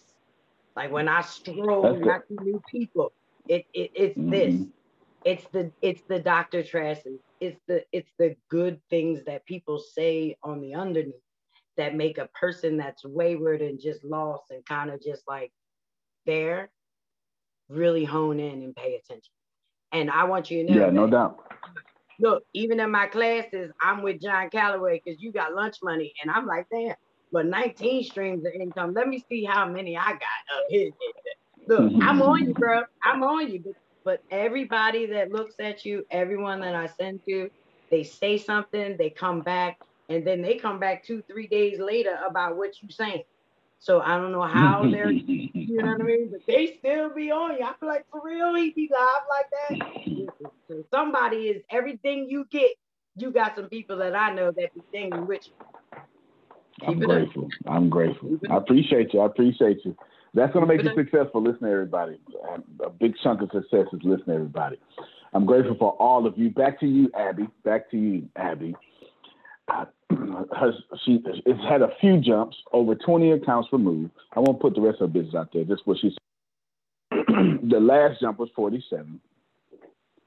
Like 0.76 0.92
when 0.92 1.08
I 1.08 1.22
stroll 1.22 1.82
That's 1.82 1.98
and 1.98 2.12
I 2.12 2.20
see 2.30 2.38
new 2.40 2.62
people, 2.70 3.12
it, 3.48 3.66
it 3.74 3.90
it's 3.96 4.20
this. 4.30 4.54
Mhm. 4.54 4.72
It's 5.24 5.48
the 5.52 5.72
it's 5.82 6.04
the 6.08 6.20
Dr. 6.20 6.62
Trasses. 6.62 7.20
It's 7.40 7.60
the 7.68 7.84
it's 7.92 8.12
the 8.20 8.36
good 8.52 8.80
things 8.92 9.24
that 9.26 9.48
people 9.48 9.80
say 9.80 10.38
on 10.44 10.62
the 10.62 10.76
underneath 10.76 11.16
that 11.76 11.96
make 11.96 12.20
a 12.20 12.30
person 12.40 12.78
that's 12.78 13.04
wayward 13.04 13.62
and 13.64 13.82
just 13.82 14.04
lost 14.04 14.44
and 14.52 14.64
kind 14.68 14.92
of 14.92 15.02
just 15.02 15.24
like 15.28 15.52
there 16.28 16.70
really 17.70 18.06
hone 18.06 18.40
in 18.40 18.62
and 18.62 18.76
pay 18.76 18.96
attention. 18.96 19.34
And 19.92 20.12
I 20.12 20.26
want 20.26 20.52
you 20.52 20.64
to 20.68 20.72
know 20.72 20.78
Yeah, 20.78 20.92
no 20.92 21.08
doubt. 21.08 21.40
look, 22.20 22.44
even 22.54 22.80
in 22.80 22.92
my 22.92 23.08
classes, 23.08 23.72
I'm 23.82 24.04
with 24.04 24.22
John 24.22 24.50
Calloway 24.52 25.02
because 25.04 25.20
you 25.22 25.32
got 25.32 25.56
lunch 25.56 25.78
money. 25.84 26.14
And 26.22 26.30
I'm 26.30 26.46
like, 26.46 26.68
damn, 26.72 26.96
but 27.36 27.48
19 27.48 28.06
streams 28.06 28.46
of 28.46 28.54
income. 28.54 28.94
Let 28.94 29.10
me 29.10 29.22
see 29.28 29.44
how 29.44 29.68
many 29.68 29.98
I 29.98 30.12
got 30.12 30.46
of 30.56 30.64
his. 30.70 30.94
Look, 31.68 31.82
mm-hmm. 31.82 32.02
I'm 32.02 32.22
on 32.22 32.46
you, 32.48 32.54
bro. 32.54 32.84
I'm 33.04 33.24
on 33.24 33.52
you. 33.52 33.60
But, 33.60 33.76
but 34.06 34.24
everybody 34.32 35.06
that 35.08 35.34
looks 35.34 35.56
at 35.60 35.84
you, 35.84 36.06
everyone 36.12 36.62
that 36.62 36.76
I 36.76 36.88
send 36.88 37.26
to, 37.26 37.50
they 37.92 38.04
say 38.04 38.38
something, 38.38 38.96
they 38.98 39.10
come 39.10 39.42
back, 39.42 39.82
and 40.08 40.26
then 40.26 40.42
they 40.42 40.56
come 40.56 40.80
back 40.80 41.04
two, 41.04 41.22
three 41.30 41.46
days 41.46 41.78
later 41.78 42.18
about 42.26 42.56
what 42.56 42.82
you 42.82 42.90
saying. 42.90 43.24
So 43.80 44.00
I 44.00 44.16
don't 44.16 44.32
know 44.32 44.44
how 44.44 44.84
they're, 44.90 45.12
you 45.12 45.82
know 45.82 45.92
what 45.92 46.00
I 46.00 46.04
mean? 46.06 46.30
But 46.32 46.40
they 46.48 46.78
still 46.80 47.14
be 47.14 47.32
on 47.32 47.58
you. 47.58 47.66
I 47.66 47.74
feel 47.78 47.90
like 47.90 48.06
for 48.10 48.22
real, 48.24 48.56
he 48.56 48.70
be 48.70 48.90
live 48.90 49.24
like 49.30 49.82
that. 49.82 50.46
So 50.70 50.86
somebody 50.90 51.50
is 51.50 51.62
everything 51.70 52.30
you 52.30 52.46
get. 52.50 52.72
You 53.18 53.32
got 53.32 53.58
some 53.58 53.68
people 53.68 53.98
that 53.98 54.16
I 54.16 54.34
know 54.34 54.52
that 54.52 54.74
be 54.74 54.82
thinking 54.94 55.28
with 55.28 55.48
you. 55.48 55.54
I'm 56.82 57.02
up. 57.02 57.08
grateful. 57.08 57.50
I'm 57.68 57.90
grateful. 57.90 58.38
I 58.50 58.58
appreciate 58.58 59.14
you. 59.14 59.22
I 59.22 59.26
appreciate 59.28 59.80
you. 59.86 59.96
That's 60.34 60.52
going 60.54 60.68
to 60.68 60.74
make 60.74 60.84
you 60.84 60.92
successful. 60.96 61.42
Listen 61.42 61.62
to 61.62 61.72
everybody. 61.72 62.20
A 62.84 62.90
big 62.90 63.14
chunk 63.24 63.42
of 63.42 63.50
success 63.52 63.88
is 63.94 64.00
listen 64.04 64.26
to 64.26 64.34
everybody. 64.34 64.78
I'm 65.34 65.46
grateful 65.46 65.76
for 65.78 65.92
all 65.94 66.28
of 66.28 66.38
you. 66.38 66.50
Back 66.50 66.80
to 66.82 66.86
you, 66.86 67.10
Abby. 67.18 67.48
Back 67.64 67.90
to 67.92 67.98
you, 67.98 68.30
Abby. 68.36 68.76
Uh, 69.68 69.86
her, 70.12 70.74
she 71.06 71.24
it's 71.46 71.64
had 71.68 71.82
a 71.82 71.90
few 72.02 72.20
jumps, 72.20 72.58
over 72.74 72.96
20 72.96 73.32
accounts 73.32 73.70
removed. 73.72 74.12
I 74.34 74.42
won't 74.42 74.60
put 74.60 74.76
the 74.76 74.82
rest 74.82 75.02
of 75.02 75.10
her 75.10 75.14
business 75.14 75.36
out 75.36 75.50
there. 75.54 75.64
Just 75.64 75.88
what 75.88 75.98
she 76.00 76.10
said. 76.10 77.28
the 77.70 77.80
last 77.80 78.20
jump 78.20 78.40
was 78.40 78.50
47. 78.56 79.20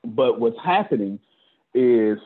But 0.05 0.41
what's 0.41 0.59
happening 0.65 1.19
is 1.75 2.19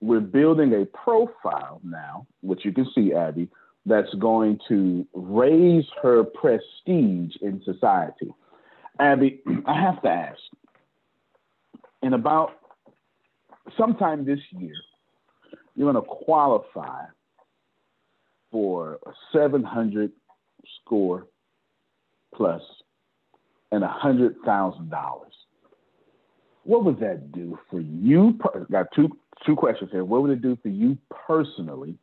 we're 0.00 0.20
building 0.20 0.74
a 0.74 0.84
profile 0.86 1.80
now, 1.84 2.26
which 2.40 2.64
you 2.64 2.72
can 2.72 2.86
see, 2.94 3.12
Abby, 3.14 3.48
that's 3.86 4.12
going 4.14 4.58
to 4.68 5.06
raise 5.14 5.86
her 6.02 6.24
prestige 6.24 7.34
in 7.40 7.62
society. 7.64 8.32
Abby, 8.98 9.40
I 9.66 9.80
have 9.80 10.02
to 10.02 10.08
ask, 10.08 10.40
in 12.02 12.14
about 12.14 12.52
sometime 13.76 14.24
this 14.24 14.40
year, 14.50 14.74
you're 15.74 15.90
going 15.92 16.02
to 16.02 16.08
qualify 16.08 17.04
for 18.50 18.98
a 19.06 19.10
700 19.32 20.10
score 20.84 21.26
plus 22.34 22.62
and 23.72 23.84
a 23.84 23.88
hundred 23.88 24.34
thousand 24.44 24.90
dollars. 24.90 25.32
What 26.64 26.84
would 26.84 27.00
that 27.00 27.32
do 27.32 27.58
for 27.70 27.80
you? 27.80 28.34
per- 28.38 28.66
Got 28.70 28.88
two 28.94 29.16
two 29.46 29.56
questions 29.56 29.90
here. 29.92 30.04
What 30.04 30.22
would 30.22 30.30
it 30.30 30.42
do 30.42 30.58
for 30.62 30.68
you 30.68 30.98
personally, 31.26 31.94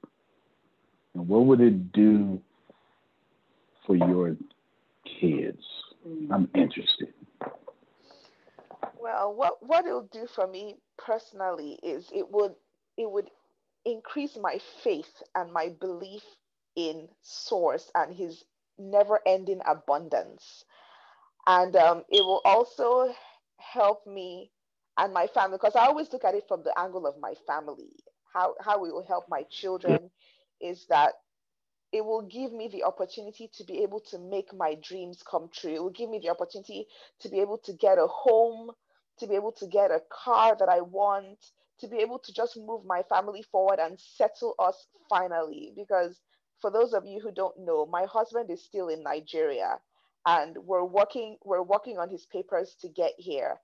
and 1.13 1.27
what 1.27 1.45
would 1.45 1.61
it 1.61 1.91
do 1.91 2.41
for 3.85 3.95
your 3.95 4.35
kids? 5.19 5.63
I'm 6.31 6.49
interested. 6.55 7.13
Well, 8.99 9.33
what 9.33 9.57
what 9.65 9.85
it'll 9.85 10.09
do 10.11 10.27
for 10.27 10.47
me 10.47 10.75
personally 10.97 11.79
is 11.83 12.09
it 12.13 12.29
would 12.31 12.55
it 12.97 13.09
would 13.09 13.29
increase 13.85 14.37
my 14.41 14.59
faith 14.83 15.21
and 15.35 15.51
my 15.51 15.69
belief 15.79 16.23
in 16.75 17.07
Source 17.21 17.89
and 17.95 18.13
His 18.13 18.43
never-ending 18.77 19.61
abundance, 19.65 20.65
and 21.45 21.75
um, 21.75 22.03
it 22.09 22.23
will 22.23 22.41
also 22.45 23.13
help 23.57 24.05
me 24.05 24.51
and 24.97 25.13
my 25.13 25.27
family 25.27 25.57
because 25.57 25.75
I 25.75 25.85
always 25.85 26.11
look 26.11 26.23
at 26.23 26.35
it 26.35 26.45
from 26.47 26.63
the 26.63 26.77
angle 26.77 27.05
of 27.07 27.15
my 27.19 27.33
family. 27.45 27.91
How 28.33 28.55
how 28.61 28.85
it 28.85 28.93
will 28.93 29.05
help 29.07 29.25
my 29.29 29.43
children 29.49 30.09
is 30.61 30.85
that 30.89 31.13
it 31.91 32.03
will 32.05 32.21
give 32.23 32.51
me 32.51 32.69
the 32.71 32.83
opportunity 32.83 33.49
to 33.55 33.63
be 33.63 33.83
able 33.83 34.01
to 34.01 34.19
make 34.19 34.53
my 34.53 34.75
dreams 34.83 35.23
come 35.29 35.49
true. 35.53 35.73
It 35.73 35.81
will 35.81 35.89
give 35.89 36.09
me 36.09 36.19
the 36.19 36.29
opportunity 36.29 36.87
to 37.21 37.29
be 37.29 37.39
able 37.39 37.57
to 37.59 37.73
get 37.73 37.97
a 37.97 38.07
home, 38.07 38.71
to 39.19 39.27
be 39.27 39.35
able 39.35 39.53
to 39.53 39.67
get 39.67 39.91
a 39.91 40.01
car 40.11 40.55
that 40.59 40.69
I 40.69 40.81
want, 40.81 41.39
to 41.79 41.87
be 41.87 41.97
able 41.97 42.19
to 42.19 42.33
just 42.33 42.57
move 42.57 42.85
my 42.85 43.03
family 43.03 43.41
forward 43.41 43.79
and 43.79 43.99
settle 43.99 44.55
us 44.59 44.87
finally. 45.09 45.71
Because 45.75 46.19
for 46.61 46.71
those 46.71 46.93
of 46.93 47.05
you 47.05 47.21
who 47.21 47.31
don't 47.31 47.57
know, 47.59 47.85
my 47.85 48.05
husband 48.05 48.51
is 48.51 48.63
still 48.63 48.89
in 48.89 49.03
Nigeria 49.03 49.79
and 50.25 50.57
we're 50.65 50.83
working 50.83 51.37
we're 51.45 51.63
working 51.63 51.97
on 51.97 52.09
his 52.09 52.25
papers 52.25 52.75
to 52.81 52.89
get 52.89 53.13
here. 53.17 53.59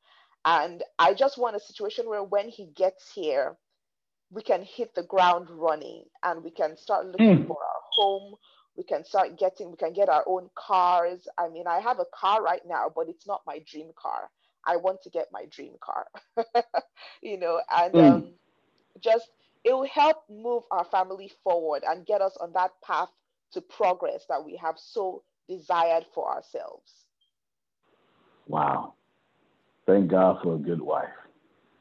And 0.45 0.83
I 0.99 1.13
just 1.13 1.37
want 1.37 1.55
a 1.55 1.59
situation 1.59 2.07
where 2.07 2.23
when 2.23 2.49
he 2.49 2.67
gets 2.75 3.11
here, 3.13 3.57
we 4.33 4.41
can 4.43 4.63
hit 4.63 4.95
the 4.95 5.03
ground 5.03 5.49
running 5.51 6.03
and 6.23 6.43
we 6.43 6.51
can 6.51 6.77
start 6.77 7.07
looking 7.07 7.39
Mm. 7.39 7.47
for 7.47 7.57
our 7.57 7.81
home 7.93 8.35
we 8.77 8.83
can 8.83 9.05
start 9.05 9.37
getting 9.37 9.71
we 9.71 9.77
can 9.77 9.93
get 9.93 10.09
our 10.09 10.23
own 10.27 10.49
cars 10.55 11.27
i 11.39 11.49
mean 11.49 11.67
i 11.67 11.79
have 11.79 11.99
a 11.99 12.05
car 12.19 12.43
right 12.43 12.63
now 12.67 12.91
but 12.95 13.09
it's 13.09 13.27
not 13.27 13.41
my 13.47 13.59
dream 13.67 13.91
car 14.01 14.29
i 14.67 14.75
want 14.77 15.01
to 15.03 15.09
get 15.11 15.27
my 15.31 15.45
dream 15.51 15.73
car 15.81 16.07
you 17.21 17.37
know 17.39 17.61
and 17.71 17.97
Mm. 17.97 17.99
um, 17.99 18.33
just 19.01 19.29
it 19.63 19.73
will 19.73 19.87
help 19.87 20.17
move 20.29 20.63
our 20.71 20.85
family 20.85 21.31
forward 21.43 21.83
and 21.87 22.05
get 22.05 22.21
us 22.21 22.37
on 22.41 22.53
that 22.53 22.71
path 22.85 23.09
to 23.53 23.61
progress 23.61 24.25
that 24.29 24.43
we 24.45 24.57
have 24.57 24.75
so 24.77 25.23
desired 25.49 26.05
for 26.13 26.29
ourselves 26.31 27.05
Wow. 28.47 28.93
Thank 29.87 30.09
God 30.11 30.39
for 30.43 30.55
a 30.55 30.59
good 30.59 30.81
wife. 30.81 31.09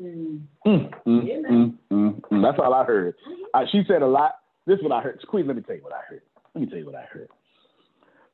Mm, 0.03 0.43
mm, 0.67 0.91
mm, 1.07 1.75
mm, 1.91 2.21
mm. 2.31 2.43
That's 2.43 2.59
all 2.59 2.75
I 2.75 2.85
heard. 2.85 3.15
Uh, 3.55 3.65
she 3.71 3.83
said 3.87 4.03
a 4.03 4.07
lot. 4.07 4.33
This 4.67 4.79
is 4.79 4.83
what 4.83 4.93
I 4.93 5.01
heard. 5.01 5.21
Queen, 5.29 5.47
let 5.47 5.57
me 5.57 5.63
tell 5.63 5.77
you 5.77 5.83
what 5.83 5.93
I 5.93 6.01
heard. 6.09 6.23
Let 6.55 6.61
me 6.63 6.67
tell 6.69 6.79
you 6.79 6.87
what 6.87 6.95
I 6.95 7.05
heard. 7.05 7.29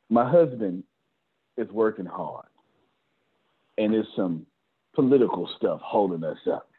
My 0.08 0.28
husband 0.28 0.84
is 1.56 1.68
working 1.70 2.06
hard, 2.06 2.46
and 3.76 3.92
there's 3.92 4.06
some 4.16 4.46
political 4.94 5.48
stuff 5.56 5.80
holding 5.82 6.24
us 6.24 6.38
up. 6.50 6.70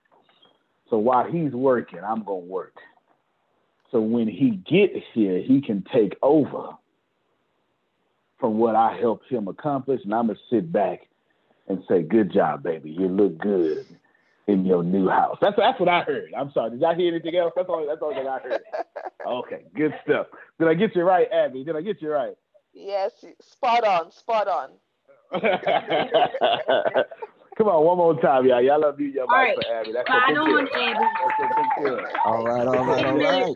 So 0.89 0.97
while 0.97 1.29
he's 1.29 1.51
working, 1.51 1.99
I'm 1.99 2.23
gonna 2.23 2.37
work. 2.37 2.75
So 3.91 4.01
when 4.01 4.27
he 4.27 4.61
get 4.69 4.91
here, 5.13 5.41
he 5.41 5.61
can 5.61 5.83
take 5.93 6.15
over 6.21 6.69
from 8.39 8.57
what 8.57 8.75
I 8.75 8.97
helped 8.99 9.29
him 9.29 9.47
accomplish, 9.47 10.01
and 10.03 10.13
I'm 10.13 10.27
gonna 10.27 10.39
sit 10.49 10.71
back 10.71 11.07
and 11.67 11.83
say, 11.87 12.01
"Good 12.01 12.31
job, 12.31 12.63
baby. 12.63 12.89
You 12.89 13.07
look 13.07 13.37
good 13.37 13.85
in 14.49 14.65
your 14.65 14.83
new 14.83 15.07
house." 15.07 15.37
That's 15.41 15.55
that's 15.57 15.79
what 15.79 15.89
I 15.89 16.01
heard. 16.03 16.33
I'm 16.37 16.51
sorry. 16.51 16.71
Did 16.71 16.81
y'all 16.81 16.95
hear 16.95 17.13
anything 17.13 17.35
else? 17.37 17.53
That's 17.55 17.69
all. 17.69 17.85
That's 17.87 18.01
all 18.01 18.13
that 18.13 18.27
I 18.27 18.39
heard. 18.39 18.61
Okay, 19.27 19.63
good 19.75 19.93
stuff. 20.05 20.27
Did 20.59 20.69
I 20.69 20.73
get 20.73 20.95
you 20.95 21.03
right, 21.03 21.27
Abby? 21.31 21.63
Did 21.63 21.75
I 21.75 21.81
get 21.81 22.01
you 22.01 22.09
right? 22.11 22.35
yes 22.73 23.11
spot 23.41 23.83
on 23.83 24.11
spot 24.11 24.47
on 24.47 24.69
Come 27.57 27.67
on, 27.67 27.83
one 27.85 27.97
more 27.97 28.21
time, 28.21 28.45
y'all. 28.45 28.61
Y'all 28.61 28.79
love 28.79 28.99
you, 29.01 29.07
your 29.07 29.25
All 29.29 29.37
mic 29.37 29.57
right. 29.57 29.65
for 29.65 29.73
Abby. 29.75 29.91
That's 29.91 30.07
Spot 30.07 30.21
what 30.29 30.37
on, 30.37 30.61
took 30.61 30.71
care. 30.71 30.95
Abby. 30.95 31.05
That's 31.19 31.39
what 31.39 31.49
took 31.57 31.99
care. 31.99 32.21
All 32.25 32.45
right, 32.45 32.67
all 32.67 32.85
right, 32.85 33.05
all 33.05 33.17
right. 33.17 33.53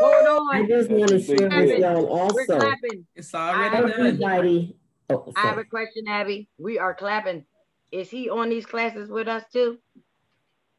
Hold 0.00 0.48
on. 0.48 0.56
I 0.56 0.66
just 0.66 0.90
want 0.90 1.10
to 1.10 1.20
share 1.20 1.36
with 1.36 1.50
Clapping. 1.50 1.80
y'all 1.82 2.06
We're 2.06 2.20
also. 2.22 2.58
clapping. 2.58 3.06
It's 3.14 3.34
already 3.34 3.76
done. 3.76 3.92
Everybody, 3.92 4.76
oh, 5.10 5.32
I 5.36 5.40
have 5.42 5.58
a 5.58 5.64
question, 5.64 6.04
Abby. 6.08 6.48
We 6.58 6.78
are 6.78 6.94
clapping. 6.94 7.44
Is 7.92 8.08
he 8.08 8.30
on 8.30 8.48
these 8.48 8.64
classes 8.64 9.10
with 9.10 9.28
us 9.28 9.44
too? 9.52 9.78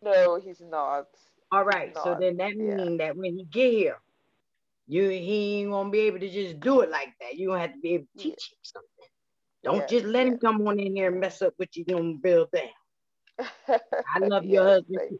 No 0.01 0.39
he's 0.43 0.61
not 0.61 1.07
All 1.51 1.63
right. 1.63 1.95
So 2.03 2.17
then 2.19 2.37
that 2.37 2.55
means 2.55 2.97
that 2.99 3.15
when 3.15 3.37
he 3.37 3.45
get 3.45 3.71
here, 3.71 3.97
you 4.87 5.09
he 5.09 5.59
ain't 5.59 5.71
gonna 5.71 5.89
be 5.89 6.01
able 6.01 6.19
to 6.19 6.29
just 6.29 6.59
do 6.59 6.81
it 6.81 6.89
like 6.89 7.13
that. 7.21 7.35
You 7.35 7.49
gonna 7.49 7.61
have 7.61 7.73
to 7.73 7.79
be 7.79 7.95
able 7.95 8.07
to 8.17 8.23
teach 8.23 8.51
him 8.51 8.57
something. 8.63 8.89
Don't 9.63 9.77
Yes, 9.77 9.89
just 9.89 10.05
let 10.05 10.27
him 10.27 10.37
come 10.39 10.65
on 10.67 10.79
in 10.79 10.95
here 10.95 11.11
and 11.11 11.19
mess 11.19 11.41
up 11.41 11.53
what 11.57 11.75
you 11.75 11.85
gonna 11.85 12.13
build 12.21 12.49
down. 12.51 12.69
I 13.69 14.19
love 14.19 14.45
your 14.45 14.63
husband. 14.63 15.19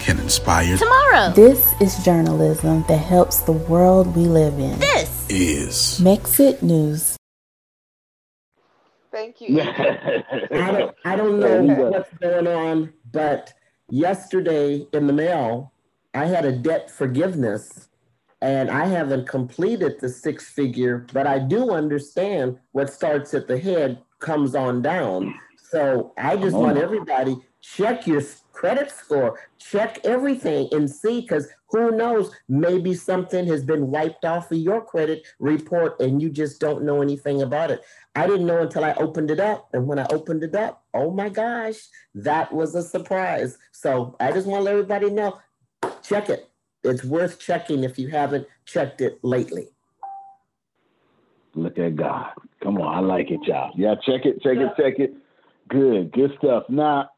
can 0.00 0.18
inspire. 0.18 0.76
Tomorrow. 0.76 1.32
This 1.32 1.72
is 1.80 2.02
journalism 2.04 2.84
that 2.88 2.98
helps 2.98 3.40
the 3.40 3.52
world 3.52 4.16
we 4.16 4.24
live 4.24 4.58
in. 4.58 4.78
This 4.78 5.26
is 5.28 6.00
Mexit 6.00 6.62
News. 6.62 7.16
Thank 9.12 9.40
you. 9.40 9.60
I 9.62 10.24
don't, 10.50 10.96
I 11.04 11.16
don't 11.16 11.38
know 11.40 11.62
what's 11.90 12.12
going 12.18 12.46
on, 12.46 12.92
but 13.12 13.52
yesterday 13.90 14.86
in 14.92 15.06
the 15.06 15.12
mail, 15.12 15.72
I 16.14 16.26
had 16.26 16.44
a 16.44 16.52
debt 16.52 16.90
forgiveness 16.90 17.88
and 18.40 18.70
I 18.70 18.86
haven't 18.86 19.28
completed 19.28 20.00
the 20.00 20.08
six 20.08 20.48
figure, 20.48 21.06
but 21.12 21.26
I 21.26 21.38
do 21.38 21.72
understand 21.72 22.58
what 22.72 22.90
starts 22.90 23.34
at 23.34 23.46
the 23.46 23.58
head 23.58 24.00
comes 24.18 24.54
on 24.54 24.80
down. 24.80 25.34
So 25.70 26.12
I 26.16 26.36
just 26.36 26.56
want 26.56 26.78
everybody 26.78 27.36
check 27.60 28.06
your 28.06 28.22
credit 28.52 28.90
score, 28.90 29.38
check 29.58 29.98
everything 30.04 30.68
and 30.72 30.90
see 30.90 31.20
because 31.22 31.48
who 31.68 31.92
knows, 31.92 32.30
maybe 32.48 32.94
something 32.94 33.46
has 33.46 33.64
been 33.64 33.90
wiped 33.90 34.24
off 34.24 34.50
of 34.50 34.58
your 34.58 34.82
credit 34.82 35.26
report 35.38 36.00
and 36.00 36.20
you 36.20 36.28
just 36.28 36.60
don't 36.60 36.84
know 36.84 37.00
anything 37.00 37.42
about 37.42 37.70
it. 37.70 37.82
I 38.14 38.26
didn't 38.26 38.46
know 38.46 38.62
until 38.62 38.84
I 38.84 38.92
opened 38.94 39.30
it 39.30 39.40
up. 39.40 39.68
And 39.72 39.86
when 39.86 39.98
I 39.98 40.06
opened 40.10 40.42
it 40.42 40.54
up, 40.54 40.84
oh 40.94 41.10
my 41.10 41.28
gosh, 41.28 41.76
that 42.14 42.52
was 42.52 42.74
a 42.74 42.82
surprise. 42.82 43.56
So 43.72 44.16
I 44.20 44.32
just 44.32 44.46
want 44.46 44.60
to 44.60 44.64
let 44.64 44.72
everybody 44.72 45.10
know 45.10 45.38
check 46.02 46.28
it. 46.28 46.50
It's 46.82 47.04
worth 47.04 47.38
checking 47.38 47.84
if 47.84 47.98
you 47.98 48.08
haven't 48.08 48.46
checked 48.64 49.00
it 49.00 49.20
lately. 49.22 49.68
Look 51.54 51.78
at 51.78 51.96
God. 51.96 52.32
Come 52.62 52.78
on, 52.78 52.94
I 52.94 53.00
like 53.00 53.30
it, 53.30 53.40
y'all. 53.44 53.72
Yeah, 53.76 53.94
check 54.06 54.24
it, 54.24 54.42
check 54.42 54.58
it, 54.58 54.70
check 54.76 54.98
it. 54.98 55.14
Good, 55.68 56.12
good 56.12 56.32
stuff. 56.38 56.64
Now, 56.68 57.10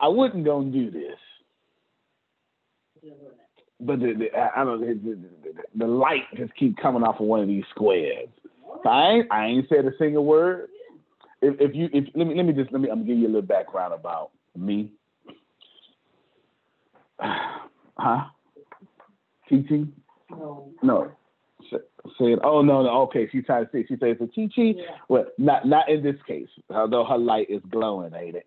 I 0.00 0.08
wouldn't 0.08 0.44
go 0.44 0.60
and 0.60 0.72
do 0.72 0.90
this, 0.90 1.18
but 3.80 4.00
the, 4.00 4.14
the, 4.14 4.38
I 4.38 4.64
don't. 4.64 4.80
The, 4.80 4.94
the, 4.94 5.18
the 5.76 5.86
light 5.86 6.22
just 6.36 6.54
keep 6.56 6.76
coming 6.76 7.02
off 7.02 7.20
of 7.20 7.26
one 7.26 7.40
of 7.40 7.48
these 7.48 7.64
squares. 7.70 8.28
So 8.82 8.88
I 8.88 9.10
ain't, 9.10 9.32
I 9.32 9.46
ain't 9.46 9.68
said 9.68 9.84
a 9.86 9.92
single 9.98 10.24
word. 10.24 10.68
If, 11.40 11.60
if 11.60 11.74
you, 11.74 11.88
if 11.92 12.04
let 12.14 12.26
me, 12.26 12.34
let 12.34 12.46
me 12.46 12.52
just 12.52 12.72
let 12.72 12.80
me. 12.80 12.88
I'm 12.90 12.98
gonna 12.98 13.08
give 13.08 13.18
you 13.18 13.26
a 13.26 13.28
little 13.28 13.42
background 13.42 13.94
about 13.94 14.30
me. 14.56 14.92
Huh? 18.00 18.26
Teaching? 19.48 19.92
No. 20.30 20.70
No. 20.84 21.10
Saying, 22.18 22.38
oh 22.44 22.62
no, 22.62 22.82
no, 22.82 23.02
okay. 23.02 23.28
She's 23.32 23.44
trying 23.44 23.64
to 23.64 23.70
say 23.72 23.84
she 23.88 23.96
says 23.96 24.16
a 24.20 24.26
chi 24.26 24.48
chi. 24.54 24.62
Yeah. 24.76 24.84
Well, 25.08 25.26
not 25.36 25.66
not 25.66 25.88
in 25.88 26.04
this 26.04 26.14
case. 26.28 26.46
Although 26.70 27.04
her 27.04 27.18
light 27.18 27.50
is 27.50 27.60
glowing, 27.68 28.14
ain't 28.14 28.36
it? 28.36 28.46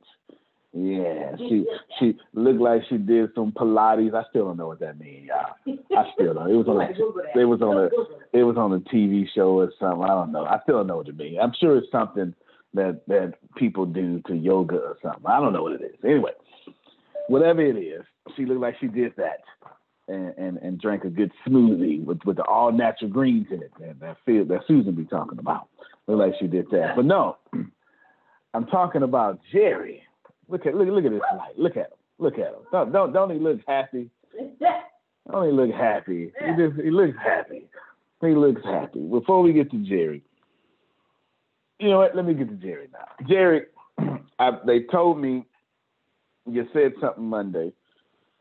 Yeah, 0.74 1.36
she 1.38 1.66
she 2.00 2.18
looked 2.34 2.62
like 2.62 2.82
she 2.90 2.98
did 2.98 3.30
some 3.36 3.52
Pilates. 3.52 4.14
I 4.14 4.24
still 4.30 4.46
don't 4.46 4.58
know 4.58 4.68
what 4.68 4.80
that 4.80 5.00
means, 5.00 5.28
y'all. 5.28 5.78
I 5.98 6.12
still 6.14 6.34
don't. 6.34 6.50
It 6.50 6.56
was 6.56 6.68
on 6.68 6.82
a 6.82 7.40
it 7.40 7.46
was 7.46 7.62
on 7.62 7.78
a 7.78 8.38
it 8.38 8.44
was 8.44 8.58
on 8.58 8.74
a 8.74 8.80
TV 8.80 9.26
show 9.34 9.60
or 9.60 9.72
something. 9.80 10.04
I 10.04 10.08
don't 10.08 10.32
know. 10.32 10.46
I 10.46 10.60
still 10.64 10.78
don't 10.78 10.88
know 10.88 10.98
what 10.98 11.08
it 11.08 11.18
means. 11.18 11.38
I'm 11.42 11.54
sure 11.60 11.78
it's 11.78 11.92
something 11.92 12.34
that 12.74 13.02
that 13.08 13.34
people 13.56 13.86
do 13.86 14.22
to 14.28 14.36
yoga 14.36 14.76
or 14.76 14.98
something. 15.02 15.26
I 15.26 15.40
don't 15.40 15.54
know 15.54 15.64
what 15.64 15.74
it 15.74 15.82
is. 15.82 15.96
Anyway, 16.06 16.32
whatever 17.28 17.62
it 17.62 17.78
is, 17.78 18.04
she 18.36 18.46
looked 18.46 18.62
like 18.62 18.76
she 18.80 18.88
did 18.88 19.14
that 19.18 19.42
and, 20.08 20.34
and, 20.38 20.58
and 20.58 20.82
drank 20.82 21.04
a 21.04 21.10
good 21.10 21.32
smoothie 21.48 22.04
with, 22.04 22.20
with 22.26 22.38
the 22.38 22.44
all 22.44 22.72
natural 22.72 23.10
greens 23.10 23.48
in 23.52 23.62
it 23.62 23.72
that 23.80 24.00
that, 24.00 24.18
feel, 24.26 24.46
that 24.46 24.62
Susan 24.68 24.96
be 24.96 25.06
talking 25.06 25.40
about. 25.40 25.68
Looked 26.08 26.20
like 26.20 26.34
she 26.40 26.48
did 26.48 26.66
that. 26.72 26.96
But 26.96 27.06
no, 27.06 27.38
I'm 28.54 28.66
talking 28.68 29.04
about 29.04 29.40
Jerry. 29.52 30.04
Look 30.52 30.66
at 30.66 30.76
look, 30.76 30.88
look 30.90 31.06
at 31.06 31.12
this 31.12 31.22
light. 31.38 31.58
Look 31.58 31.78
at 31.78 31.88
him. 31.88 31.98
Look 32.20 32.34
at 32.34 32.48
him. 32.48 32.66
Don't 32.72 32.92
don't 32.92 33.14
don't 33.14 33.32
he 33.32 33.40
look 33.40 33.60
happy? 33.68 34.10
Don't 35.32 35.46
he 35.46 35.52
look 35.52 35.72
happy? 35.72 36.34
He 36.40 36.52
just 36.58 36.82
he 36.82 36.90
looks 36.90 37.16
happy. 37.24 37.68
He 38.22 38.30
looks 38.30 38.62
happy. 38.66 39.00
Before 39.00 39.42
we 39.42 39.54
get 39.54 39.70
to 39.72 39.78
Jerry, 39.78 40.24
you 41.80 41.90
know 41.90 42.00
what? 42.00 42.16
Let 42.16 42.26
me 42.26 42.34
get 42.34 42.50
to 42.50 42.56
Jerry 42.56 42.88
now. 42.92 43.28
Jerry, 43.30 43.68
I, 44.40 44.52
they 44.66 44.82
told 44.92 45.20
me 45.20 45.46
you 46.50 46.68
said 46.74 46.94
something 47.00 47.24
Monday, 47.24 47.72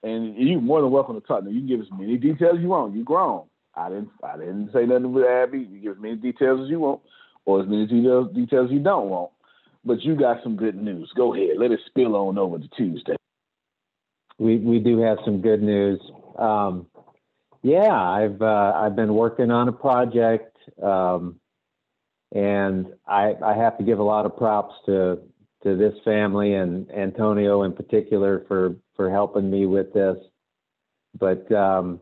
and 0.03 0.35
you're 0.37 0.61
more 0.61 0.81
than 0.81 0.91
welcome 0.91 1.21
to 1.21 1.27
talk. 1.27 1.45
Now 1.45 1.51
you 1.51 1.61
can 1.61 1.69
give 1.69 1.81
us 1.81 1.87
many 1.97 2.17
details 2.17 2.59
you 2.61 2.69
want. 2.69 2.95
You 2.97 3.05
grown. 3.05 3.45
I 3.75 3.91
didn't. 3.91 4.11
I 4.25 4.39
didn't 4.39 4.71
say 4.73 4.87
nothing 4.87 5.13
with 5.13 5.27
Abby. 5.27 5.61
You 5.61 5.81
give 5.81 5.97
as 5.97 6.03
many 6.03 6.17
details 6.17 6.63
as 6.65 6.71
you 6.71 6.81
want, 6.81 7.03
or 7.45 7.61
as 7.61 7.69
many 7.69 7.87
details 7.87 8.35
details 8.35 8.71
you 8.73 8.81
don't 8.81 9.11
want. 9.11 9.31
But 9.85 10.03
you 10.03 10.15
got 10.15 10.43
some 10.43 10.57
good 10.57 10.77
news. 10.77 11.11
Go 11.17 11.35
ahead. 11.35 11.57
Let 11.59 11.71
it 11.71 11.81
spill 11.87 12.15
on 12.15 12.37
over 12.39 12.59
to 12.59 12.69
Tuesday. 12.77 13.17
We 14.39 14.59
we 14.59 14.79
do 14.79 15.01
have 15.01 15.19
some 15.25 15.41
good 15.41 15.63
news. 15.63 16.01
Um, 16.39 16.87
yeah, 17.63 17.93
I've 17.93 18.41
uh, 18.41 18.73
I've 18.75 18.97
been 18.97 19.15
working 19.15 19.51
on 19.51 19.69
a 19.69 19.73
project, 19.73 20.57
um, 20.83 21.37
and 22.33 22.87
I 23.07 23.35
I 23.45 23.55
have 23.55 23.77
to 23.79 23.85
give 23.85 23.99
a 23.99 24.03
lot 24.03 24.27
of 24.27 24.37
props 24.37 24.75
to 24.87 25.19
to 25.63 25.77
this 25.77 25.95
family 26.05 26.55
and 26.55 26.91
Antonio 26.91 27.63
in 27.63 27.73
particular 27.73 28.45
for 28.49 28.77
for 28.97 29.11
helping 29.11 29.51
me 29.51 29.67
with 29.67 29.93
this. 29.93 30.17
But 31.19 31.51
um, 31.53 32.01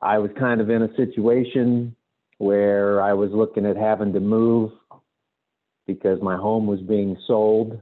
I 0.00 0.18
was 0.18 0.30
kind 0.38 0.60
of 0.60 0.70
in 0.70 0.82
a 0.82 0.96
situation 0.96 1.94
where 2.38 3.02
I 3.02 3.12
was 3.12 3.30
looking 3.32 3.66
at 3.66 3.76
having 3.76 4.12
to 4.12 4.20
move 4.20 4.72
because 5.88 6.22
my 6.22 6.36
home 6.36 6.68
was 6.68 6.80
being 6.80 7.16
sold, 7.26 7.80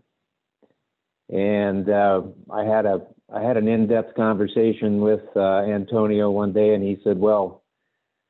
and 1.29 1.91
uh, 1.91 2.23
I 2.51 2.65
had 2.65 2.87
a 2.87 3.03
I 3.31 3.43
had 3.43 3.59
an 3.59 3.69
in-depth 3.69 4.15
conversation 4.15 5.01
with 5.01 5.21
uh, 5.35 5.65
Antonio 5.65 6.31
one 6.31 6.55
day, 6.55 6.73
and 6.73 6.83
he 6.83 6.99
said, 7.05 7.19
"Well, 7.19 7.65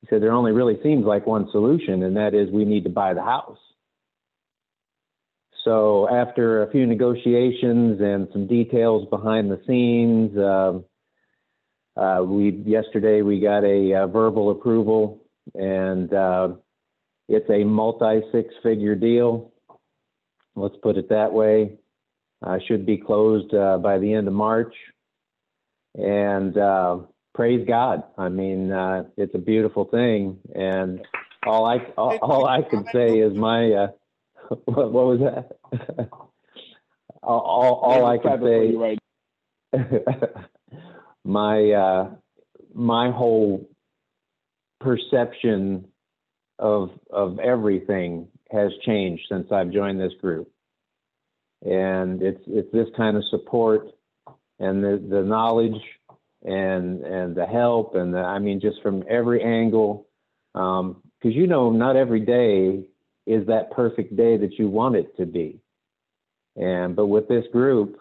he 0.00 0.08
said 0.08 0.22
there 0.22 0.32
only 0.32 0.50
really 0.50 0.80
seems 0.82 1.04
like 1.04 1.26
one 1.26 1.48
solution, 1.52 2.02
and 2.02 2.16
that 2.16 2.34
is 2.34 2.50
we 2.50 2.64
need 2.64 2.82
to 2.84 2.90
buy 2.90 3.14
the 3.14 3.22
house." 3.22 3.58
So 5.62 6.08
after 6.08 6.62
a 6.62 6.70
few 6.70 6.86
negotiations 6.86 8.00
and 8.00 8.28
some 8.32 8.46
details 8.46 9.08
behind 9.10 9.50
the 9.50 9.60
scenes, 9.66 10.36
uh, 10.38 10.78
uh, 12.00 12.22
we 12.22 12.50
yesterday 12.64 13.22
we 13.22 13.40
got 13.40 13.64
a, 13.64 13.94
uh, 13.94 14.06
verbal 14.06 14.50
approval, 14.50 15.22
and 15.54 16.12
uh, 16.14 16.48
it's 17.28 17.50
a 17.50 17.64
multi 17.64 18.22
six-figure 18.32 18.94
deal. 18.94 19.52
Let's 20.56 20.76
put 20.82 20.96
it 20.96 21.10
that 21.10 21.32
way. 21.32 21.78
Uh, 22.44 22.58
should 22.66 22.84
be 22.84 22.98
closed 22.98 23.54
uh, 23.54 23.78
by 23.78 23.98
the 23.98 24.12
end 24.12 24.28
of 24.28 24.34
March, 24.34 24.74
and 25.94 26.54
praise 27.34 27.66
God. 27.66 28.02
I 28.18 28.28
mean, 28.28 28.70
it's 29.16 29.34
a 29.34 29.38
beautiful 29.38 29.84
thing, 29.84 30.38
and 30.54 31.00
all 31.46 31.64
I 31.66 31.78
all, 31.96 32.18
all 32.20 32.46
I 32.46 32.62
can 32.62 32.84
say 32.92 33.18
is 33.18 33.34
my 33.34 33.88
what, 34.64 34.92
what 34.92 35.06
was 35.06 35.20
that? 35.20 36.10
all, 37.22 37.40
all, 37.40 37.74
all 37.74 38.06
I 38.06 38.18
can 38.18 38.40
say, 38.42 38.74
right. 38.74 38.98
my 41.24 41.70
uh, 41.70 42.10
my 42.74 43.10
whole 43.10 43.68
perception 44.80 45.88
of 46.58 46.90
of 47.10 47.38
everything 47.38 48.28
has 48.50 48.70
changed 48.84 49.24
since 49.28 49.50
I've 49.50 49.70
joined 49.70 50.00
this 50.00 50.12
group, 50.20 50.50
and 51.62 52.22
it's 52.22 52.42
it's 52.46 52.72
this 52.72 52.88
kind 52.96 53.16
of 53.16 53.24
support 53.30 53.88
and 54.58 54.82
the 54.82 55.02
the 55.10 55.22
knowledge 55.22 55.80
and 56.42 57.02
and 57.04 57.34
the 57.34 57.46
help 57.46 57.94
and 57.94 58.14
the, 58.14 58.18
I 58.18 58.38
mean 58.38 58.60
just 58.60 58.80
from 58.82 59.04
every 59.08 59.42
angle 59.42 60.06
because 60.52 60.80
um, 60.80 61.02
you 61.22 61.46
know 61.46 61.70
not 61.70 61.96
every 61.96 62.20
day 62.20 62.84
is 63.26 63.46
that 63.48 63.72
perfect 63.72 64.16
day 64.16 64.36
that 64.36 64.58
you 64.58 64.68
want 64.68 64.96
it 64.96 65.16
to 65.16 65.26
be. 65.26 65.60
And 66.56 66.96
but 66.96 67.06
with 67.06 67.28
this 67.28 67.44
group, 67.52 68.00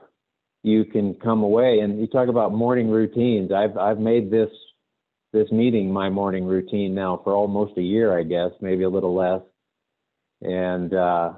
you 0.63 0.85
can 0.85 1.15
come 1.15 1.43
away 1.43 1.79
and 1.79 1.99
you 1.99 2.07
talk 2.07 2.29
about 2.29 2.53
morning 2.53 2.89
routines. 2.89 3.51
I've 3.51 3.77
I've 3.77 3.99
made 3.99 4.31
this 4.31 4.49
this 5.33 5.51
meeting 5.51 5.91
my 5.91 6.09
morning 6.09 6.45
routine 6.45 6.95
now 6.95 7.19
for 7.23 7.33
almost 7.33 7.77
a 7.77 7.81
year, 7.81 8.17
I 8.17 8.23
guess, 8.23 8.51
maybe 8.61 8.83
a 8.83 8.89
little 8.89 9.13
less. 9.13 9.41
And 10.45 10.93
uh, 10.93 11.33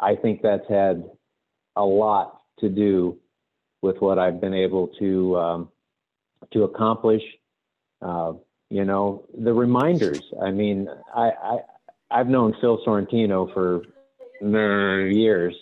I 0.00 0.16
think 0.16 0.42
that's 0.42 0.68
had 0.68 1.04
a 1.76 1.84
lot 1.84 2.40
to 2.58 2.68
do 2.68 3.18
with 3.82 4.00
what 4.00 4.18
I've 4.18 4.40
been 4.40 4.54
able 4.54 4.88
to 4.98 5.38
um, 5.38 5.68
to 6.52 6.64
accomplish. 6.64 7.22
Uh, 8.02 8.32
you 8.70 8.84
know, 8.84 9.24
the 9.36 9.52
reminders. 9.52 10.20
I 10.42 10.50
mean, 10.50 10.88
I, 11.14 11.30
I 11.30 11.58
I've 12.10 12.28
known 12.28 12.54
Phil 12.60 12.80
Sorrentino 12.84 13.52
for 13.54 13.82
years, 14.40 15.54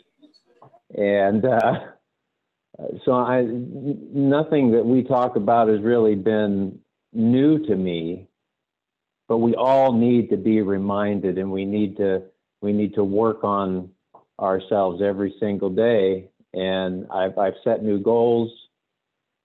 and 0.96 1.44
uh, 1.44 1.80
so 3.04 3.12
I 3.12 3.42
nothing 3.42 4.72
that 4.72 4.84
we 4.84 5.02
talk 5.02 5.36
about 5.36 5.68
has 5.68 5.80
really 5.80 6.14
been 6.14 6.80
new 7.12 7.58
to 7.66 7.76
me. 7.76 8.26
But 9.28 9.38
we 9.38 9.54
all 9.54 9.92
need 9.92 10.30
to 10.30 10.36
be 10.36 10.62
reminded, 10.62 11.36
and 11.36 11.50
we 11.50 11.64
need 11.64 11.96
to 11.96 12.22
we 12.60 12.72
need 12.72 12.94
to 12.94 13.04
work 13.04 13.44
on 13.44 13.90
ourselves 14.38 15.02
every 15.02 15.34
single 15.40 15.70
day. 15.70 16.30
And 16.54 17.06
I've 17.10 17.36
I've 17.38 17.54
set 17.64 17.82
new 17.82 17.98
goals, 18.00 18.50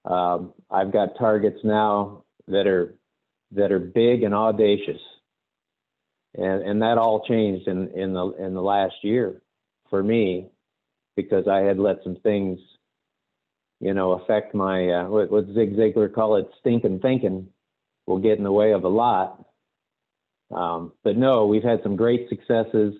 Um, 0.06 0.54
I've 0.70 0.92
got 0.92 1.18
targets 1.18 1.60
now 1.64 2.24
that 2.48 2.66
are 2.68 2.96
that 3.52 3.72
are 3.72 3.80
big 3.80 4.24
and 4.24 4.34
audacious, 4.34 5.02
and 6.36 6.64
and 6.64 6.82
that 6.82 6.98
all 6.98 7.24
changed 7.28 7.68
in 7.68 7.90
in 7.90 8.14
the 8.14 8.32
in 8.40 8.54
the 8.54 8.62
last 8.62 8.96
year 9.04 9.42
for 9.90 10.02
me 10.02 10.50
because 11.16 11.48
I 11.48 11.60
had 11.60 11.78
let 11.78 11.98
some 12.04 12.16
things, 12.24 12.60
you 13.80 13.94
know, 13.94 14.14
affect 14.14 14.56
my 14.56 14.90
uh, 14.90 15.08
what 15.08 15.30
what 15.30 15.46
Zig 15.54 15.76
Ziglar 15.76 16.12
call 16.12 16.38
it 16.38 16.50
stinking 16.62 17.00
thinking 17.00 17.48
will 18.08 18.20
get 18.20 18.38
in 18.40 18.44
the 18.44 18.52
way 18.52 18.72
of 18.72 18.84
a 18.84 18.90
lot. 18.90 19.46
Um, 20.54 20.94
but 21.04 21.18
no, 21.18 21.46
we've 21.46 21.64
had 21.64 21.82
some 21.84 21.96
great 21.96 22.28
successes. 22.30 22.94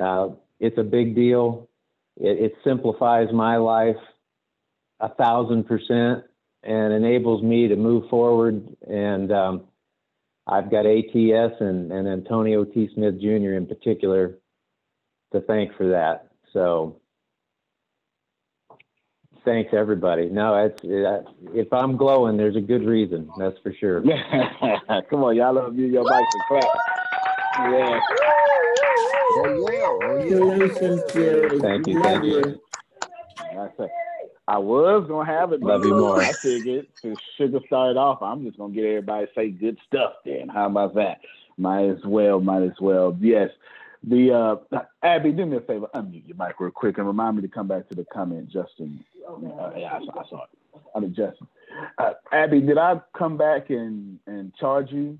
Uh, 0.00 0.28
it's 0.60 0.78
a 0.78 0.82
big 0.82 1.14
deal. 1.14 1.68
It, 2.16 2.38
it 2.38 2.52
simplifies 2.64 3.28
my 3.32 3.56
life 3.56 3.96
a 5.00 5.08
thousand 5.08 5.64
percent 5.64 6.24
and 6.62 6.92
enables 6.92 7.42
me 7.42 7.68
to 7.68 7.76
move 7.76 8.08
forward. 8.08 8.76
And 8.88 9.30
um, 9.32 9.64
I've 10.46 10.70
got 10.70 10.86
ATS 10.86 11.54
and, 11.60 11.92
and 11.92 12.08
Antonio 12.08 12.64
T. 12.64 12.88
Smith 12.94 13.20
Jr. 13.20 13.54
in 13.54 13.66
particular 13.66 14.38
to 15.32 15.40
thank 15.40 15.76
for 15.76 15.88
that. 15.88 16.28
So 16.52 17.00
thanks 19.46 19.72
everybody. 19.72 20.28
No, 20.28 20.54
it's 20.56 20.84
uh, 20.84 21.22
if 21.54 21.72
I'm 21.72 21.96
glowing, 21.96 22.36
there's 22.36 22.56
a 22.56 22.60
good 22.60 22.84
reason. 22.84 23.30
That's 23.38 23.56
for 23.62 23.72
sure. 23.72 24.02
Come 25.10 25.24
on, 25.24 25.36
y'all 25.36 25.54
love 25.54 25.78
you, 25.78 25.86
your 25.86 26.04
mics 26.04 26.24
and 26.34 26.42
clap. 26.48 26.64
Yeah. 27.58 28.00
Oh 29.38 29.68
yeah, 29.70 29.86
oh 29.86 30.16
yeah. 30.16 30.28
Congratulations, 30.28 31.02
Jerry. 31.14 31.60
Thank 31.60 31.86
you, 31.86 32.02
thank 32.02 32.24
you. 32.24 32.60
I 34.48 34.58
was 34.58 35.06
gonna 35.08 35.26
have 35.26 35.52
it, 35.52 35.62
Love 35.62 35.80
but 35.80 35.88
you 35.88 35.94
more. 35.94 36.22
I 36.22 36.32
figured 36.34 36.86
since 37.02 37.18
Sugar 37.38 37.60
started 37.66 37.96
off, 37.96 38.22
I'm 38.22 38.44
just 38.44 38.58
gonna 38.58 38.74
get 38.74 38.84
everybody 38.84 39.26
to 39.26 39.32
say 39.34 39.50
good 39.50 39.78
stuff. 39.86 40.12
Then 40.24 40.48
how 40.48 40.66
about 40.66 40.94
that? 40.94 41.20
Might 41.56 41.88
as 41.88 42.04
well, 42.04 42.40
might 42.40 42.62
as 42.62 42.78
well. 42.80 43.16
Yes. 43.20 43.50
The 44.04 44.60
uh, 44.72 44.80
Abby, 45.02 45.32
do 45.32 45.46
me 45.46 45.56
a 45.56 45.60
favor, 45.60 45.88
unmute 45.94 46.28
your 46.28 46.36
mic 46.36 46.60
real 46.60 46.70
quick 46.70 46.98
and 46.98 47.08
remind 47.08 47.36
me 47.36 47.42
to 47.42 47.48
come 47.48 47.66
back 47.66 47.88
to 47.88 47.94
the 47.96 48.04
comment, 48.04 48.48
Justin. 48.48 49.04
Uh, 49.28 49.70
yeah, 49.76 49.94
I 49.94 49.98
saw, 50.04 50.20
I 50.20 50.28
saw 50.28 50.44
it. 50.44 50.80
I 50.94 51.00
mean, 51.00 51.14
Justin. 51.14 51.46
Uh, 51.98 52.12
Abby, 52.32 52.60
did 52.60 52.78
I 52.78 53.00
come 53.16 53.36
back 53.36 53.70
and 53.70 54.18
and 54.26 54.54
charge 54.56 54.90
you? 54.90 55.18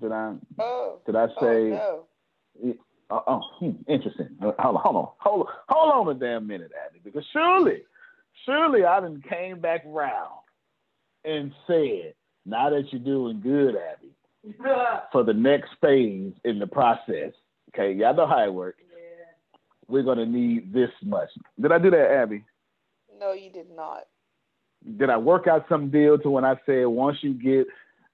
Did 0.00 0.12
I? 0.12 0.34
Oh. 0.58 0.98
Did 1.06 1.16
I 1.16 1.26
say? 1.40 1.72
Oh, 1.72 2.04
Uh, 3.10 3.20
oh, 3.26 3.40
hmm, 3.58 3.70
interesting. 3.86 4.28
Uh, 4.40 4.52
Hold 4.58 4.76
on, 4.76 4.82
hold 4.82 4.96
on, 4.96 5.08
hold 5.18 5.46
on, 5.46 5.52
hold 5.68 6.08
on 6.08 6.16
a 6.16 6.18
damn 6.18 6.46
minute, 6.46 6.72
Abby, 6.86 7.00
because 7.04 7.24
surely, 7.32 7.82
surely 8.46 8.84
I 8.84 9.00
done 9.00 9.22
came 9.28 9.60
back 9.60 9.82
round 9.84 10.32
and 11.24 11.52
said, 11.66 12.14
now 12.46 12.70
that 12.70 12.84
you're 12.92 13.02
doing 13.02 13.40
good, 13.42 13.74
Abby, 13.76 14.10
for 15.12 15.22
the 15.22 15.34
next 15.34 15.70
phase 15.82 16.32
in 16.44 16.58
the 16.58 16.66
process, 16.66 17.32
okay, 17.74 17.92
y'all 17.92 18.14
know 18.14 18.26
how 18.26 18.42
it 18.44 18.52
works. 18.52 18.80
We're 19.86 20.02
gonna 20.02 20.24
need 20.26 20.72
this 20.72 20.90
much. 21.02 21.28
Did 21.60 21.72
I 21.72 21.78
do 21.78 21.90
that, 21.90 22.10
Abby? 22.10 22.42
No. 23.18 23.32
You 23.32 23.50
did 23.50 23.70
not. 23.74 24.04
Did 24.98 25.10
I 25.10 25.16
work 25.16 25.46
out 25.46 25.66
some 25.68 25.90
deal 25.90 26.18
to 26.18 26.30
when 26.30 26.44
I 26.44 26.56
said 26.66 26.86
once 26.86 27.18
you 27.22 27.34
get 27.34 27.66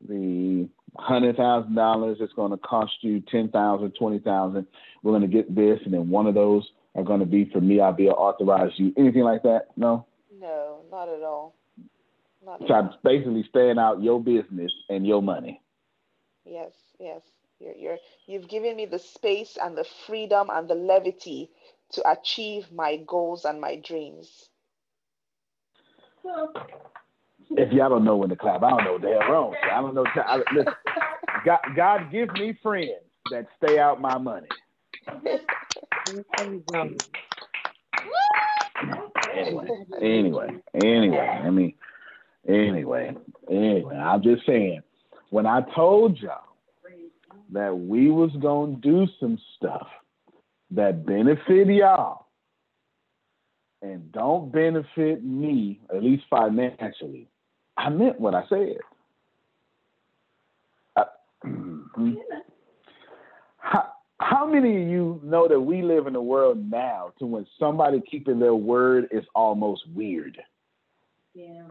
the 0.06 0.68
hundred 0.96 1.36
thousand 1.36 1.74
dollars, 1.74 2.18
it's 2.20 2.32
going 2.34 2.52
to 2.52 2.58
cost 2.58 2.92
you 3.02 3.20
ten 3.30 3.48
thousand, 3.48 3.92
twenty 3.98 4.18
thousand. 4.20 4.66
We're 5.02 5.12
going 5.12 5.22
to 5.22 5.28
get 5.28 5.54
this, 5.54 5.80
and 5.84 5.94
then 5.94 6.10
one 6.10 6.26
of 6.26 6.34
those 6.34 6.68
are 6.94 7.04
going 7.04 7.20
to 7.20 7.26
be 7.26 7.50
for 7.52 7.60
me. 7.60 7.80
I'll 7.80 7.92
be 7.92 8.06
to 8.06 8.70
you. 8.76 8.92
Anything 8.96 9.22
like 9.22 9.42
that? 9.44 9.68
No. 9.76 10.06
No, 10.40 10.82
not 10.90 11.08
at 11.08 11.22
all. 11.22 11.54
Not 12.44 12.62
at 12.62 12.68
So 12.68 12.74
I'm 12.74 12.88
all. 12.88 12.98
basically 13.04 13.44
staying 13.48 13.78
out 13.78 14.02
your 14.02 14.20
business 14.22 14.72
and 14.88 15.06
your 15.06 15.22
money. 15.22 15.60
Yes, 16.44 16.72
yes. 16.98 17.22
You're, 17.60 17.76
you're, 17.76 17.98
you've 18.26 18.48
given 18.48 18.76
me 18.76 18.86
the 18.86 18.98
space 18.98 19.56
and 19.60 19.76
the 19.76 19.84
freedom 19.84 20.48
and 20.50 20.68
the 20.68 20.74
levity 20.74 21.50
to 21.92 22.10
achieve 22.10 22.72
my 22.72 22.96
goals 22.98 23.44
and 23.44 23.60
my 23.60 23.76
dreams. 23.76 24.49
If 27.52 27.72
y'all 27.72 27.88
don't 27.88 28.04
know 28.04 28.16
when 28.16 28.28
to 28.28 28.36
clap, 28.36 28.62
I 28.62 28.70
don't 28.70 28.84
know 28.84 28.92
what 28.92 29.02
the 29.02 29.08
hell 29.08 29.32
wrong. 29.32 29.54
So 29.62 29.70
I 29.70 29.80
don't 29.80 29.94
know. 29.94 30.04
I, 30.16 30.36
listen, 30.54 30.72
God, 31.44 31.58
God 31.74 32.12
give 32.12 32.30
me 32.34 32.56
friends 32.62 32.90
that 33.30 33.46
stay 33.62 33.78
out 33.78 34.00
my 34.00 34.18
money. 34.18 34.48
Anyway, 39.34 39.68
anyway, 40.00 40.48
anyway. 40.74 41.42
I 41.44 41.50
mean, 41.50 41.74
anyway, 42.48 43.16
anyway. 43.50 43.96
I'm 43.96 44.22
just 44.22 44.46
saying. 44.46 44.80
When 45.30 45.46
I 45.46 45.62
told 45.74 46.18
y'all 46.18 46.42
that 47.52 47.76
we 47.76 48.10
was 48.10 48.30
gonna 48.40 48.76
do 48.76 49.06
some 49.18 49.38
stuff 49.56 49.86
that 50.72 51.04
benefit 51.06 51.68
y'all 51.68 52.26
and 53.82 54.10
don't 54.12 54.52
benefit 54.52 55.24
me, 55.24 55.80
at 55.94 56.02
least 56.02 56.24
financially, 56.28 57.28
I 57.76 57.88
meant 57.90 58.20
what 58.20 58.34
I 58.34 58.42
said. 58.48 58.76
I- 60.96 61.00
uh, 61.00 61.06
how, 63.58 63.92
how 64.20 64.46
many 64.46 64.82
of 64.82 64.88
you 64.88 65.20
know 65.24 65.48
that 65.48 65.60
we 65.60 65.82
live 65.82 66.06
in 66.06 66.14
a 66.16 66.22
world 66.22 66.70
now 66.70 67.12
to 67.18 67.26
when 67.26 67.46
somebody 67.58 68.00
keeping 68.10 68.38
their 68.38 68.54
word 68.54 69.08
is 69.10 69.24
almost 69.34 69.82
weird? 69.94 70.38
Yeah. 71.34 71.62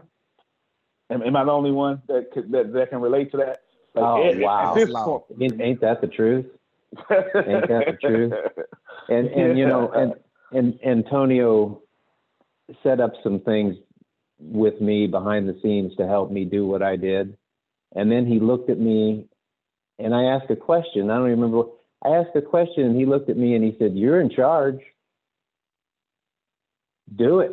Am, 1.10 1.22
am 1.22 1.36
I 1.36 1.44
the 1.44 1.50
only 1.50 1.70
one 1.72 2.02
that 2.08 2.30
could, 2.32 2.50
that, 2.52 2.72
that 2.72 2.90
can 2.90 3.00
relate 3.00 3.30
to 3.32 3.36
that? 3.38 3.62
Like, 3.94 4.04
Oh 4.04 4.24
at- 4.28 4.34
at 4.36 4.40
wow! 4.40 4.74
this 4.74 4.90
point- 4.92 5.24
Ain't, 5.40 5.60
ain't 5.60 5.80
that 5.80 6.00
the 6.00 6.06
truth? 6.06 6.46
Ain't 7.10 7.68
that 7.68 7.84
the 7.86 7.98
truth? 8.00 8.32
And 9.08 9.26
and 9.28 9.58
you 9.58 9.66
know, 9.66 9.90
and 9.90 10.14
and 10.52 10.78
Antonio 10.84 11.82
set 12.82 13.00
up 13.00 13.12
some 13.22 13.40
things 13.40 13.76
with 14.38 14.80
me 14.80 15.06
behind 15.06 15.48
the 15.48 15.58
scenes 15.62 15.94
to 15.96 16.06
help 16.06 16.30
me 16.30 16.44
do 16.44 16.66
what 16.66 16.82
I 16.82 16.96
did. 16.96 17.36
And 17.94 18.10
then 18.10 18.26
he 18.26 18.40
looked 18.40 18.70
at 18.70 18.78
me 18.78 19.26
and 19.98 20.14
I 20.14 20.24
asked 20.24 20.50
a 20.50 20.56
question. 20.56 21.10
I 21.10 21.16
don't 21.16 21.24
remember. 21.24 21.64
I 22.04 22.10
asked 22.10 22.34
a 22.34 22.42
question 22.42 22.84
and 22.84 22.96
he 22.96 23.04
looked 23.04 23.28
at 23.28 23.36
me 23.36 23.54
and 23.54 23.64
he 23.64 23.76
said, 23.78 23.94
"You're 23.94 24.20
in 24.20 24.30
charge. 24.30 24.80
Do 27.14 27.40
it. 27.40 27.52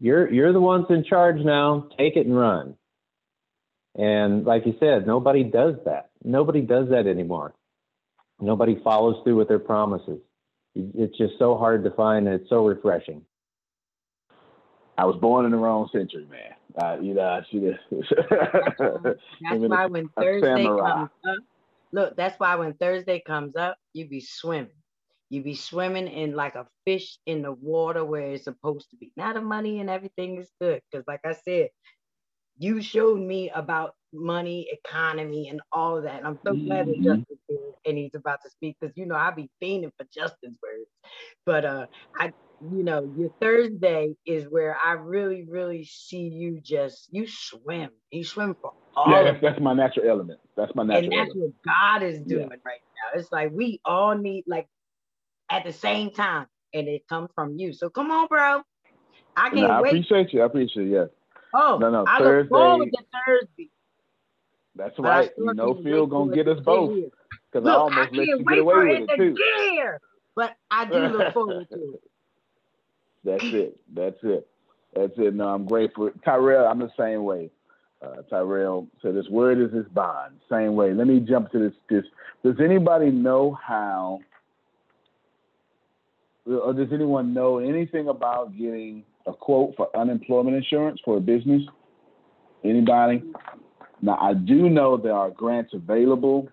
You're 0.00 0.32
you're 0.32 0.52
the 0.52 0.60
ones 0.60 0.86
in 0.88 1.04
charge 1.04 1.40
now. 1.40 1.88
Take 1.98 2.16
it 2.16 2.26
and 2.26 2.36
run." 2.36 2.76
And 3.96 4.44
like 4.44 4.64
you 4.64 4.76
said, 4.78 5.06
nobody 5.06 5.44
does 5.44 5.74
that. 5.84 6.10
Nobody 6.24 6.62
does 6.62 6.88
that 6.90 7.06
anymore. 7.06 7.54
Nobody 8.40 8.80
follows 8.82 9.16
through 9.24 9.36
with 9.36 9.48
their 9.48 9.58
promises. 9.58 10.20
It's 10.74 11.16
just 11.18 11.34
so 11.38 11.56
hard 11.56 11.82
to 11.84 11.90
find 11.90 12.28
and 12.28 12.40
it's 12.40 12.48
so 12.48 12.64
refreshing. 12.64 13.22
I 14.98 15.06
was 15.06 15.16
born 15.16 15.46
in 15.46 15.52
the 15.52 15.58
wrong 15.58 15.88
century, 15.92 16.28
man. 16.30 16.54
Uh, 16.82 16.98
you 17.02 17.14
know, 17.14 17.22
I 17.24 17.42
should 17.50 17.64
have. 17.64 19.16
That's 19.40 19.62
why 19.66 19.86
when 19.86 20.10
Thursday 20.20 20.74
comes 20.82 21.10
up, 21.28 21.38
look, 21.92 22.16
that's 22.16 22.38
why 22.40 22.56
when 22.56 22.74
Thursday 22.74 23.22
comes 23.26 23.56
up, 23.56 23.78
you 23.94 24.08
be 24.08 24.20
swimming. 24.20 24.70
You 25.30 25.42
be 25.42 25.56
swimming 25.56 26.08
in 26.08 26.34
like 26.36 26.56
a 26.56 26.68
fish 26.86 27.18
in 27.26 27.42
the 27.42 27.52
water 27.52 28.04
where 28.04 28.32
it's 28.32 28.44
supposed 28.44 28.90
to 28.90 28.96
be. 28.96 29.12
Now 29.16 29.32
the 29.34 29.42
money 29.42 29.80
and 29.80 29.90
everything 29.90 30.38
is 30.38 30.50
good. 30.60 30.82
Because 30.90 31.06
like 31.08 31.22
I 31.26 31.34
said, 31.34 31.70
you 32.58 32.82
showed 32.82 33.20
me 33.20 33.50
about 33.50 33.94
money, 34.12 34.68
economy, 34.72 35.48
and 35.50 35.60
all 35.72 36.02
that. 36.02 36.18
And 36.18 36.26
I'm 36.26 36.40
so 36.46 36.56
glad 36.66 36.88
that 36.88 36.96
Mhm. 36.96 37.04
Justin's 37.04 37.40
here 37.48 37.72
and 37.86 37.98
he's 37.98 38.14
about 38.14 38.40
to 38.44 38.50
speak 38.50 38.76
because 38.80 38.96
you 38.96 39.06
know 39.06 39.16
I 39.16 39.32
be 39.32 39.50
fiending 39.62 39.92
for 39.98 40.06
Justin's 40.14 40.58
words. 40.62 40.90
But 41.46 41.64
uh 41.66 41.86
I 42.18 42.32
you 42.60 42.82
know, 42.82 43.08
your 43.16 43.30
Thursday 43.40 44.14
is 44.26 44.44
where 44.44 44.76
I 44.76 44.92
really, 44.92 45.44
really 45.48 45.84
see 45.84 46.28
you 46.28 46.60
just 46.60 47.08
you 47.10 47.26
swim. 47.28 47.90
You 48.10 48.24
swim 48.24 48.56
for 48.60 48.72
all 48.96 49.10
yeah, 49.10 49.24
that's, 49.24 49.42
that's 49.42 49.60
my 49.60 49.74
natural 49.74 50.08
element. 50.08 50.40
That's 50.56 50.74
my 50.74 50.82
natural 50.82 51.04
and 51.04 51.12
that's 51.12 51.34
element. 51.34 51.54
what 51.64 52.00
God 52.00 52.02
is 52.02 52.18
Yeah. 52.20 52.36
doing 52.36 52.48
right 52.64 52.80
now. 53.14 53.20
It's 53.20 53.30
like 53.30 53.50
we 53.52 53.80
all 53.84 54.16
need 54.16 54.44
like 54.46 54.68
at 55.50 55.64
the 55.64 55.72
same 55.72 56.10
time, 56.10 56.46
and 56.74 56.88
it 56.88 57.02
comes 57.08 57.30
from 57.34 57.56
you. 57.56 57.72
So 57.72 57.90
come 57.90 58.10
on, 58.10 58.26
bro. 58.26 58.62
I 59.36 59.50
can't 59.50 59.70
I 59.70 59.80
wait. 59.80 59.90
appreciate 59.90 60.32
you. 60.32 60.42
I 60.42 60.46
appreciate 60.46 60.84
you. 60.86 60.94
Yeah. 60.94 61.04
Oh, 61.54 61.78
no, 61.78 61.90
no. 61.90 62.04
I 62.06 62.18
Thursday. 62.18 62.50
look 62.50 62.60
forward 62.60 62.88
to 62.92 63.04
Thursday. 63.26 63.70
That's 64.74 64.98
right. 64.98 65.30
You 65.38 65.54
know, 65.54 65.80
Phil 65.82 66.06
gonna 66.06 66.34
get 66.34 66.48
us 66.48 66.60
both 66.64 66.92
because 67.52 67.66
I 67.66 67.70
Look, 67.70 67.78
I 67.78 67.82
almost 67.82 68.12
let 68.12 68.26
you 68.26 68.38
wait 68.38 68.46
get 68.48 68.58
away 68.58 68.74
for 68.74 68.86
with 68.86 69.00
it 69.00 69.10
it 69.10 69.16
to 69.16 69.16
too. 69.16 69.36
But 70.36 70.54
I 70.70 70.84
do 70.84 70.98
look 70.98 71.32
forward 71.34 71.66
to 71.72 71.78
it. 71.94 72.00
That's 73.28 73.44
it. 73.44 73.76
That's 73.94 74.18
it. 74.22 74.48
That's 74.94 75.12
it. 75.18 75.34
No, 75.34 75.48
I'm 75.48 75.66
grateful. 75.66 76.10
Tyrell, 76.24 76.66
I'm 76.66 76.78
the 76.78 76.90
same 76.98 77.24
way. 77.24 77.50
Uh, 78.00 78.22
Tyrell 78.30 78.86
said, 79.02 79.14
"This 79.14 79.28
word 79.28 79.58
is 79.58 79.72
his 79.72 79.86
bond." 79.88 80.36
Same 80.50 80.74
way. 80.74 80.94
Let 80.94 81.06
me 81.06 81.20
jump 81.20 81.50
to 81.52 81.58
this. 81.58 81.72
This. 81.90 82.04
Does 82.42 82.60
anybody 82.60 83.10
know 83.10 83.52
how? 83.52 84.20
Or 86.46 86.72
does 86.72 86.88
anyone 86.92 87.34
know 87.34 87.58
anything 87.58 88.08
about 88.08 88.56
getting 88.56 89.04
a 89.26 89.34
quote 89.34 89.74
for 89.76 89.94
unemployment 89.94 90.56
insurance 90.56 90.98
for 91.04 91.18
a 91.18 91.20
business? 91.20 91.62
Anybody? 92.64 93.22
Now, 94.00 94.16
I 94.18 94.32
do 94.32 94.70
know 94.70 94.96
there 94.96 95.12
are 95.12 95.30
grants 95.30 95.74
available. 95.74 96.48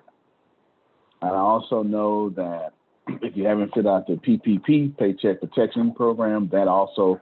And 1.21 1.32
I 1.32 1.38
also 1.38 1.82
know 1.82 2.30
that 2.32 2.73
if 3.08 3.36
you 3.36 3.45
haven't 3.45 3.74
filled 3.74 3.88
out 3.88 4.08
the 4.08 4.14
PPP, 4.14 4.97
Paycheck 4.97 5.41
Protection 5.41 5.93
Program, 5.93 6.49
that 6.51 6.68
also 6.68 7.20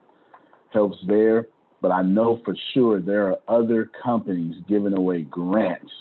helps 0.72 0.98
there. 1.08 1.48
But 1.82 1.92
I 1.92 2.02
know 2.02 2.42
for 2.46 2.56
sure 2.74 3.02
there 3.02 3.28
are 3.28 3.38
other 3.48 3.90
companies 4.04 4.56
giving 4.70 4.98
away 4.98 5.24
grants 5.24 5.92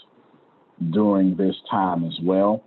during 0.91 1.37
this 1.37 1.57
time 1.70 2.05
as 2.05 2.16
well. 2.22 2.64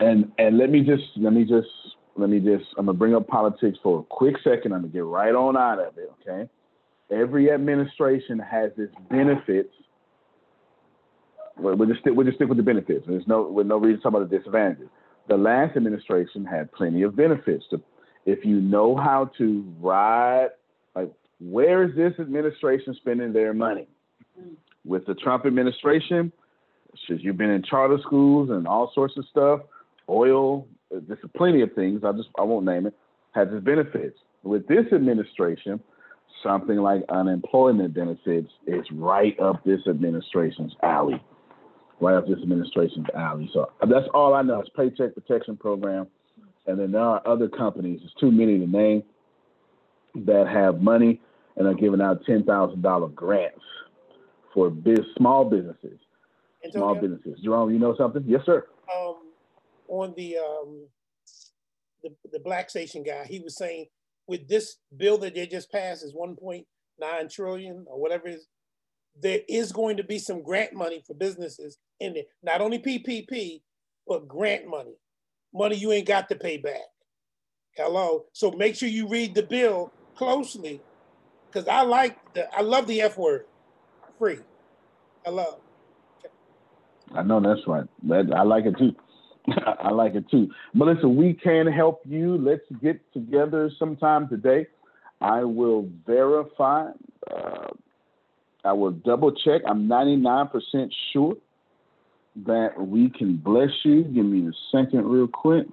And 0.00 0.32
and 0.38 0.58
let 0.58 0.70
me 0.70 0.80
just 0.80 1.04
let 1.16 1.32
me 1.32 1.44
just 1.44 1.68
let 2.16 2.28
me 2.28 2.40
just 2.40 2.64
I'm 2.76 2.86
gonna 2.86 2.98
bring 2.98 3.14
up 3.14 3.28
politics 3.28 3.78
for 3.82 4.00
a 4.00 4.02
quick 4.02 4.36
second. 4.42 4.72
I'm 4.72 4.80
gonna 4.80 4.92
get 4.92 5.04
right 5.04 5.34
on 5.34 5.56
out 5.56 5.78
of 5.78 5.96
it, 5.98 6.12
okay? 6.20 6.50
Every 7.10 7.50
administration 7.50 8.38
has 8.38 8.72
its 8.76 8.94
benefits. 9.08 9.72
We'll, 11.56 11.88
just 11.88 12.00
stick 12.00 12.12
we'll 12.14 12.26
just 12.26 12.36
stick 12.36 12.48
with 12.48 12.58
the 12.58 12.62
benefits. 12.62 13.04
There's 13.06 13.26
no 13.26 13.42
with 13.42 13.66
no 13.66 13.78
reason 13.78 13.98
to 13.98 14.02
talk 14.02 14.14
about 14.14 14.30
the 14.30 14.36
disadvantages. 14.36 14.88
The 15.28 15.36
last 15.36 15.76
administration 15.76 16.44
had 16.44 16.72
plenty 16.72 17.02
of 17.02 17.16
benefits. 17.16 17.64
To, 17.70 17.80
if 18.24 18.44
you 18.44 18.60
know 18.60 18.96
how 18.96 19.30
to 19.38 19.64
ride, 19.80 20.48
like 20.94 21.12
where 21.40 21.84
is 21.84 21.94
this 21.94 22.14
administration 22.18 22.94
spending 22.94 23.32
their 23.32 23.54
money? 23.54 23.88
Mm-hmm. 24.38 24.54
With 24.84 25.06
the 25.06 25.14
Trump 25.14 25.44
administration, 25.44 26.32
since 27.06 27.20
you've 27.22 27.36
been 27.36 27.50
in 27.50 27.62
charter 27.62 27.98
schools 28.02 28.50
and 28.50 28.66
all 28.66 28.90
sorts 28.94 29.16
of 29.18 29.26
stuff, 29.30 29.60
oil, 30.08 30.66
there's 30.90 31.18
plenty 31.36 31.62
of 31.62 31.72
things. 31.74 32.02
I 32.04 32.12
just 32.12 32.28
I 32.38 32.42
won't 32.42 32.64
name 32.64 32.86
it. 32.86 32.94
Has 33.32 33.48
its 33.52 33.64
benefits. 33.64 34.18
With 34.42 34.66
this 34.66 34.86
administration, 34.92 35.80
something 36.42 36.76
like 36.78 37.02
unemployment 37.10 37.94
benefits 37.94 38.50
is 38.66 38.86
right 38.92 39.38
up 39.40 39.62
this 39.64 39.80
administration's 39.86 40.74
alley. 40.82 41.22
Right 42.00 42.14
up 42.14 42.26
this 42.26 42.38
administration's 42.40 43.06
alley. 43.14 43.50
So 43.52 43.70
that's 43.80 44.06
all 44.14 44.34
I 44.34 44.42
know. 44.42 44.60
It's 44.60 44.70
Paycheck 44.76 45.14
Protection 45.14 45.56
Program, 45.56 46.06
and 46.66 46.78
then 46.78 46.92
there 46.92 47.02
are 47.02 47.26
other 47.26 47.48
companies. 47.48 48.00
There's 48.00 48.14
too 48.20 48.30
many 48.30 48.58
to 48.58 48.66
name 48.66 49.02
that 50.14 50.46
have 50.48 50.80
money 50.80 51.20
and 51.56 51.66
are 51.66 51.74
giving 51.74 52.00
out 52.00 52.24
ten 52.24 52.44
thousand 52.44 52.82
dollar 52.82 53.08
grants 53.08 53.60
for 54.54 54.70
biz, 54.70 55.00
small 55.16 55.44
businesses. 55.44 55.98
Small 56.72 56.94
businesses. 56.94 57.38
Jerome, 57.42 57.72
you 57.72 57.78
know 57.78 57.94
something? 57.96 58.24
Yes, 58.26 58.42
sir. 58.44 58.66
um, 58.94 59.16
on 59.88 60.14
the 60.16 60.36
um, 60.38 60.86
the 62.02 62.10
the 62.32 62.40
black 62.40 62.70
station 62.70 63.02
guy, 63.02 63.24
he 63.24 63.40
was 63.40 63.56
saying 63.56 63.86
with 64.26 64.48
this 64.48 64.76
bill 64.96 65.18
that 65.18 65.34
they 65.34 65.46
just 65.46 65.72
passed 65.72 66.04
is 66.04 66.14
1.9 66.14 66.64
trillion 67.32 67.86
or 67.88 68.00
whatever 68.00 68.28
it 68.28 68.34
is, 68.34 68.46
there 69.20 69.40
is 69.48 69.72
going 69.72 69.96
to 69.96 70.04
be 70.04 70.18
some 70.18 70.42
grant 70.42 70.74
money 70.74 71.02
for 71.06 71.14
businesses 71.14 71.78
in 72.00 72.14
there. 72.14 72.24
Not 72.42 72.60
only 72.60 72.78
PPP, 72.78 73.62
but 74.06 74.28
grant 74.28 74.66
money, 74.66 74.96
money 75.52 75.76
you 75.76 75.92
ain't 75.92 76.06
got 76.06 76.28
to 76.28 76.36
pay 76.36 76.56
back. 76.56 76.82
Hello, 77.76 78.24
so 78.32 78.50
make 78.50 78.74
sure 78.74 78.88
you 78.88 79.08
read 79.08 79.34
the 79.34 79.42
bill 79.42 79.92
closely, 80.16 80.80
because 81.46 81.68
I 81.68 81.82
like 81.82 82.18
the 82.34 82.52
I 82.54 82.62
love 82.62 82.86
the 82.86 83.02
F 83.02 83.16
word, 83.16 83.44
free. 84.18 84.38
Hello. 85.24 85.60
I 87.14 87.22
know 87.22 87.40
that's 87.40 87.66
right. 87.66 87.86
I 88.34 88.42
like 88.42 88.64
it 88.66 88.76
too. 88.78 88.94
I 89.78 89.90
like 89.90 90.14
it 90.14 90.28
too. 90.30 90.48
But 90.74 90.88
listen, 90.88 91.16
we 91.16 91.34
can 91.34 91.66
help 91.66 92.02
you. 92.04 92.36
Let's 92.36 92.62
get 92.82 93.00
together 93.12 93.70
sometime 93.78 94.28
today. 94.28 94.66
I 95.20 95.44
will 95.44 95.88
verify. 96.06 96.90
Uh, 97.30 97.68
I 98.68 98.72
will 98.72 98.90
double 98.90 99.32
check. 99.32 99.62
I'm 99.66 99.88
99% 99.88 100.50
sure 101.14 101.34
that 102.44 102.70
we 102.78 103.08
can 103.08 103.38
bless 103.38 103.70
you. 103.82 104.04
Give 104.04 104.26
me 104.26 104.46
a 104.46 104.52
second, 104.70 105.06
real 105.06 105.26
quick. 105.26 105.66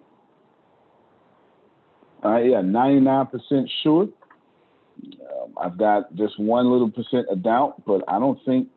Uh, 2.24 2.38
yeah, 2.38 2.62
99% 2.62 3.68
sure. 3.84 4.04
Um, 4.04 5.54
I've 5.62 5.78
got 5.78 6.16
just 6.16 6.40
one 6.40 6.72
little 6.72 6.90
percent 6.90 7.28
of 7.30 7.44
doubt, 7.44 7.86
but 7.86 8.02
I 8.08 8.18
don't 8.18 8.40
think 8.46 8.70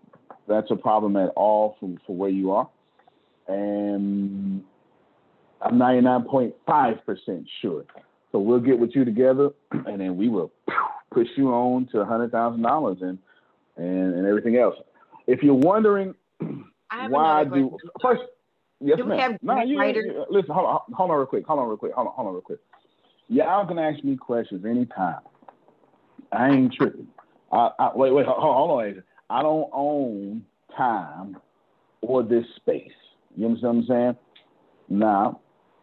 that's 0.48 0.70
a 0.72 0.76
problem 0.76 1.16
at 1.16 1.28
all 1.36 1.76
for, 1.78 1.94
for 2.04 2.16
where 2.16 2.28
you 2.28 2.50
are. 2.50 2.68
And 3.46 4.64
I'm 5.62 5.78
99.5% 5.78 7.46
sure. 7.62 7.84
So 8.32 8.40
we'll 8.40 8.58
get 8.58 8.80
with 8.80 8.90
you 8.96 9.04
together 9.04 9.50
and 9.70 10.00
then 10.00 10.16
we 10.16 10.28
will 10.28 10.50
push 11.12 11.28
you 11.36 11.50
on 11.50 11.86
to 11.92 11.98
$100,000 11.98 13.02
and, 13.02 13.18
and, 13.78 14.14
and 14.14 14.26
everything 14.26 14.56
else. 14.56 14.74
If 15.26 15.42
you're 15.42 15.54
wondering 15.54 16.14
why 17.08 17.44
do, 17.44 17.76
first, 18.02 18.22
yes, 18.80 18.98
Do 18.98 19.04
we 19.04 19.10
ma'am. 19.10 19.32
have 19.32 19.42
No, 19.42 19.62
you, 19.62 19.80
you- 19.82 20.26
listen, 20.30 20.50
hold 20.54 20.66
on, 20.66 20.80
hold 20.92 21.10
on 21.10 21.16
real 21.16 21.26
quick. 21.26 21.46
Hold 21.46 21.60
on 21.60 21.68
real 21.68 21.76
quick. 21.76 21.92
Hold 21.94 22.08
on, 22.08 22.12
hold 22.14 22.28
on 22.28 22.34
real 22.34 22.42
quick. 22.42 22.58
Y'all 23.28 23.66
can 23.66 23.78
ask 23.78 24.02
me 24.04 24.16
questions 24.16 24.64
anytime. 24.64 25.20
I 26.32 26.48
ain't 26.50 26.72
tripping. 26.74 27.06
I, 27.52 27.70
I, 27.78 27.90
wait, 27.94 28.12
wait, 28.12 28.26
hold, 28.26 28.38
hold 28.42 28.70
on, 28.70 28.86
Adrian. 28.86 29.04
I 29.30 29.42
don't 29.42 29.68
own 29.72 30.44
time 30.76 31.36
or 32.00 32.22
this 32.22 32.44
space. 32.56 32.90
You 33.36 33.46
understand 33.46 33.76
what 33.76 33.82
I'm 33.82 33.86
saying? 33.88 34.16
Now, 34.88 35.40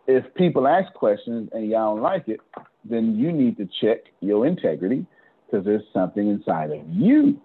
if 0.08 0.26
people 0.36 0.68
ask 0.68 0.92
questions 0.94 1.50
and 1.54 1.70
y'all 1.70 1.96
don't 1.96 2.04
like 2.04 2.28
it, 2.28 2.40
then 2.84 3.16
you 3.16 3.32
need 3.32 3.58
to 3.58 3.68
check 3.82 4.00
your 4.22 4.46
integrity 4.48 5.06
because 5.46 5.66
there's 5.66 5.84
something 5.94 6.28
inside 6.28 6.72
of 6.72 6.80
you 6.90 7.40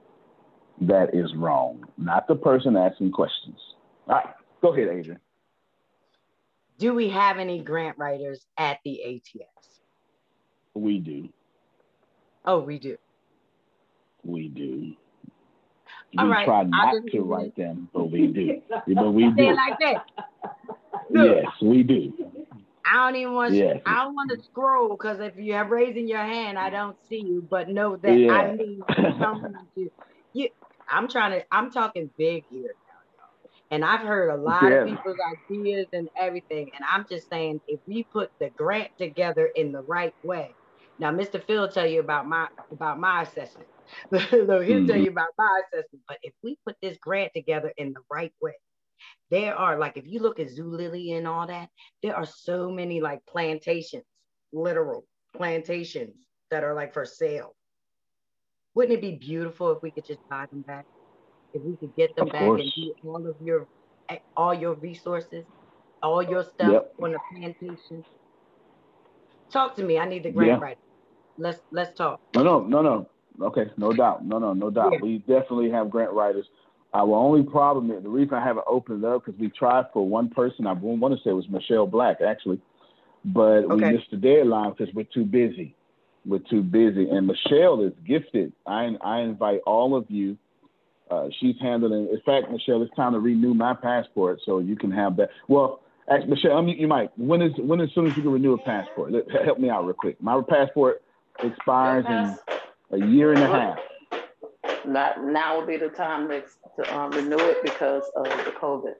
that 0.81 1.15
is 1.15 1.35
wrong, 1.35 1.85
not 1.99 2.27
the 2.27 2.37
person 2.37 2.77
asking 2.77 3.13
questions. 3.13 3.59
All 4.09 4.17
right, 4.17 4.35
go 4.63 4.73
ahead, 4.75 4.89
Adrian. 4.89 5.21
Do 6.79 6.95
we 6.95 7.11
have 7.11 7.39
any 7.39 7.63
grant 7.63 7.99
writers 7.99 8.47
at 8.57 8.79
the 8.85 9.17
ATS? 9.17 9.81
We 10.75 10.99
do. 10.99 11.29
Oh, 12.47 12.61
we 12.61 12.79
do. 12.79 12.97
We 14.25 14.49
do. 14.49 14.95
All 16.19 16.27
we 16.27 16.33
right, 16.33 16.47
try 16.47 16.63
not 16.65 16.95
to 17.13 17.21
write 17.21 17.55
them, 17.57 17.89
but 17.93 18.11
we 18.11 18.27
do. 18.29 18.63
but 18.71 19.13
we 19.13 19.31
do. 19.31 19.55
like 19.55 19.79
that. 19.81 20.05
Yes, 21.11 21.47
we 21.63 21.83
do. 21.83 22.13
I 22.91 23.07
don't 23.07 23.17
even 23.17 23.35
want. 23.35 23.55
Yes. 23.55 23.81
I 23.87 24.05
don't 24.05 24.15
want 24.15 24.31
to 24.31 24.43
scroll 24.45 24.89
because 24.91 25.21
if 25.21 25.37
you're 25.37 25.65
raising 25.65 26.09
your 26.09 26.25
hand, 26.25 26.59
I 26.59 26.71
don't 26.71 26.97
see 27.09 27.21
you. 27.21 27.47
But 27.49 27.69
know 27.69 27.97
that 27.97 28.13
Yeah. 28.13 28.33
I 28.33 28.57
need 28.57 28.81
someone 29.21 29.57
to. 29.77 29.91
You, 30.33 30.49
I'm 30.91 31.09
trying 31.09 31.33
to. 31.41 31.47
I'm 31.53 31.71
talking 31.73 32.11
big 32.19 32.45
here 32.51 32.75
now, 32.87 32.95
y'all. 33.15 33.51
And 33.71 33.85
I've 33.85 34.07
heard 34.07 34.31
a 34.31 34.37
lot 34.43 34.73
of 34.73 34.85
people's 34.85 35.19
ideas 35.51 35.89
and 35.93 36.09
everything. 36.19 36.71
And 36.77 36.85
I'm 36.91 37.07
just 37.11 37.29
saying, 37.31 37.61
if 37.69 37.81
we 37.87 38.05
put 38.13 38.31
the 38.41 38.51
grant 38.57 38.91
together 38.99 39.51
in 39.57 39.73
the 39.73 39.83
right 39.83 40.15
way. 40.23 40.57
Now, 40.99 41.13
Mr. 41.13 41.45
Phil 41.45 41.63
will 41.63 41.69
tell 41.69 41.87
you 41.87 42.01
about 42.01 42.29
my 42.29 42.49
about 42.73 43.01
my 43.01 43.23
assessment. 43.23 43.69
he'll 44.13 44.87
tell 44.87 44.99
Mhm. 44.99 45.05
you 45.05 45.11
about 45.11 45.29
my 45.39 45.63
assessment. 45.67 46.05
But 46.09 46.19
if 46.23 46.35
we 46.43 46.59
put 46.67 46.77
this 46.83 46.99
grant 46.99 47.33
together 47.35 47.73
in 47.79 47.93
the 47.95 48.03
right 48.11 48.35
way, 48.43 48.55
there 49.31 49.57
are 49.57 49.79
like 49.79 49.97
if 49.97 50.07
you 50.07 50.21
look 50.21 50.41
at 50.41 50.49
Zillow 50.49 51.17
and 51.19 51.29
all 51.29 51.47
that, 51.49 51.69
there 52.03 52.17
are 52.17 52.27
so 52.27 52.71
many 52.71 53.01
like 53.01 53.21
plantations, 53.27 54.05
literal 54.53 55.07
plantations 55.37 56.17
that 56.51 56.65
are 56.65 56.75
like 56.75 56.95
for 56.95 57.05
sale. 57.07 57.57
Wouldn't 58.75 58.99
it 58.99 59.01
be 59.01 59.17
beautiful 59.17 59.73
if 59.73 59.83
we 59.83 59.91
could 59.91 60.07
just 60.07 60.21
buy 60.29 60.47
them 60.51 60.63
back? 60.63 60.87
If 61.53 61.63
we 61.63 61.77
could 61.77 61.95
get 61.97 62.15
them 62.17 62.27
Of 62.27 62.33
back 62.33 62.43
and 62.43 62.57
course. 62.57 62.73
do 62.77 62.95
all 63.05 63.27
of 63.27 63.37
your 63.41 63.67
eh, 64.11 64.19
all 64.37 64.55
your 64.55 64.75
resources, 64.75 65.47
all 66.03 66.23
your 66.23 66.45
stuff 66.45 66.73
Yep. 66.73 66.95
on 67.03 67.13
the 67.13 67.19
plantation. 67.35 68.05
Talk 69.53 69.77
to 69.77 69.83
me. 69.83 69.99
I 69.99 70.07
need 70.07 70.23
the 70.25 70.31
grant 70.31 70.51
Yeah. 70.53 70.59
writer. 70.61 70.81
Let's 71.39 71.61
let's 71.73 71.95
talk. 71.97 72.21
No, 72.35 72.43
no, 72.43 72.61
no, 72.61 72.83
no. 72.83 73.11
Okay, 73.43 73.71
no 73.77 73.93
doubt. 73.93 74.25
No, 74.25 74.39
no, 74.39 74.53
no 74.53 74.71
doubt. 74.71 74.93
Yeah. 74.93 74.99
We 75.01 75.19
definitely 75.19 75.71
have 75.71 75.91
grant 75.91 76.13
writers. 76.13 76.47
Our 76.93 77.15
only 77.15 77.43
problem 77.43 77.91
is 77.91 78.03
the 78.03 78.09
reason 78.09 78.35
I 78.35 78.45
haven't 78.45 78.67
opened 78.69 79.05
it 79.05 79.09
up 79.09 79.25
because 79.25 79.41
we 79.41 79.49
tried 79.49 79.87
for 79.93 80.07
one 80.07 80.29
person. 80.31 80.67
I 80.67 80.73
want 80.73 81.15
to 81.15 81.21
say 81.23 81.31
it 81.31 81.35
was 81.35 81.49
Michelle 81.49 81.87
Black 81.87 82.21
actually, 82.21 82.61
but 83.25 83.69
we 83.69 83.81
missed 83.81 84.11
the 84.11 84.17
deadline 84.17 84.75
because 84.77 84.93
we're 84.95 85.05
too 85.05 85.25
busy. 85.25 85.77
We're 86.27 86.39
too 86.39 86.63
busy. 86.63 87.09
And 87.09 87.27
Michelle 87.27 87.83
is 87.83 87.93
gifted. 88.07 88.53
I 88.67 88.91
I 89.01 89.21
invite 89.21 89.61
all 89.67 89.97
of 89.97 90.11
you. 90.11 90.37
Uh, 91.11 91.29
she's 91.41 91.57
handling. 91.61 92.09
In 92.09 92.21
fact, 92.25 92.53
Michelle, 92.53 92.83
it's 92.83 92.95
time 92.95 93.13
to 93.15 93.21
renew 93.21 93.53
my 93.55 93.75
passport 93.75 94.41
so 94.45 94.61
you 94.61 94.77
can 94.77 94.93
have 94.93 95.17
that. 95.17 95.31
Well, 95.49 95.81
ask 96.09 96.27
Michelle. 96.29 96.57
I 96.57 96.61
mean, 96.61 96.79
you 96.79 96.87
might. 96.87 97.11
When 97.19 97.43
is 97.43 97.53
when 97.59 97.81
as 97.81 97.91
soon 97.95 98.07
as 98.07 98.17
you 98.17 98.23
can 98.23 98.33
renew 98.33 98.55
a 98.55 98.59
passport? 98.59 99.13
Let, 99.13 99.31
help 99.45 99.59
me 99.59 99.71
out 99.71 99.85
real 99.85 99.95
quick. 99.95 100.23
My 100.23 100.41
passport 100.49 101.03
expires 101.43 102.05
in 102.07 102.37
a 103.03 103.07
year 103.07 103.33
and 103.33 103.43
a 103.43 103.47
half. 103.47 103.79
Not, 104.87 105.25
now 105.25 105.59
would 105.59 105.67
be 105.67 105.77
the 105.77 105.89
time 105.89 106.29
to, 106.29 106.43
to 106.77 106.99
um, 106.99 107.11
renew 107.11 107.39
it 107.39 107.59
because 107.63 108.05
of 108.17 108.25
the 108.25 108.53
COVID. 108.61 108.95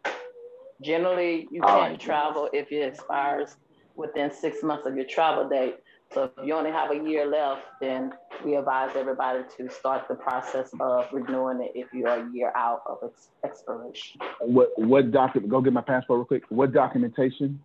Generally, 0.83 1.49
you 1.51 1.61
can't 1.61 1.91
right. 1.91 2.01
travel 2.01 2.49
if 2.53 2.71
it 2.71 2.83
expires 2.83 3.57
within 3.97 4.31
six 4.31 4.63
months 4.63 4.87
of 4.87 4.97
your 4.97 5.05
travel 5.05 5.49
date. 5.49 5.77
So 6.13 6.25
if 6.25 6.45
you 6.45 6.55
only 6.55 6.73
have 6.73 6.91
a 6.91 7.09
year 7.09 7.25
left, 7.27 7.63
then 7.81 8.13
we 8.45 8.57
advise 8.57 8.97
everybody 8.97 9.45
to 9.57 9.71
start 9.71 10.09
the 10.09 10.17
process 10.17 10.71
of 10.81 11.07
renewing 11.13 11.63
it 11.63 11.73
if 11.77 11.93
you're 11.93 12.09
a 12.09 12.29
year 12.33 12.53
out 12.57 12.83
of 12.87 12.99
its 13.03 13.29
expiration. 13.45 14.21
What 14.41 14.71
what 14.77 15.13
document? 15.13 15.51
Go 15.51 15.61
get 15.61 15.73
my 15.73 15.83
passport 15.83 16.19
real 16.19 16.25
quick. 16.25 16.43
What 16.49 16.73
documentation 16.73 17.61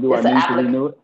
do 0.00 0.14
It's 0.14 0.24
I 0.24 0.34
need 0.34 0.46
to 0.46 0.54
renew 0.54 0.86
it? 0.86 0.98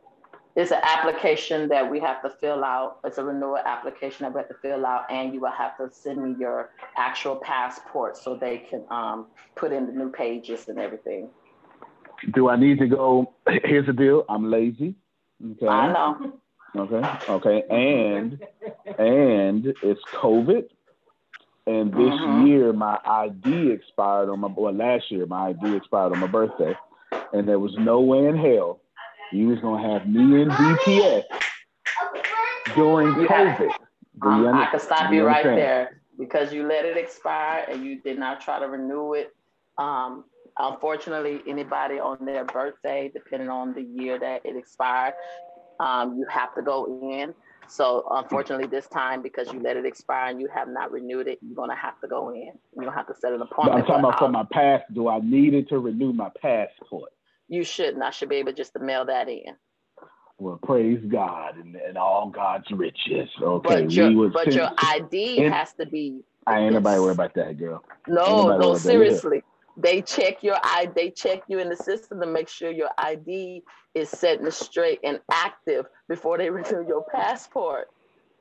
It's 0.55 0.71
an 0.71 0.81
application 0.83 1.69
that 1.69 1.91
we 1.91 2.01
have 2.01 2.23
to 2.23 2.31
fill 2.31 2.65
out. 2.65 3.01
It's 3.05 3.19
a 3.19 3.25
renewal 3.25 3.59
application 3.59 4.25
that 4.25 4.33
we 4.33 4.39
have 4.39 4.49
to 4.49 4.55
fill 4.63 4.87
out, 4.87 5.11
and 5.11 5.35
you 5.35 5.41
will 5.41 5.51
have 5.51 5.77
to 5.79 5.91
send 5.93 6.23
me 6.23 6.35
your 6.39 6.71
actual 6.97 7.37
passport 7.37 8.17
so 8.17 8.37
they 8.37 8.59
can 8.59 8.85
um, 8.91 9.27
put 9.55 9.73
in 9.73 9.87
the 9.87 9.93
new 9.93 10.11
pages 10.11 10.69
and 10.69 10.79
everything. 10.79 11.29
Do 12.33 12.49
I 12.49 12.57
need 12.57 12.79
to 12.79 12.87
go? 12.87 13.35
Here's 13.65 13.87
the 13.87 13.93
deal. 13.93 14.25
I'm 14.29 14.51
lazy. 14.51 14.95
Okay. 15.45 15.67
I 15.67 15.93
know. 15.93 16.41
Okay. 16.77 17.09
Okay. 17.29 17.63
And 17.71 18.39
and 18.99 19.67
it's 19.83 20.03
COVID. 20.13 20.69
And 21.67 21.93
this 21.93 22.15
Mhm. 22.15 22.47
year 22.47 22.73
my 22.73 22.99
ID 23.05 23.71
expired 23.73 24.29
on 24.29 24.41
my 24.41 24.49
well 24.49 24.73
last 24.73 25.11
year 25.11 25.27
my 25.27 25.49
ID 25.49 25.77
expired 25.77 26.13
on 26.13 26.21
my 26.21 26.27
birthday, 26.27 26.77
and 27.33 27.49
there 27.49 27.59
was 27.59 27.77
no 27.79 28.01
way 28.01 28.27
in 28.27 28.37
hell 28.37 28.81
you 29.33 29.49
was 29.49 29.59
gonna 29.61 29.83
have 29.93 30.07
me 30.09 30.43
in 30.43 30.49
DPS 30.51 31.25
during 32.75 33.15
COVID. 33.15 33.73
Um, 34.23 34.55
I 34.55 34.67
can 34.67 34.81
stop 34.81 35.13
you 35.13 35.27
right 35.27 35.45
there 35.45 36.01
because 36.19 36.53
you 36.53 36.67
let 36.67 36.85
it 36.85 36.97
expire 36.97 37.67
and 37.69 37.85
you 37.85 38.01
did 38.01 38.19
not 38.19 38.41
try 38.41 38.59
to 38.59 38.67
renew 38.67 39.15
it. 39.15 39.35
Um, 39.79 40.25
unfortunately, 40.59 41.43
anybody 41.47 41.99
on 41.99 42.25
their 42.25 42.45
birthday, 42.45 43.11
depending 43.13 43.51
on 43.51 43.75
the 43.75 43.83
year 43.83 44.19
that 44.19 44.47
it 44.47 44.57
expired, 44.57 45.15
um, 45.81 46.17
you 46.19 46.27
have 46.31 46.55
to 46.55 46.63
go 46.63 47.01
in. 47.03 47.35
So 47.69 48.07
unfortunately, 48.11 48.67
this 48.69 48.87
time 48.87 49.23
because 49.23 49.53
you 49.53 49.61
let 49.61 49.77
it 49.77 49.85
expire 49.85 50.31
and 50.31 50.41
you 50.41 50.49
have 50.55 50.69
not 50.69 50.93
renewed 50.93 51.27
it, 51.27 51.39
you're 51.43 51.57
gonna 51.57 51.77
have 51.77 52.01
to 52.01 52.07
go 52.09 52.31
in. 52.31 52.53
You're 52.75 52.85
gonna 52.85 52.97
have 52.97 53.09
to 53.09 53.15
set 53.15 53.33
an 53.33 53.43
But 53.57 53.73
I'm 53.73 53.85
talking 53.85 53.95
about 53.97 54.19
for 54.19 54.29
my 54.29 54.45
pass. 54.53 54.83
Do 54.93 55.09
I 55.09 55.19
need 55.21 55.55
it 55.55 55.69
to 55.71 55.79
renew 55.79 56.13
my 56.13 56.31
passport? 56.41 57.11
you 57.49 57.65
shouldn't. 57.65 58.03
I 58.03 58.11
should 58.11 58.29
be 58.29 58.37
able 58.37 58.53
just 58.53 58.73
to 58.75 58.81
mail 58.81 59.05
that 59.07 59.29
in. 59.29 59.57
Well, 60.39 60.59
praise 60.63 61.03
God 61.09 61.57
and, 61.57 61.77
and 61.77 61.97
all 61.97 62.29
God's 62.29 62.71
riches. 62.71 63.29
Okay, 63.41 63.83
But 63.83 63.93
your 63.93 64.09
we 64.09 64.17
would 64.17 64.33
but 64.33 64.55
your 64.55 64.69
ID 64.79 65.39
in- 65.39 65.53
has 65.53 65.73
to 65.75 65.87
be 65.87 66.21
I 66.47 66.61
ain't 66.61 66.75
nobody 66.75 67.01
worried 67.01 67.13
about 67.15 67.35
that, 67.35 67.59
girl. 67.59 67.83
No, 68.07 68.57
no, 68.57 68.75
seriously. 68.79 69.43
They 69.77 70.03
check 70.03 70.43
your 70.43 70.57
I 70.63 70.91
they 70.95 71.11
check 71.11 71.43
you 71.49 71.59
in 71.59 71.69
the 71.69 71.77
system 71.77 72.21
to 72.21 72.27
make 72.27 72.49
sure 72.49 72.71
your 72.71 72.91
ID 72.99 73.63
is 73.95 74.11
set 74.11 74.41
and 74.41 74.53
straight 74.53 75.01
and 75.05 75.21
active 75.33 75.87
before 76.09 76.39
they 76.39 76.51
renew 76.59 76.87
your 76.87 77.05
passport. 77.13 77.89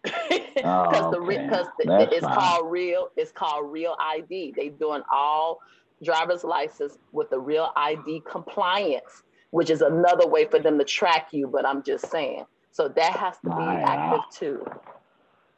Because 0.03 0.61
Oh, 0.63 1.11
the 1.11 1.21
because 1.27 1.67
it's 1.79 2.27
fine. 2.27 2.35
called 2.35 2.71
real, 2.71 3.09
it's 3.17 3.31
called 3.31 3.71
real 3.71 3.95
ID. 3.99 4.53
They 4.57 4.69
doing 4.69 5.03
all 5.11 5.59
driver's 6.03 6.43
license 6.43 6.97
with 7.11 7.29
the 7.29 7.39
real 7.39 7.71
ID 7.75 8.23
compliance, 8.29 9.23
which 9.51 9.69
is 9.69 9.81
another 9.81 10.27
way 10.27 10.45
for 10.45 10.59
them 10.59 10.77
to 10.79 10.85
track 10.85 11.29
you. 11.33 11.47
But 11.47 11.67
I'm 11.67 11.83
just 11.83 12.09
saying. 12.11 12.45
So 12.71 12.89
that 12.89 13.13
has 13.13 13.37
to 13.45 13.51
be 13.51 13.79
Wow. 13.79 13.83
active 13.85 14.21
too. 14.37 14.65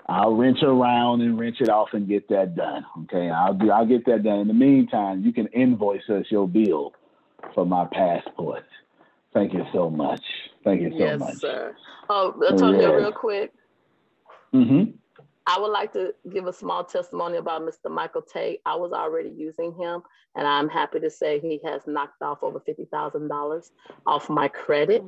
I'll 0.10 0.36
wrench 0.36 0.60
around 0.64 1.22
and 1.22 1.38
wrench 1.38 1.58
it 1.60 1.70
off 1.70 1.90
and 1.94 2.08
get 2.08 2.30
that 2.30 2.56
done. 2.56 2.86
Okay, 3.04 3.30
I'll 3.30 3.54
do. 3.54 3.72
I'll 3.72 3.86
get 3.86 4.06
that 4.06 4.24
done. 4.24 4.40
In 4.40 4.48
the 4.48 4.54
meantime, 4.54 5.24
you 5.26 5.34
can 5.34 5.48
invoice 5.48 6.10
us 6.10 6.26
your 6.30 6.48
bill 6.48 6.94
for 7.54 7.66
my 7.66 7.86
passport. 7.92 8.64
Thank 9.34 9.54
you 9.54 9.66
so 9.74 9.90
much. 9.90 10.24
Thank 10.64 10.82
you 10.82 10.92
so 10.92 10.98
yes, 10.98 11.20
much. 11.20 11.30
Yes, 11.30 11.42
sir. 11.42 11.76
Oh, 12.10 12.34
Antonio, 12.50 12.92
Yes. 12.92 13.02
real 13.02 13.12
quick. 13.12 13.54
Mm-hmm. 14.54 14.92
I 15.46 15.60
would 15.60 15.72
like 15.72 15.94
to 15.94 16.14
give 16.32 16.48
a 16.48 16.54
small 16.54 16.84
testimony 16.84 17.38
about 17.38 17.62
Mr. 17.62 17.90
Michael 17.90 18.22
Tate. 18.22 18.62
I 18.66 18.76
was 18.76 18.92
already 18.92 19.30
using 19.30 19.74
him, 19.74 20.02
and 20.36 20.48
I'm 20.48 20.68
happy 20.68 21.00
to 21.00 21.10
say 21.10 21.40
he 21.40 21.60
has 21.64 21.86
knocked 21.88 22.22
off 22.22 22.44
over 22.44 22.60
$50,000 22.60 23.72
off 24.06 24.30
my 24.30 24.48
credit 24.48 25.04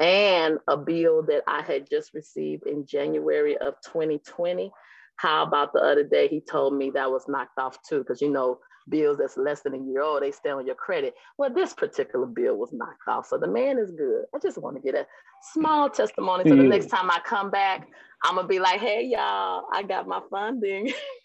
and 0.00 0.58
a 0.68 0.76
bill 0.76 1.22
that 1.24 1.42
I 1.46 1.62
had 1.62 1.88
just 1.88 2.14
received 2.14 2.66
in 2.66 2.86
January 2.86 3.56
of 3.58 3.74
2020. 3.84 4.70
How 5.16 5.42
about 5.42 5.72
the 5.72 5.80
other 5.80 6.04
day 6.04 6.28
he 6.28 6.40
told 6.40 6.74
me 6.74 6.90
that 6.90 7.10
was 7.10 7.26
knocked 7.28 7.58
off 7.58 7.78
too? 7.82 7.98
Because 7.98 8.22
you 8.22 8.30
know, 8.30 8.60
bills 8.88 9.18
that's 9.18 9.36
less 9.36 9.62
than 9.62 9.74
a 9.74 9.78
year 9.78 10.02
old, 10.02 10.22
they 10.22 10.30
stay 10.30 10.50
on 10.50 10.66
your 10.66 10.76
credit. 10.76 11.14
Well, 11.36 11.52
this 11.52 11.74
particular 11.74 12.26
bill 12.26 12.56
was 12.56 12.72
knocked 12.72 13.08
off. 13.08 13.26
So 13.26 13.38
the 13.38 13.48
man 13.48 13.78
is 13.78 13.90
good. 13.90 14.24
I 14.34 14.38
just 14.38 14.58
want 14.58 14.76
to 14.76 14.82
get 14.82 14.94
a 14.94 15.06
small 15.52 15.90
testimony. 15.90 16.44
So 16.48 16.54
the 16.54 16.62
He 16.62 16.68
next 16.68 16.86
time 16.86 17.10
I 17.10 17.18
come 17.24 17.50
back, 17.50 17.88
I'm 18.22 18.36
gonna 18.36 18.48
be 18.48 18.60
like, 18.60 18.80
hey 18.80 19.04
y'all, 19.04 19.64
I 19.72 19.82
got 19.82 20.06
my 20.06 20.20
funding. 20.30 20.92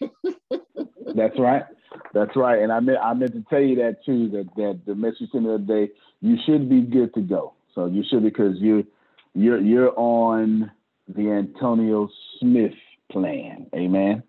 That's 1.14 1.38
right. 1.38 1.64
That's 2.12 2.34
right. 2.36 2.60
And 2.60 2.72
I 2.72 2.80
meant 2.80 2.98
I 3.02 3.14
meant 3.14 3.32
to 3.32 3.44
tell 3.48 3.60
you 3.60 3.76
that 3.76 4.04
too. 4.04 4.28
That 4.30 4.48
that 4.56 4.80
the 4.86 4.94
message 4.94 5.30
sent 5.30 5.44
the 5.44 5.54
other 5.54 5.64
day, 5.86 5.92
you 6.20 6.36
should 6.44 6.68
be 6.68 6.80
good 6.80 7.14
to 7.14 7.20
go. 7.20 7.54
So 7.74 7.86
you 7.86 8.04
should 8.08 8.22
because 8.22 8.56
you 8.58 8.86
you're 9.34 9.60
you're 9.60 9.92
on 9.98 10.70
the 11.08 11.30
Antonio 11.30 12.08
Smith 12.38 12.72
plan. 13.10 13.66
Amen. 13.74 14.22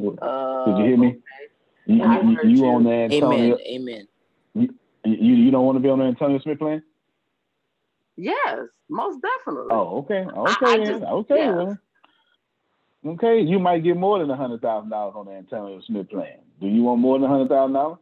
Uh, 0.00 0.64
Did 0.66 0.78
you 0.78 0.84
hear 0.84 0.96
me? 0.96 1.16
You, 1.86 1.96
you, 1.96 2.38
you 2.44 2.56
you. 2.56 2.64
on 2.66 2.84
the 2.84 2.90
Antonio? 2.90 3.58
Amen. 3.58 3.58
Amen. 3.66 4.08
You, 4.54 4.68
you 5.04 5.34
you 5.34 5.50
don't 5.50 5.64
want 5.64 5.76
to 5.76 5.80
be 5.80 5.88
on 5.88 5.98
the 5.98 6.04
Antonio 6.04 6.38
Smith 6.40 6.58
plan? 6.58 6.82
yes, 8.16 8.58
most 8.88 9.22
definitely. 9.22 9.70
Oh, 9.70 9.98
okay, 9.98 10.24
okay, 10.26 10.66
I 10.66 10.76
then. 10.76 10.86
just- 10.86 11.04
okay, 11.04 11.36
yeah. 11.36 11.52
well. 11.52 11.78
okay. 13.06 13.40
You 13.40 13.58
might 13.58 13.82
get 13.82 13.96
more 13.96 14.18
than 14.18 14.30
a 14.30 14.36
hundred 14.36 14.60
thousand 14.60 14.90
dollars 14.90 15.14
on 15.16 15.26
the 15.26 15.32
Antonio 15.32 15.80
Smith 15.86 16.10
plan. 16.10 16.38
Do 16.60 16.66
you 16.66 16.82
want 16.82 17.00
more 17.00 17.18
than 17.18 17.24
a 17.28 17.32
hundred 17.32 17.48
thousand 17.48 17.72
dollars? 17.72 17.98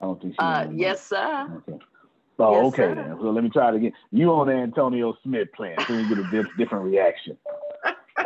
I 0.00 0.04
don't 0.06 0.20
think 0.20 0.34
she. 0.34 0.38
Uh, 0.38 0.68
yes, 0.72 1.06
sir. 1.06 1.62
Okay. 1.68 1.78
Oh, 2.38 2.52
Yes, 2.52 2.64
okay 2.66 2.76
sir. 2.82 2.94
then. 2.96 3.16
So 3.20 3.30
let 3.30 3.44
me 3.44 3.50
try 3.50 3.68
it 3.70 3.76
again. 3.76 3.92
You 4.10 4.30
on 4.32 4.48
the 4.48 4.54
Antonio 4.54 5.16
Smith 5.22 5.48
plan, 5.54 5.76
so 5.86 5.94
you 5.94 6.08
get 6.08 6.18
a 6.18 6.30
diff- 6.30 6.56
different 6.58 6.84
reaction. 6.84 7.36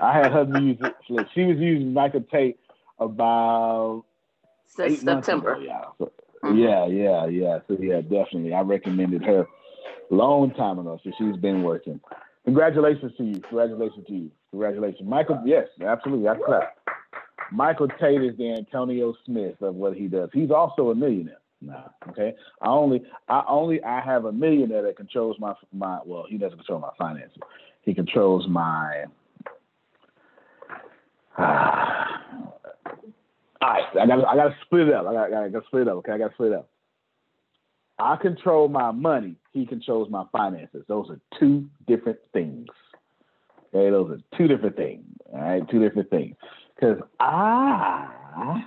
I 0.01 0.17
had 0.17 0.33
her 0.33 0.45
music. 0.47 0.95
it. 1.09 1.27
She 1.35 1.43
was 1.45 1.59
using 1.59 1.93
Michael 1.93 2.23
Tate 2.33 2.59
about 2.99 4.05
September. 4.67 5.53
ago, 5.55 5.61
y'all. 5.61 5.95
So, 5.99 6.13
Mhm. 6.43 6.59
Yeah, 6.59 6.87
yeah, 6.87 7.27
yeah. 7.27 7.59
So 7.69 7.77
yeah, 7.81 8.01
definitely. 8.01 8.55
I 8.55 8.61
recommended 8.63 9.25
her 9.25 9.47
long 10.11 10.53
time 10.53 10.79
ago. 10.79 10.99
So 11.03 11.11
she's 11.19 11.37
been 11.37 11.63
working. 11.63 12.01
Congratulations 12.45 13.15
to 13.17 13.25
you. 13.25 13.41
Congratulations 13.41 14.07
to 14.07 14.15
you. 14.15 14.31
Congratulations. 14.51 15.07
Michael, 15.09 15.43
yes, 15.45 15.69
absolutely. 15.83 16.29
I 16.29 16.37
clap. 16.37 16.79
Michael 17.53 17.89
Tate 17.89 18.23
is 18.23 18.37
the 18.37 18.53
Antonio 18.53 19.15
Smith 19.25 19.61
of 19.63 19.75
what 19.75 19.95
he 19.97 20.07
does. 20.07 20.31
He's 20.33 20.51
also 20.51 20.91
a 20.91 20.95
millionaire. 20.95 21.41
Nah, 21.61 21.89
okay. 22.09 22.35
I 22.63 22.69
only 22.69 23.03
I 23.29 23.43
only 23.49 23.83
I 23.83 24.01
have 24.01 24.27
a 24.27 24.33
millionaire 24.33 24.83
that 24.83 24.97
controls 24.97 25.37
my 25.41 25.55
my 25.73 25.99
well, 26.05 26.25
he 26.29 26.39
doesn't 26.39 26.59
control 26.59 26.79
my 26.79 26.91
finances. 26.99 27.39
He 27.83 27.95
controls 27.95 28.47
my 28.49 29.05
all 31.39 31.45
right, 33.63 33.85
I 34.01 34.07
got 34.07 34.27
I 34.27 34.37
got 34.37 34.49
to 34.49 34.55
split 34.65 34.89
it 34.89 34.95
up. 34.95 35.07
I 35.07 35.13
got 35.13 35.33
I 35.33 35.49
got 35.49 35.61
to 35.61 35.67
split 35.67 35.83
it 35.83 35.89
up. 35.89 35.97
Okay, 35.97 36.13
I 36.13 36.19
got 36.19 36.29
to 36.29 36.35
split 36.35 36.53
it 36.53 36.59
up. 36.59 36.69
I 37.99 38.17
control 38.17 38.69
my 38.69 38.93
money. 38.93 39.37
He 39.53 39.67
controls 39.67 40.09
my 40.11 40.25
finances. 40.31 40.85
Those 40.87 41.11
are 41.11 41.21
two 41.39 41.69
different 41.87 42.19
things. 42.33 42.69
Okay, 43.75 43.91
those 43.91 44.11
are 44.11 44.39
two 44.39 44.47
different 44.47 44.77
things. 44.77 45.05
All 45.33 45.41
right, 45.41 45.69
two 45.69 45.81
different 45.81 46.09
things. 46.11 46.37
Because 46.75 46.99
I 47.19 48.65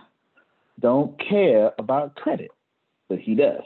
don't 0.80 1.18
care 1.20 1.72
about 1.80 2.16
credit, 2.16 2.52
but 3.12 3.20
he 3.20 3.36
does. 3.36 3.64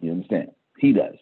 You 0.00 0.10
understand? 0.12 0.52
He 0.78 0.94
does. 0.94 1.16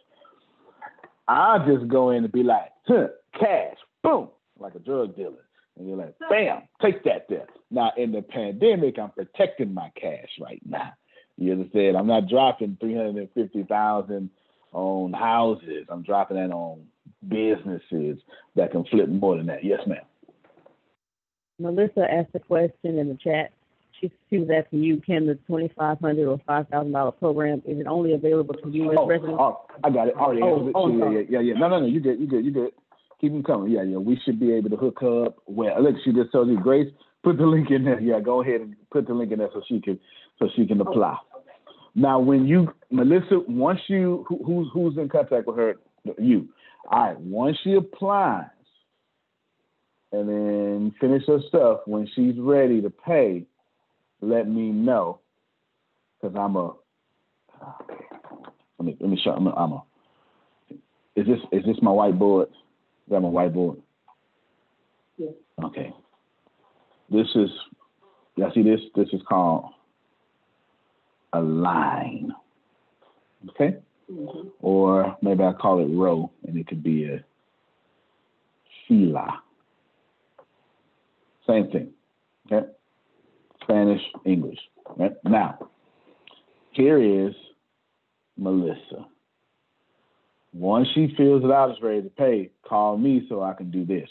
I 1.27 1.59
just 1.67 1.89
go 1.89 2.11
in 2.11 2.23
and 2.23 2.33
be 2.33 2.45
like, 2.45 2.71
huh, 2.87 3.09
cash, 3.37 3.75
boom, 4.05 4.29
like 4.61 4.77
a 4.77 4.79
drug 4.79 5.17
dealer. 5.17 5.45
And 5.77 5.89
you're 5.89 5.97
like, 5.97 6.15
bam, 6.31 6.63
take 6.81 7.03
that 7.03 7.27
there. 7.29 7.49
Now, 7.69 7.91
in 7.97 8.13
the 8.13 8.23
pandemic, 8.23 8.97
I'm 8.97 9.11
protecting 9.11 9.75
my 9.75 9.91
cash 10.01 10.29
right 10.41 10.63
now. 10.65 10.93
You 11.37 11.51
understand? 11.51 11.97
I'm 11.97 12.07
not 12.07 12.29
dropping 12.29 12.77
350000 12.81 14.31
on 14.71 15.13
houses. 15.13 15.87
I'm 15.89 16.03
dropping 16.03 16.37
that 16.37 16.53
on 16.53 16.87
businesses 17.27 18.19
that 18.55 18.71
can 18.71 18.85
flip 18.85 19.09
more 19.09 19.37
than 19.37 19.47
that. 19.47 19.65
Yes, 19.65 19.81
ma'am. 19.89 20.05
Melissa 21.59 22.07
asked 22.09 22.31
a 22.35 22.39
question 22.39 22.99
in 22.99 23.09
the 23.09 23.17
chat. 23.17 23.51
She, 24.01 24.11
she 24.29 24.39
was 24.39 24.49
asking 24.51 24.83
you, 24.83 25.01
can 25.01 25.27
the 25.27 25.37
twenty-five 25.47 26.01
hundred 26.01 26.27
or 26.29 26.41
five 26.47 26.69
thousand 26.69 26.93
dollar 26.93 27.13
program, 27.13 27.63
is 27.67 27.79
it 27.79 27.87
only 27.87 28.13
available 28.13 28.55
to 28.55 28.69
U.S. 28.71 28.97
Oh, 28.99 29.07
residents? 29.07 29.37
oh, 29.39 29.67
I 29.85 29.91
got 29.91 30.09
it. 30.09 30.15
Already 30.15 30.43
Oh, 30.43 30.57
answered 30.59 30.69
it. 30.69 30.73
oh, 30.75 30.89
yeah, 30.89 31.05
oh, 31.05 31.09
oh, 31.09 31.11
yeah, 31.13 31.21
yeah, 31.29 31.41
yeah. 31.41 31.55
No, 31.55 31.69
no, 31.69 31.81
no. 31.81 31.87
You 31.87 32.01
good. 32.01 32.19
You 32.21 32.27
good. 32.27 32.45
You 32.45 32.51
good. 32.53 32.71
Keep 33.21 33.33
them 33.33 33.43
coming. 33.45 33.71
Yeah, 33.71 33.83
yeah. 33.85 33.99
We 33.99 34.19
should 34.25 34.41
be 34.41 34.53
able 34.53 34.71
to 34.71 34.77
hook 34.77 35.03
up. 35.03 35.37
Well, 35.47 35.83
look, 35.83 35.95
she 36.05 36.13
just 36.13 36.33
told 36.33 36.49
you, 36.49 36.59
Grace, 36.61 36.91
put 37.23 37.39
the 37.39 37.47
link 37.47 37.71
in 37.71 37.85
there. 37.85 38.01
Yeah, 38.01 38.21
go 38.21 38.43
ahead 38.43 38.61
and 38.61 38.75
put 38.91 39.07
the 39.07 39.15
link 39.15 39.31
in 39.33 39.39
there 39.39 39.51
so 39.55 39.63
she 39.69 39.81
can, 39.81 39.99
so 40.39 40.49
she 40.57 40.67
can 40.67 40.81
apply. 40.81 41.17
Now, 41.95 42.19
when 42.19 42.47
you 42.47 42.69
Melissa, 42.91 43.39
once 43.47 43.81
you 43.87 44.25
who, 44.29 44.43
who's 44.45 44.69
who's 44.75 44.99
in 44.99 45.09
contact 45.09 45.47
with 45.47 45.57
her, 45.57 45.77
you. 46.19 46.49
All 46.91 47.01
right. 47.01 47.21
Once 47.21 47.57
she 47.63 47.75
applies, 47.75 48.47
and 50.13 50.29
then 50.29 50.95
finish 51.01 51.23
her 51.29 51.39
stuff. 51.49 51.81
When 51.87 52.09
she's 52.15 52.35
ready 52.39 52.83
to 52.83 52.91
pay, 52.91 53.47
let 54.29 54.49
me 54.49 54.71
know, 54.71 55.21
because 56.21 56.37
I'm 56.37 56.57
a. 56.57 56.73
Let 58.79 58.87
me 58.87 58.97
let 59.01 59.11
me 59.11 59.21
show. 59.23 59.33
I'm 59.33 59.47
a. 59.47 59.55
I'm 59.55 59.73
a 59.73 59.83
is 61.17 61.27
this 61.27 61.39
is 61.53 61.65
this 61.65 61.77
my 61.81 61.91
whiteboard? 61.91 62.47
Is 62.47 63.11
that 63.11 63.21
my 63.21 63.29
whiteboard? 63.29 63.81
Yeah. 65.17 65.29
Okay. 65.63 65.93
This 67.11 67.29
is, 67.35 67.51
y'all 68.37 68.51
see 68.55 68.63
this? 68.63 68.81
This 68.97 69.09
is 69.13 69.21
called 69.29 69.67
a 71.33 71.41
line. 71.41 72.33
Okay? 73.51 73.77
Mhm. 74.11 74.51
Or 74.61 75.17
maybe 75.23 75.45
I 75.45 75.53
call 75.53 75.81
it 75.81 75.95
row, 75.95 76.31
and 76.47 76.57
it 76.57 76.67
could 76.67 76.83
be 76.83 77.05
a 77.05 77.25
fila. 78.89 79.43
Same 81.47 81.71
thing. 81.71 81.93
Okay? 82.47 82.67
Spanish, 83.65 84.03
English. 84.25 84.59
Right? 84.97 85.13
Now, 85.25 85.59
here 86.71 86.99
is 87.29 87.35
Melissa. 88.37 89.07
Once 90.53 90.87
she 90.95 91.13
fills 91.17 91.43
it 91.45 91.51
out, 91.51 91.71
is 91.73 91.83
ready 91.83 92.03
to 92.03 92.11
pay, 92.11 92.51
call 92.67 92.97
me 92.97 93.27
so 93.29 93.43
I 93.43 93.55
can 93.55 93.71
do 93.71 93.85
this. 93.85 94.09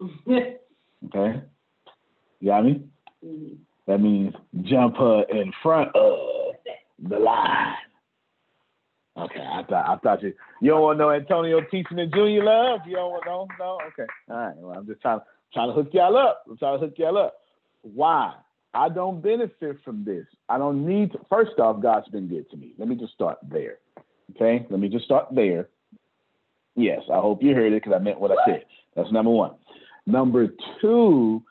Okay? 1.14 1.42
You 2.40 2.48
got 2.48 2.64
me? 2.64 2.82
Mhm. 3.24 3.58
That 3.86 4.00
means 4.00 4.34
jump 4.62 4.96
her 4.96 5.24
in 5.30 5.52
front 5.62 5.94
of 5.94 6.54
the 6.98 7.18
line. 7.18 7.74
Okay, 9.16 9.40
I 9.40 9.62
thought 9.62 9.88
I 9.88 9.96
thought 9.98 10.22
you 10.22 10.34
you 10.60 10.70
don't 10.70 10.82
want 10.82 10.98
no 10.98 11.10
Antonio 11.10 11.60
teaching 11.70 11.96
the 11.98 12.06
junior 12.06 12.44
love. 12.44 12.80
You 12.86 12.96
don't 12.96 13.12
want 13.12 13.24
no 13.26 13.46
no. 13.58 13.78
Okay, 13.88 14.10
all 14.28 14.36
right. 14.36 14.56
Well, 14.56 14.76
I'm 14.76 14.86
just 14.86 15.00
trying 15.00 15.20
trying 15.52 15.68
to 15.68 15.74
hook 15.74 15.88
y'all 15.92 16.16
up. 16.16 16.42
I'm 16.48 16.58
trying 16.58 16.80
to 16.80 16.86
hook 16.86 16.94
y'all 16.98 17.16
up. 17.16 17.34
Why? 17.94 18.34
I 18.74 18.88
don't 18.88 19.22
benefit 19.22 19.78
from 19.84 20.04
this. 20.04 20.26
I 20.48 20.58
don't 20.58 20.86
need 20.86 21.12
to. 21.12 21.20
First 21.30 21.58
off, 21.58 21.80
God's 21.80 22.08
been 22.08 22.28
good 22.28 22.50
to 22.50 22.56
me. 22.56 22.74
Let 22.78 22.88
me 22.88 22.94
just 22.94 23.14
start 23.14 23.38
there. 23.42 23.78
Okay, 24.34 24.66
let 24.68 24.80
me 24.80 24.88
just 24.88 25.04
start 25.04 25.28
there. 25.32 25.68
Yes, 26.74 27.00
I 27.10 27.20
hope 27.20 27.42
you 27.42 27.54
heard 27.54 27.72
it 27.72 27.82
because 27.82 27.94
I 27.94 28.02
meant 28.02 28.20
what 28.20 28.32
I 28.32 28.36
said. 28.44 28.64
That's 28.94 29.10
number 29.10 29.30
one. 29.30 29.52
Number 30.06 30.48
two, 30.80 31.42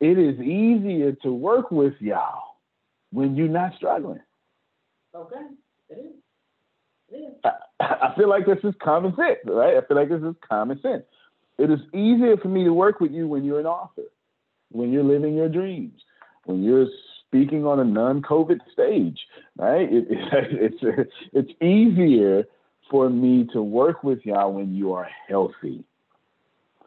it 0.00 0.18
is 0.18 0.40
easier 0.40 1.12
to 1.22 1.32
work 1.32 1.70
with 1.70 1.94
y'all 2.00 2.56
when 3.12 3.36
you're 3.36 3.48
not 3.48 3.74
struggling. 3.76 4.20
Okay. 5.14 5.36
It 5.90 5.98
is. 5.98 6.12
It 7.10 7.16
is. 7.16 7.34
I, 7.44 7.52
I 7.80 8.14
feel 8.16 8.28
like 8.28 8.46
this 8.46 8.58
is 8.64 8.74
common 8.82 9.14
sense, 9.14 9.38
right? 9.44 9.76
I 9.76 9.86
feel 9.86 9.96
like 9.96 10.08
this 10.08 10.22
is 10.22 10.34
common 10.48 10.80
sense. 10.80 11.04
It 11.58 11.70
is 11.70 11.80
easier 11.94 12.36
for 12.38 12.48
me 12.48 12.64
to 12.64 12.72
work 12.72 12.98
with 12.98 13.12
you 13.12 13.28
when 13.28 13.44
you're 13.44 13.60
an 13.60 13.66
author, 13.66 14.02
when 14.72 14.92
you're 14.92 15.04
living 15.04 15.34
your 15.34 15.48
dreams, 15.48 16.00
when 16.44 16.62
you're 16.62 16.86
speaking 17.26 17.64
on 17.66 17.80
a 17.80 17.84
non-COVID 17.84 18.60
stage, 18.72 19.18
right? 19.56 19.90
It, 19.92 20.06
it, 20.10 20.78
it's 20.82 21.10
it's 21.32 21.62
easier 21.62 22.44
for 22.90 23.08
me 23.08 23.48
to 23.52 23.62
work 23.62 24.04
with 24.04 24.20
y'all 24.24 24.52
when 24.52 24.74
you 24.74 24.92
are 24.92 25.08
healthy. 25.28 25.84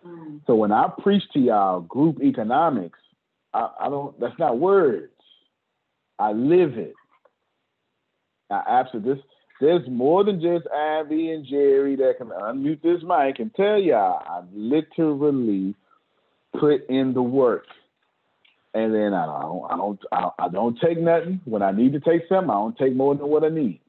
Mm. 0.06 0.42
So 0.46 0.56
when 0.56 0.72
I 0.72 0.90
preach 1.02 1.24
to 1.34 1.40
y'all 1.40 1.82
group 1.82 2.22
economics, 2.22 3.00
I, 3.54 3.70
I 3.82 3.90
don't. 3.90 4.20
That's 4.20 4.38
not 4.38 4.60
words. 4.60 5.12
I 6.20 6.32
live 6.32 6.78
it. 6.78 6.94
I 8.50 8.62
absolutely. 8.68 9.16
This, 9.16 9.24
there's 9.62 9.88
more 9.88 10.24
than 10.24 10.42
just 10.42 10.68
Abby 10.68 11.32
and 11.32 11.46
Jerry 11.46 11.96
that 11.96 12.16
can 12.18 12.28
unmute 12.28 12.82
this 12.82 13.02
mic 13.04 13.40
and 13.40 13.54
tell 13.56 13.80
y'all 13.80 14.22
I 14.28 14.44
literally 14.54 15.76
put 16.60 16.90
in 16.90 17.14
the 17.14 17.22
work, 17.22 17.66
and 18.74 18.94
then 18.94 19.14
I 19.14 19.26
don't. 19.26 19.72
I 19.72 19.78
don't. 19.78 20.00
I, 20.12 20.30
I 20.40 20.50
don't 20.50 20.80
take 20.80 21.00
nothing 21.00 21.42
when 21.46 21.62
I 21.62 21.72
need 21.72 21.94
to 21.94 22.00
take 22.00 22.24
something. 22.28 22.50
I 22.50 22.54
don't 22.54 22.78
take 22.78 22.96
more 22.96 23.16
than 23.16 23.28
what 23.28 23.44
I 23.44 23.50
need. 23.50 23.82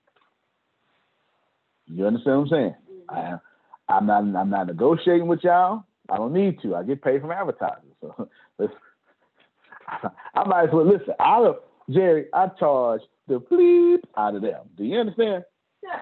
You 1.86 2.06
understand 2.06 2.36
what 2.36 2.42
I'm 2.42 2.48
saying? 2.48 2.74
I, 3.08 3.38
I'm 3.88 4.06
not. 4.06 4.22
I'm 4.40 4.50
not 4.50 4.66
negotiating 4.66 5.26
with 5.26 5.40
y'all. 5.42 5.84
I 6.10 6.16
don't 6.16 6.32
need 6.32 6.60
to. 6.62 6.74
I 6.76 6.82
get 6.82 7.02
paid 7.02 7.20
from 7.20 7.32
advertising. 7.32 7.90
So 8.00 8.28
let's, 8.58 8.72
I 9.88 10.44
might 10.46 10.64
as 10.64 10.70
well 10.72 10.86
listen. 10.86 11.14
I 11.18 11.38
don't, 11.38 11.58
Jerry. 11.90 12.26
I 12.32 12.48
charge 12.58 13.00
the 13.28 13.40
bleep 13.40 14.00
out 14.16 14.34
of 14.34 14.42
them. 14.42 14.66
Do 14.76 14.84
you 14.84 14.98
understand? 14.98 15.44
Yeah. 15.82 16.00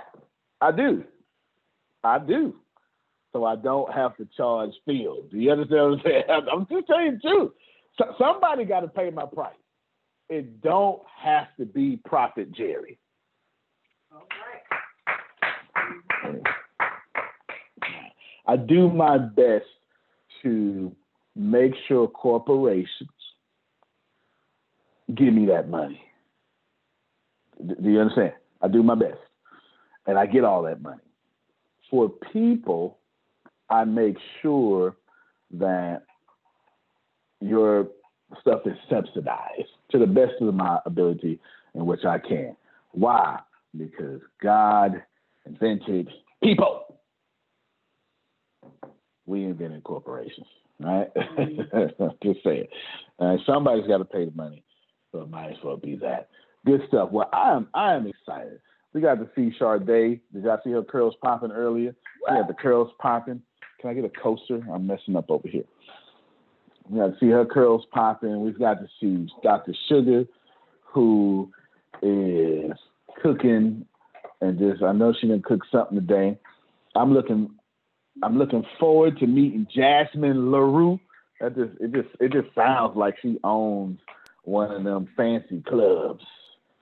I 0.60 0.72
do. 0.72 1.04
I 2.02 2.18
do. 2.18 2.54
So 3.34 3.44
I 3.44 3.56
don't 3.56 3.92
have 3.92 4.16
to 4.18 4.28
charge. 4.36 4.70
Do 4.86 4.92
you 5.32 5.50
understand 5.50 5.90
what 5.90 5.98
I'm 5.98 6.00
saying? 6.04 6.22
I'm 6.52 6.66
just 6.70 6.86
telling 6.86 7.06
you 7.06 7.12
the 7.12 7.28
truth. 7.28 7.52
So, 7.98 8.14
somebody 8.16 8.64
got 8.64 8.80
to 8.80 8.88
pay 8.88 9.10
my 9.10 9.26
price. 9.26 9.54
It 10.28 10.62
don't 10.62 11.02
have 11.20 11.48
to 11.58 11.66
be 11.66 12.00
Prophet 12.04 12.52
Jerry. 12.52 12.96
I 18.46 18.56
do 18.56 18.88
my 18.88 19.18
best 19.18 19.64
to 20.42 20.94
make 21.34 21.72
sure 21.88 22.06
corporations 22.06 23.08
give 25.12 25.34
me 25.34 25.46
that 25.46 25.68
money. 25.68 26.00
Do 27.58 27.90
you 27.90 28.00
understand? 28.00 28.34
I 28.62 28.68
do 28.68 28.82
my 28.84 28.94
best, 28.94 29.18
and 30.06 30.18
I 30.18 30.26
get 30.26 30.44
all 30.44 30.62
that 30.62 30.80
money. 30.80 31.00
For 31.90 32.08
people, 32.32 32.98
I 33.70 33.84
make 33.84 34.16
sure 34.42 34.96
that 35.52 36.02
your 37.40 37.88
stuff 38.40 38.62
is 38.66 38.76
subsidized 38.90 39.68
to 39.90 39.98
the 39.98 40.06
best 40.06 40.32
of 40.40 40.54
my 40.54 40.78
ability 40.86 41.40
in 41.74 41.86
which 41.86 42.04
I 42.04 42.18
can. 42.18 42.56
Why? 42.92 43.40
Because 43.76 44.20
God 44.42 45.02
invented 45.46 46.08
people. 46.42 47.00
We 49.26 49.44
invented 49.44 49.84
corporations, 49.84 50.46
right? 50.80 51.08
Just 52.22 52.40
saying. 52.44 52.66
Uh, 53.18 53.36
somebody's 53.46 53.86
got 53.86 53.98
to 53.98 54.04
pay 54.04 54.24
the 54.26 54.32
money, 54.34 54.62
so 55.12 55.22
it 55.22 55.30
might 55.30 55.50
as 55.50 55.56
well 55.64 55.76
be 55.76 55.96
that. 55.96 56.28
Good 56.66 56.82
stuff. 56.88 57.10
Well, 57.10 57.28
I 57.32 57.52
am 57.52 57.68
I 57.74 57.94
am 57.94 58.06
excited. 58.06 58.60
We 58.92 59.00
got 59.00 59.16
to 59.16 59.28
see 59.34 59.52
Sade. 59.58 60.20
Did 60.32 60.44
y'all 60.44 60.60
see 60.62 60.70
her 60.70 60.82
curls 60.82 61.14
popping 61.22 61.50
earlier? 61.50 61.94
She 62.28 62.34
had 62.34 62.48
the 62.48 62.54
curls 62.54 62.90
popping. 63.00 63.42
Can 63.84 63.90
I 63.90 63.94
get 64.00 64.04
a 64.06 64.22
coaster? 64.22 64.62
I'm 64.72 64.86
messing 64.86 65.14
up 65.14 65.30
over 65.30 65.46
here. 65.46 65.64
We 66.88 67.00
got 67.00 67.08
to 67.08 67.16
see 67.20 67.28
her 67.28 67.44
curls 67.44 67.84
popping. 67.92 68.40
We've 68.40 68.58
got 68.58 68.80
to 68.80 68.88
see 68.98 69.28
Dr. 69.42 69.74
Sugar, 69.90 70.24
who 70.86 71.50
is 72.00 72.72
cooking 73.22 73.84
and 74.40 74.58
just 74.58 74.82
I 74.82 74.92
know 74.92 75.12
she 75.12 75.28
gonna 75.28 75.42
cook 75.42 75.60
something 75.70 75.96
today. 75.98 76.38
I'm 76.94 77.12
looking 77.12 77.50
I'm 78.22 78.38
looking 78.38 78.64
forward 78.80 79.18
to 79.18 79.26
meeting 79.26 79.66
Jasmine 79.74 80.50
LaRue. 80.50 80.98
That 81.42 81.54
just 81.54 81.78
it 81.78 81.92
just 81.92 82.08
it 82.20 82.32
just 82.32 82.54
sounds 82.54 82.96
like 82.96 83.16
she 83.20 83.38
owns 83.44 84.00
one 84.44 84.70
of 84.70 84.82
them 84.82 85.08
fancy 85.14 85.62
clubs 85.68 86.24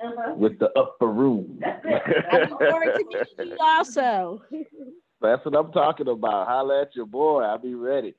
Uh-huh. 0.00 0.34
with 0.36 0.56
the 0.60 0.70
upper 0.78 1.08
room. 1.08 1.60
I 1.64 2.46
look 2.48 2.58
forward 2.60 2.94
to 2.96 3.04
meeting 3.04 3.50
you 3.50 3.56
also. 3.60 4.40
That's 5.22 5.44
what 5.44 5.54
I'm 5.54 5.72
talking 5.72 6.08
about. 6.08 6.48
Holla 6.48 6.82
at 6.82 6.94
your 6.94 7.06
boy. 7.06 7.42
I'll 7.42 7.58
be 7.58 7.74
ready. 7.74 8.14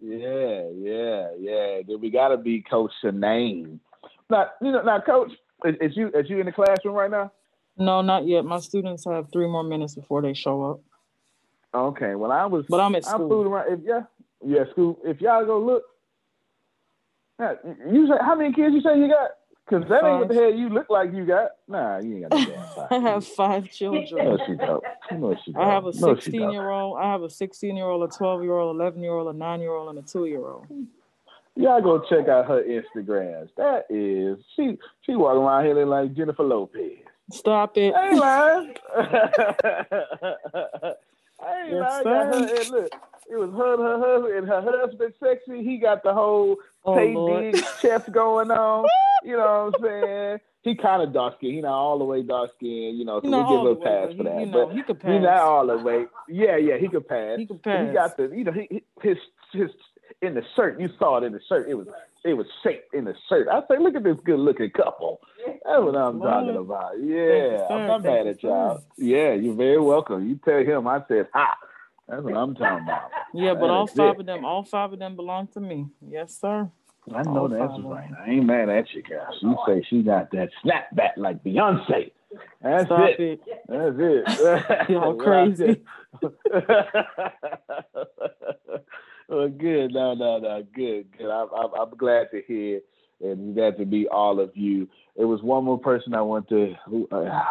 Yeah, 0.00 0.68
yeah, 0.74 1.28
yeah. 1.38 1.80
Then 1.86 2.00
we 2.00 2.10
gotta 2.10 2.36
be 2.36 2.62
Coach 2.62 2.92
Shanae. 3.02 3.78
Now, 4.30 4.46
you 4.60 4.72
know, 4.72 4.82
now, 4.82 5.00
Coach, 5.00 5.32
is, 5.64 5.74
is 5.80 5.96
you 5.96 6.08
is 6.08 6.28
you 6.28 6.38
in 6.40 6.46
the 6.46 6.52
classroom 6.52 6.94
right 6.94 7.10
now? 7.10 7.32
No, 7.76 8.02
not 8.02 8.26
yet. 8.26 8.44
My 8.44 8.60
students 8.60 9.04
have 9.04 9.26
three 9.32 9.46
more 9.46 9.64
minutes 9.64 9.94
before 9.94 10.22
they 10.22 10.34
show 10.34 10.64
up. 10.64 10.80
Okay. 11.74 12.14
Well, 12.14 12.32
I 12.32 12.46
was. 12.46 12.64
But 12.68 12.80
I'm 12.80 12.94
at 12.94 13.04
school. 13.04 13.28
fooled 13.28 13.46
around. 13.46 13.72
If 13.72 13.80
yeah, 13.84 14.02
yeah, 14.44 14.70
school. 14.70 14.98
If 15.04 15.20
y'all 15.20 15.44
go 15.44 15.60
look, 15.60 15.82
you 17.90 18.06
say 18.06 18.14
how 18.20 18.34
many 18.34 18.52
kids 18.52 18.74
you 18.74 18.80
say 18.80 18.98
you 18.98 19.08
got? 19.08 19.30
Cause 19.68 19.82
that 19.90 20.02
ain't 20.02 20.18
what 20.18 20.28
the 20.28 20.34
hell 20.34 20.54
you 20.54 20.70
look 20.70 20.88
like 20.88 21.12
you 21.12 21.26
got. 21.26 21.50
Nah, 21.68 21.98
you 21.98 22.14
ain't 22.14 22.30
got 22.30 22.38
no 22.38 22.54
damn 22.54 22.64
five. 22.74 22.88
I 22.90 22.98
have 23.00 23.26
five 23.26 23.70
children. 23.70 24.24
No, 24.24 24.38
she 24.46 24.54
don't. 24.54 24.84
No, 25.12 25.36
she 25.44 25.52
don't. 25.52 25.62
I 25.62 25.66
have 25.74 25.84
a 25.84 25.92
No, 25.92 26.14
sixteen-year-old. 26.14 26.96
I 26.98 27.12
have 27.12 27.22
a 27.22 27.28
16 27.28 27.76
year 27.76 27.84
old, 27.84 28.10
a 28.10 28.16
12 28.16 28.44
year 28.44 28.54
old, 28.54 28.76
11 28.76 29.02
year 29.02 29.12
old, 29.12 29.34
a 29.34 29.36
9 29.36 29.60
year 29.60 29.72
old, 29.72 29.90
and 29.90 29.98
a 29.98 30.02
2 30.02 30.24
year 30.24 30.46
old. 30.46 30.66
Y'all 31.54 31.82
go 31.82 31.98
check 32.08 32.28
out 32.28 32.46
her 32.46 32.62
Instagrams. 32.62 33.50
That 33.58 33.84
is 33.90 34.38
she. 34.56 34.78
She 35.02 35.14
walking 35.16 35.42
around 35.42 35.66
here 35.66 35.74
looking 35.74 35.90
like 35.90 36.14
Jennifer 36.14 36.44
Lopez. 36.44 37.00
Stop 37.30 37.76
it. 37.76 37.94
Ain't 37.94 38.18
lying. 38.18 38.74
Ain't 41.46 41.70
Yes, 41.70 41.80
lying. 41.80 42.04
Got 42.04 42.26
her, 42.26 42.60
and 42.60 42.70
look, 42.70 42.92
it 43.30 43.36
was 43.36 43.50
her, 43.50 43.74
and 43.74 43.82
her 43.82 43.98
husband, 43.98 44.34
and 44.38 44.48
her 44.48 44.80
husband 44.80 45.14
sexy. 45.22 45.62
He 45.64 45.78
got 45.78 46.02
the 46.02 46.14
whole 46.14 46.56
Oh, 46.84 46.92
Taye 46.96 47.14
Lord. 47.14 47.52
Diggs 47.52 47.66
chest 47.82 48.10
going 48.12 48.50
on. 48.50 48.86
You 49.24 49.36
know 49.36 49.72
what 49.72 49.84
I'm 49.84 50.04
saying? 50.04 50.38
He 50.62 50.76
kind 50.76 51.02
of 51.02 51.12
dark 51.12 51.34
skinned. 51.38 51.54
He 51.54 51.60
not 51.60 51.72
all 51.72 51.98
the 51.98 52.04
way 52.04 52.22
dark 52.22 52.50
skinned. 52.56 52.96
You 52.98 53.04
know, 53.04 53.20
so 53.20 53.28
we'll 53.28 53.42
give 53.48 53.60
him 53.60 53.66
a 53.66 53.72
way, 53.74 53.84
pass 53.84 54.06
but 54.06 54.16
for 54.16 54.22
he- 54.22 54.22
that. 54.28 54.40
you 54.40 54.46
know, 54.46 54.66
but 54.66 54.74
he 54.76 54.82
could 54.84 55.02
He 55.02 55.18
not 55.18 55.38
all 55.38 55.66
the 55.66 55.76
way. 55.76 56.06
Yeah, 56.28 56.56
yeah, 56.56 56.76
he 56.78 56.88
could 56.88 57.08
pass. 57.08 57.36
He 57.36 57.46
could 57.46 57.60
But 57.62 57.88
He 57.88 57.92
got 57.94 58.16
the, 58.16 58.30
you 58.32 58.44
know, 58.44 58.52
he- 58.52 58.84
his 59.02 59.16
his 59.52 59.70
in 60.22 60.34
the 60.34 60.42
shirt. 60.56 60.80
You 60.80 60.88
saw 60.98 61.18
it 61.18 61.24
in 61.24 61.32
the 61.32 61.40
shirt. 61.48 61.68
It 61.68 61.74
was 61.74 61.86
it 62.24 62.34
was 62.34 62.46
shaped 62.62 62.92
in 62.94 63.04
the 63.04 63.14
shirt. 63.28 63.46
I 63.48 63.60
say, 63.68 63.78
look 63.78 63.94
at 63.94 64.02
this 64.02 64.18
good 64.24 64.40
looking 64.40 64.70
couple. 64.70 65.20
That's 65.46 65.60
what 65.82 65.94
I'm 65.94 66.18
talking 66.20 66.56
about. 66.56 66.98
You, 66.98 67.16
Yeah. 67.16 67.66
I'm 67.70 67.86
not 67.86 68.02
mad 68.02 68.26
at 68.26 68.42
y'all. 68.42 68.82
Yeah, 68.96 69.34
you're 69.34 69.54
very 69.54 69.80
welcome. 69.80 70.28
You 70.28 70.38
tell 70.44 70.58
him 70.58 70.86
I 70.88 71.00
said 71.08 71.28
hi. 71.32 71.54
That's 72.08 72.22
what 72.22 72.36
I'm 72.36 72.54
talking 72.54 72.84
about. 72.84 73.10
Yeah, 73.34 73.54
but 73.54 73.60
That 73.68 73.70
all 73.70 73.86
five 73.86 74.14
it. 74.16 74.20
of 74.20 74.26
them, 74.26 74.44
all 74.44 74.64
five 74.64 74.92
of 74.92 74.98
them 74.98 75.14
belong 75.14 75.46
to 75.48 75.60
me. 75.60 75.86
Yes, 76.06 76.36
sir. 76.40 76.68
I 77.14 77.22
know 77.22 77.42
All 77.42 77.48
that's 77.48 77.72
right. 77.84 78.10
I 78.26 78.30
ain't 78.32 78.44
mad 78.46 78.68
at 78.68 78.92
you, 78.92 79.02
guys. 79.02 79.28
She 79.40 79.46
say 79.66 79.82
she 79.88 80.02
got 80.02 80.30
that 80.32 80.50
snapback 80.64 81.12
like 81.16 81.42
Beyonce. 81.44 82.10
That's 82.60 82.84
Stop 82.86 83.08
it. 83.18 83.20
it. 83.20 83.40
That's 83.68 83.96
it. 83.98 84.88
Y'all 84.90 85.14
crazy. 85.24 85.82
well, 89.28 89.48
good. 89.48 89.92
No, 89.92 90.14
no, 90.14 90.38
no. 90.38 90.66
Good, 90.74 91.06
good. 91.16 91.30
I'm, 91.30 91.48
I'm, 91.54 91.70
I'm 91.80 91.90
glad 91.96 92.30
to 92.32 92.42
hear 92.46 92.80
and 93.20 93.54
glad 93.54 93.76
to 93.78 93.84
meet 93.84 94.08
all 94.08 94.40
of 94.40 94.50
you. 94.54 94.88
It 95.16 95.24
was 95.24 95.42
one 95.42 95.64
more 95.64 95.78
person 95.78 96.14
I 96.14 96.22
want 96.22 96.48
to. 96.48 96.74
Uh, 97.10 97.44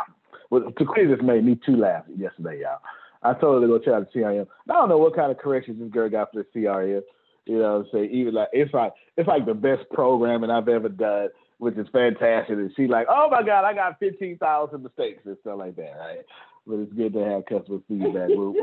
well, 0.50 0.62
Taquia 0.62 1.10
just 1.10 1.24
made 1.24 1.44
me 1.44 1.60
too 1.66 1.76
laugh 1.76 2.06
yesterday, 2.16 2.62
y'all. 2.62 2.80
I 3.24 3.34
told 3.34 3.62
her 3.62 3.68
to 3.68 3.68
go 3.68 3.80
check 3.80 3.94
out 3.94 4.14
the 4.14 4.20
CRM. 4.20 4.48
I 4.70 4.74
don't 4.74 4.90
know 4.90 4.98
what 4.98 5.16
kind 5.16 5.32
of 5.32 5.38
corrections 5.38 5.80
this 5.80 5.92
girl 5.92 6.10
got 6.10 6.32
for 6.32 6.44
the 6.44 6.60
CRM. 6.60 7.02
You 7.46 7.60
know 7.60 7.78
what 7.78 7.86
I'm 7.86 7.88
saying? 7.94 8.12
Even 8.12 8.34
like 8.34 8.50
it's 8.54 8.74
like 8.74 8.94
it's 9.16 9.28
like 9.28 9.46
the 9.46 9.54
best 9.54 9.84
programming 9.92 10.50
I've 10.50 10.68
ever 10.68 10.90
done, 10.90 11.30
which 11.60 11.78
is 11.78 11.88
fantastic. 11.92 12.58
And 12.58 12.72
she's 12.76 12.90
like, 12.90 13.08
Oh 13.10 13.30
my 13.32 13.42
God, 13.42 13.64
I 13.66 13.74
got 13.74 14.00
fifteen 14.00 14.38
thousand 14.38 14.84
mistakes 14.84 15.22
and 15.26 15.38
stuff 15.42 15.58
like 15.58 15.76
that, 15.78 15.94
right? 15.98 16.26
But 16.68 16.80
it's 16.80 16.94
good 16.94 17.14
to 17.14 17.24
have 17.24 17.46
customer 17.46 17.80
feedback. 17.88 18.28
We'll, 18.30 18.54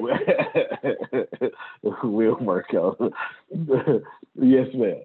we'll, 1.83 2.01
we'll 2.05 2.37
work 2.37 2.67
on. 2.75 3.11
yes, 4.35 4.67
ma'am. 4.75 5.03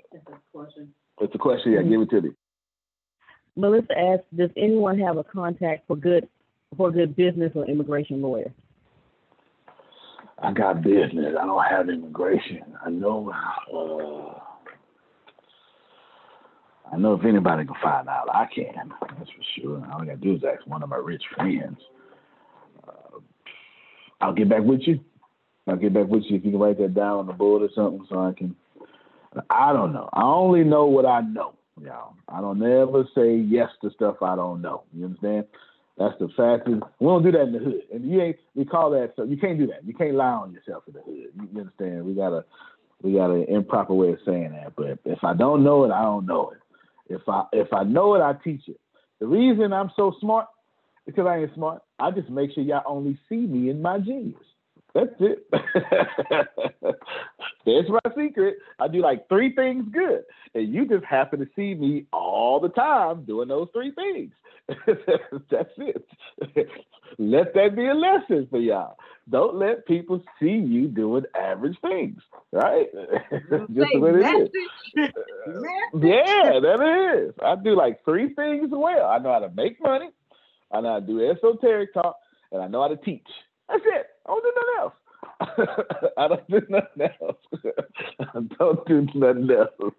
It's 1.21 1.33
a 1.33 1.37
question. 1.37 1.71
Yeah, 1.73 1.81
give 1.83 2.01
it 2.01 2.09
to 2.09 2.21
me. 2.21 2.31
Melissa 3.55 3.97
asks, 3.97 4.25
does 4.35 4.49
anyone 4.57 4.99
have 4.99 5.17
a 5.17 5.23
contact 5.23 5.87
for 5.87 5.95
good 5.95 6.27
for 6.77 6.91
good 6.91 7.15
business 7.15 7.51
or 7.55 7.65
immigration 7.65 8.21
lawyer? 8.21 8.51
I 10.41 10.51
got 10.53 10.81
business. 10.81 11.35
I 11.39 11.45
don't 11.45 11.63
have 11.63 11.89
immigration. 11.89 12.63
I 12.85 12.89
know. 12.89 13.31
Uh, 13.73 14.39
I 16.91 16.97
know 16.97 17.13
if 17.13 17.25
anybody 17.25 17.65
can 17.65 17.75
find 17.81 18.07
out, 18.07 18.29
I 18.33 18.45
can. 18.53 18.91
That's 19.17 19.29
for 19.29 19.61
sure. 19.61 19.87
All 19.91 20.01
I 20.01 20.05
gotta 20.05 20.17
do 20.17 20.35
is 20.35 20.43
ask 20.43 20.65
one 20.67 20.83
of 20.83 20.89
my 20.89 20.97
rich 20.97 21.23
friends. 21.35 21.77
I'll 24.21 24.33
get 24.33 24.49
back 24.49 24.63
with 24.63 24.81
you. 24.81 24.99
I'll 25.67 25.75
get 25.75 25.93
back 25.93 26.07
with 26.07 26.23
you 26.27 26.37
if 26.37 26.45
you 26.45 26.51
can 26.51 26.59
write 26.59 26.79
that 26.79 26.95
down 26.95 27.19
on 27.19 27.27
the 27.27 27.33
board 27.33 27.61
or 27.61 27.69
something, 27.75 28.05
so 28.09 28.19
I 28.19 28.33
can. 28.33 28.55
I 29.49 29.71
don't 29.73 29.93
know. 29.93 30.09
I 30.13 30.23
only 30.23 30.63
know 30.63 30.85
what 30.85 31.05
I 31.05 31.21
know, 31.21 31.53
y'all. 31.81 32.15
I 32.27 32.41
don't 32.41 32.59
never 32.59 33.07
say 33.13 33.35
yes 33.35 33.69
to 33.81 33.91
stuff 33.91 34.23
I 34.23 34.35
don't 34.35 34.61
know. 34.61 34.83
You 34.93 35.05
understand? 35.05 35.45
That's 35.97 36.17
the 36.19 36.29
fastest. 36.35 36.81
We 36.99 37.07
don't 37.07 37.23
do 37.23 37.31
that 37.33 37.41
in 37.41 37.53
the 37.53 37.59
hood, 37.59 37.81
and 37.93 38.09
you 38.09 38.21
ain't. 38.21 38.37
We 38.55 38.65
call 38.65 38.89
that. 38.91 39.13
So 39.15 39.23
you 39.23 39.37
can't 39.37 39.59
do 39.59 39.67
that. 39.67 39.85
You 39.85 39.93
can't 39.93 40.15
lie 40.15 40.31
on 40.31 40.53
yourself 40.53 40.83
in 40.87 40.93
the 40.93 41.01
hood. 41.01 41.49
You 41.53 41.59
understand? 41.59 42.05
We 42.05 42.13
got 42.13 42.33
a, 42.33 42.45
we 43.03 43.13
got 43.13 43.31
an 43.31 43.45
improper 43.49 43.93
way 43.93 44.13
of 44.13 44.19
saying 44.25 44.51
that. 44.51 44.75
But 44.75 44.99
if 45.05 45.23
I 45.23 45.33
don't 45.33 45.63
know 45.63 45.83
it, 45.83 45.91
I 45.91 46.01
don't 46.01 46.25
know 46.25 46.51
it. 46.51 47.13
If 47.13 47.21
I 47.27 47.43
if 47.51 47.73
I 47.73 47.83
know 47.83 48.15
it, 48.15 48.21
I 48.21 48.33
teach 48.43 48.67
it. 48.67 48.79
The 49.19 49.27
reason 49.27 49.73
I'm 49.73 49.91
so 49.95 50.13
smart 50.21 50.47
because 51.15 51.27
I 51.27 51.37
ain't 51.39 51.53
smart. 51.55 51.81
I 51.99 52.11
just 52.11 52.29
make 52.29 52.53
sure 52.53 52.63
y'all 52.63 52.83
only 52.85 53.19
see 53.27 53.37
me 53.37 53.69
in 53.69 53.81
my 53.81 53.99
genius. 53.99 54.41
That's 54.93 55.13
it. 55.19 55.47
That's 57.65 57.89
my 57.89 57.99
secret. 58.17 58.57
I 58.79 58.87
do 58.87 59.01
like 59.01 59.27
three 59.29 59.53
things 59.53 59.85
good, 59.91 60.23
and 60.55 60.73
you 60.73 60.87
just 60.87 61.05
happen 61.05 61.39
to 61.39 61.47
see 61.55 61.75
me 61.75 62.05
all 62.11 62.59
the 62.59 62.69
time 62.69 63.25
doing 63.25 63.49
those 63.49 63.67
three 63.73 63.91
things. 63.91 64.31
That's 65.51 65.69
it. 65.77 66.05
let 67.19 67.53
that 67.53 67.75
be 67.75 67.87
a 67.87 67.93
lesson 67.93 68.47
for 68.49 68.59
y'all. 68.59 68.97
Don't 69.29 69.55
let 69.55 69.85
people 69.85 70.23
see 70.39 70.47
you 70.47 70.87
doing 70.87 71.25
average 71.39 71.77
things, 71.81 72.19
right? 72.51 72.87
just 72.91 73.73
the 73.75 73.99
way 73.99 74.11
it 74.11 74.41
is. 74.41 74.49
Yeah, 75.93 76.59
that 76.61 77.27
is. 77.27 77.35
I 77.43 77.55
do 77.63 77.75
like 77.75 78.03
three 78.05 78.33
things 78.33 78.69
well. 78.71 79.05
I 79.05 79.19
know 79.19 79.31
how 79.33 79.39
to 79.39 79.51
make 79.51 79.79
money. 79.81 80.09
I 80.71 80.81
know 80.81 80.93
how 80.93 80.99
to 80.99 81.05
do 81.05 81.29
esoteric 81.29 81.93
talk, 81.93 82.17
and 82.51 82.61
I 82.61 82.67
know 82.67 82.81
how 82.81 82.87
to 82.89 82.97
teach. 82.97 83.27
That's 83.67 83.83
it. 83.85 84.07
I 84.25 84.29
don't 84.29 84.43
do 84.43 84.53
nothing 84.55 84.79
else. 84.79 84.93
I 86.17 86.27
don't 86.27 86.47
do 86.49 86.61
nothing 86.69 87.09
else. 87.21 87.37
I 88.19 88.39
don't 88.57 88.87
do 88.87 89.07
nothing 89.15 89.49
else. 89.51 89.93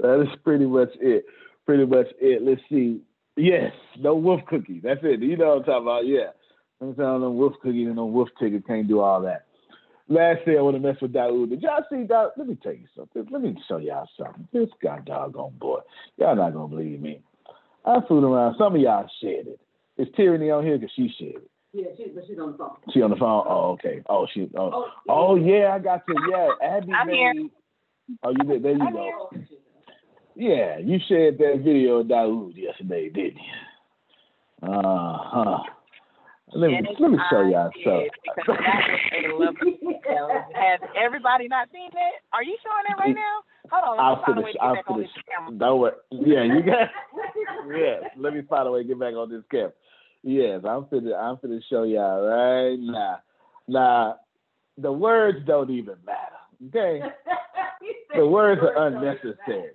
That 0.00 0.20
is 0.22 0.38
pretty 0.44 0.66
much 0.66 0.90
it. 1.00 1.24
Pretty 1.64 1.86
much 1.86 2.06
it. 2.20 2.42
Let's 2.42 2.60
see. 2.70 3.00
Yes, 3.36 3.72
no 3.98 4.14
wolf 4.14 4.40
cookies. 4.48 4.82
That's 4.82 5.00
it. 5.02 5.20
You 5.20 5.36
know 5.36 5.48
what 5.48 5.58
I'm 5.58 5.64
talking 5.64 5.82
about? 5.82 6.06
Yeah. 6.06 6.30
I'm 6.80 6.94
telling 6.94 7.22
them 7.22 7.36
wolf 7.36 7.54
cookies 7.62 7.86
and 7.86 7.96
no 7.96 8.06
wolf 8.06 8.28
ticket 8.38 8.66
can't 8.66 8.88
do 8.88 9.00
all 9.00 9.22
that. 9.22 9.46
Last 10.08 10.44
thing 10.44 10.56
I 10.56 10.62
want 10.62 10.76
to 10.76 10.80
mess 10.80 11.00
with 11.02 11.12
Daoud. 11.12 11.50
Did 11.50 11.62
y'all 11.62 11.82
see 11.90 12.06
Daoud? 12.06 12.30
Let 12.36 12.46
me 12.46 12.56
tell 12.62 12.72
you 12.72 12.86
something. 12.96 13.26
Let 13.30 13.42
me 13.42 13.56
show 13.66 13.78
y'all 13.78 14.08
something. 14.16 14.46
This 14.52 14.68
guy 14.82 15.00
doggone 15.04 15.56
boy. 15.58 15.80
Y'all 16.16 16.36
not 16.36 16.52
gonna 16.52 16.68
believe 16.68 17.00
me. 17.00 17.20
I 17.84 17.98
fooled 18.06 18.24
around. 18.24 18.56
Some 18.56 18.76
of 18.76 18.80
y'all 18.80 19.08
shared 19.20 19.48
it. 19.48 19.60
Is 19.98 20.08
Tyranny 20.16 20.50
on 20.50 20.64
here? 20.64 20.78
Cause 20.78 20.90
she 20.94 21.12
shared 21.18 21.36
it. 21.36 21.50
Yeah, 21.72 21.88
she, 21.96 22.10
but 22.14 22.24
she's 22.26 22.38
on 22.38 22.52
the 22.52 22.58
phone. 22.58 22.76
She 22.92 23.02
on 23.02 23.10
the 23.10 23.16
phone? 23.16 23.44
Oh, 23.46 23.72
okay. 23.72 24.02
Oh, 24.08 24.26
she. 24.32 24.48
Oh, 24.56 24.86
oh 25.08 25.36
yeah. 25.36 25.72
I 25.74 25.78
got 25.78 26.06
to. 26.06 26.14
Yeah, 26.30 26.48
Abby 26.62 26.92
I'm 26.92 27.06
made. 27.06 27.16
here. 27.16 27.48
Oh, 28.22 28.30
you 28.30 28.44
did. 28.44 28.62
There 28.62 28.72
you 28.72 28.92
go. 28.92 29.30
Yeah, 30.34 30.78
you 30.78 30.98
shared 31.08 31.38
that 31.38 31.62
video 31.64 32.00
of 32.00 32.08
Daoud 32.08 32.56
yesterday, 32.56 33.08
didn't 33.08 33.36
you? 33.36 34.68
Uh 34.68 35.18
huh. 35.18 35.58
Let 36.54 36.70
me 36.70 36.80
let 37.00 37.10
me 37.10 37.18
show 37.28 37.42
y'all 37.42 37.70
something. 37.84 38.08
Because 38.36 38.56
that 38.62 38.86
was 38.86 39.00
a 39.12 39.34
level. 39.34 40.50
Has 40.54 40.80
everybody 40.96 41.48
not 41.48 41.68
seen 41.72 41.90
that? 41.92 42.22
Are 42.32 42.44
you 42.44 42.56
showing 42.62 42.86
it 42.88 43.00
right 43.00 43.14
now? 43.14 43.42
Hold 43.70 43.98
on. 43.98 44.04
I'll 44.04 44.22
Let 44.28 44.44
me 44.44 44.54
find 44.58 44.78
a 44.78 44.92
finish. 44.92 45.10
I'll 45.36 45.46
finish. 45.46 45.58
Don't 45.58 45.80
worry. 45.80 45.92
Yeah, 46.12 46.44
you 46.44 46.62
got. 46.62 46.88
yes. 47.76 48.10
Let 48.16 48.34
me 48.34 48.42
find 48.48 48.68
a 48.68 48.70
way 48.70 48.82
to 48.82 48.88
get 48.88 49.00
back 49.00 49.14
on 49.14 49.28
this 49.28 49.42
camera. 49.50 49.72
Yes, 50.22 50.60
I'm 50.64 50.84
finna. 50.84 51.16
I'm 51.18 51.36
finna 51.36 51.60
show 51.68 51.82
y'all 51.82 52.22
right 52.22 52.78
now. 52.78 53.18
Now, 53.68 54.16
the 54.78 54.92
words 54.92 55.38
don't 55.46 55.70
even 55.70 55.96
matter. 56.04 56.68
Okay. 56.68 57.00
the 58.16 58.26
words 58.26 58.60
are 58.62 58.86
unnecessary. 58.86 59.72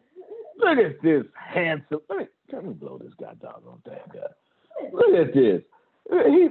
Look 0.57 0.78
at 0.78 1.01
this 1.01 1.24
handsome. 1.36 1.99
Let 2.09 2.19
me, 2.19 2.26
let 2.53 2.65
me 2.65 2.74
blow 2.74 2.97
this 2.97 3.13
guy 3.19 3.34
down 3.41 3.61
on 3.67 3.82
that 3.86 4.11
guy. 4.13 4.89
Look 4.93 5.28
at 5.28 5.34
this. 5.34 5.61
He. 6.12 6.49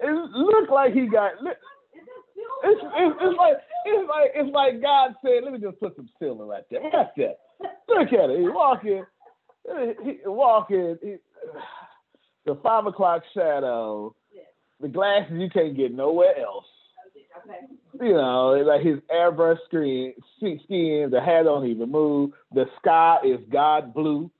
It, 0.00 0.30
looked 0.34 0.70
like 0.70 0.92
he 0.92 1.06
got. 1.08 1.32
It's, 1.42 2.80
it's, 2.82 3.16
it's 3.20 3.38
like 3.38 3.56
it's 3.86 4.08
like 4.08 4.30
it's 4.34 4.54
like 4.54 4.82
God 4.82 5.14
said, 5.24 5.42
"Let 5.42 5.52
me 5.52 5.58
just 5.58 5.80
put 5.80 5.96
some 5.96 6.08
silver 6.18 6.44
right 6.44 6.64
there." 6.70 6.80
Watch 6.82 7.08
that. 7.16 7.38
Look 7.88 8.12
at 8.12 8.30
it. 8.30 8.40
He 8.40 8.48
walking. 8.48 9.04
He 10.04 10.18
walking. 10.26 10.98
He, 11.02 11.16
the 12.44 12.58
five 12.62 12.86
o'clock 12.86 13.22
shadow. 13.34 14.14
The 14.80 14.88
glasses 14.88 15.36
you 15.38 15.48
can't 15.48 15.76
get 15.76 15.94
nowhere 15.94 16.36
else. 16.38 16.66
You 18.00 18.12
know, 18.12 18.62
like 18.66 18.82
his 18.82 18.98
airbrush 19.10 19.58
screen, 19.66 20.14
skin. 20.36 21.08
The 21.10 21.20
hat 21.24 21.44
don't 21.44 21.66
even 21.66 21.90
move. 21.90 22.32
The 22.52 22.64
sky 22.80 23.18
is 23.24 23.38
God 23.50 23.94
blue. 23.94 24.30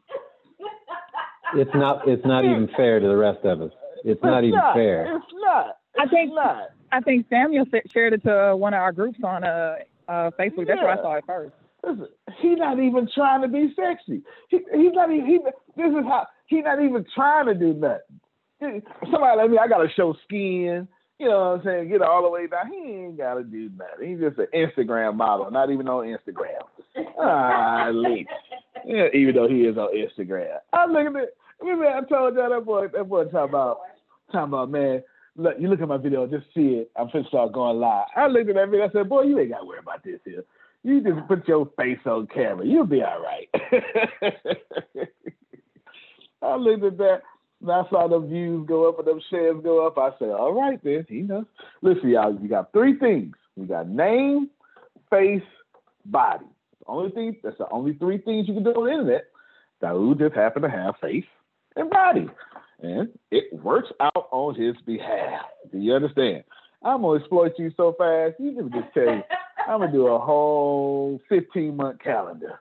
It's 1.54 1.70
not. 1.74 2.06
It's 2.08 2.24
not 2.26 2.44
even 2.44 2.68
fair 2.76 3.00
to 3.00 3.06
the 3.06 3.16
rest 3.16 3.44
of 3.44 3.62
us. 3.62 3.70
It's 4.04 4.22
not 4.22 4.44
even 4.44 4.60
fair. 4.74 5.16
It's 5.16 5.26
not. 5.32 5.78
I 5.98 6.06
think 6.06 6.34
not. 6.34 6.70
I 6.92 7.00
think 7.00 7.26
Samuel 7.30 7.64
shared 7.92 8.12
it 8.12 8.22
to 8.24 8.50
uh, 8.52 8.54
one 8.54 8.74
of 8.74 8.80
our 8.80 8.92
groups 8.92 9.18
on 9.24 9.44
uh, 9.44 9.76
uh, 10.08 10.30
Facebook. 10.38 10.66
That's 10.66 10.80
where 10.80 10.90
I 10.90 10.96
saw 10.96 11.14
it 11.14 11.24
first. 11.26 11.54
Listen, 11.82 12.08
he's 12.40 12.58
not 12.58 12.78
even 12.78 13.08
trying 13.14 13.42
to 13.42 13.48
be 13.48 13.74
sexy. 13.74 14.22
He, 14.48 14.58
he's 14.74 14.92
not 14.92 15.10
even. 15.10 15.26
He, 15.26 15.38
this 15.76 15.90
is 15.90 16.04
how 16.06 16.26
he's 16.46 16.64
not 16.64 16.82
even 16.82 17.04
trying 17.14 17.46
to 17.46 17.54
do 17.54 17.74
nothing. 17.74 18.82
Somebody 19.10 19.36
like 19.36 19.50
me, 19.50 19.58
I 19.58 19.68
gotta 19.68 19.88
show 19.94 20.14
skin. 20.24 20.88
You 21.18 21.28
know 21.28 21.38
what 21.38 21.60
I'm 21.60 21.64
saying? 21.64 21.88
Get 21.90 22.02
all 22.02 22.22
the 22.22 22.30
way 22.30 22.46
down. 22.46 22.72
He 22.72 22.78
ain't 22.78 23.18
gotta 23.18 23.44
do 23.44 23.70
nothing. 23.76 24.08
He's 24.08 24.18
just 24.20 24.38
an 24.38 24.46
Instagram 24.54 25.16
model, 25.16 25.50
not 25.50 25.70
even 25.70 25.88
on 25.88 26.06
Instagram. 26.06 26.62
Ah, 27.18 27.90
least. 27.92 28.30
Yeah, 28.84 29.08
even 29.14 29.34
though 29.34 29.48
he 29.48 29.62
is 29.62 29.76
on 29.76 29.94
Instagram. 29.94 30.58
I'm 30.72 30.92
looking 30.92 31.16
at. 31.16 31.28
Remember, 31.60 31.86
I 31.86 32.00
told 32.02 32.34
y'all 32.34 32.50
that 32.50 32.64
boy. 32.64 32.88
That 32.88 33.08
boy 33.08 33.24
talking 33.24 33.50
about. 33.50 33.78
Talking 34.34 34.48
about 34.48 34.70
man. 34.70 35.02
Look, 35.36 35.54
you 35.60 35.68
look 35.68 35.80
at 35.80 35.86
my 35.86 35.96
video, 35.96 36.26
just 36.26 36.46
see 36.54 36.74
it. 36.74 36.90
I'm 36.96 37.06
finna 37.08 37.28
start 37.28 37.52
going 37.52 37.78
live. 37.78 38.06
I 38.16 38.26
looked 38.26 38.48
at 38.48 38.56
that 38.56 38.68
video. 38.68 38.88
I 38.88 38.90
said, 38.90 39.08
boy, 39.08 39.22
you 39.22 39.38
ain't 39.38 39.50
gotta 39.50 39.64
worry 39.64 39.78
about 39.78 40.02
this 40.02 40.18
here. 40.24 40.44
You 40.82 41.00
just 41.00 41.28
put 41.28 41.46
your 41.46 41.70
face 41.76 42.00
on 42.04 42.26
camera. 42.26 42.66
You'll 42.66 42.84
be 42.84 43.00
all 43.02 43.22
right. 43.22 43.48
I 46.42 46.56
looked 46.56 46.84
at 46.84 46.98
that. 46.98 47.22
And 47.62 47.70
I 47.70 47.84
saw 47.90 48.08
the 48.08 48.18
views 48.18 48.66
go 48.66 48.88
up 48.88 48.98
and 48.98 49.06
them 49.06 49.20
shares 49.30 49.62
go 49.62 49.86
up. 49.86 49.98
I 49.98 50.10
said, 50.18 50.30
all 50.30 50.52
right 50.52 50.82
then, 50.82 51.06
he 51.08 51.22
knows. 51.22 51.46
Listen, 51.80 52.10
y'all, 52.10 52.36
you 52.36 52.48
got 52.48 52.72
three 52.72 52.98
things. 52.98 53.36
We 53.54 53.66
got 53.66 53.88
name, 53.88 54.50
face, 55.10 55.42
body. 56.06 56.46
Only 56.86 57.12
thing 57.12 57.36
that's 57.42 57.58
the 57.58 57.68
only 57.70 57.94
three 57.94 58.18
things 58.18 58.48
you 58.48 58.54
can 58.54 58.64
do 58.64 58.70
on 58.70 58.86
the 58.86 58.90
internet. 58.90 59.26
Daoud 59.80 60.18
just 60.18 60.34
happened 60.34 60.64
to 60.64 60.70
have 60.70 60.96
face 61.00 61.24
and 61.76 61.88
body. 61.88 62.28
And 62.82 63.08
it 63.30 63.52
works 63.52 63.88
out 64.00 64.28
on 64.30 64.54
his 64.54 64.74
behalf. 64.84 65.42
Do 65.72 65.78
you 65.78 65.94
understand? 65.94 66.44
I'm 66.82 67.02
gonna 67.02 67.18
exploit 67.18 67.52
you 67.58 67.72
so 67.76 67.94
fast. 67.98 68.34
You 68.38 68.54
can 68.54 68.70
just 68.70 68.92
tell 68.92 69.04
you, 69.04 69.22
I'm 69.68 69.80
gonna 69.80 69.92
do 69.92 70.08
a 70.08 70.18
whole 70.18 71.20
15 71.28 71.76
month 71.76 72.00
calendar. 72.00 72.60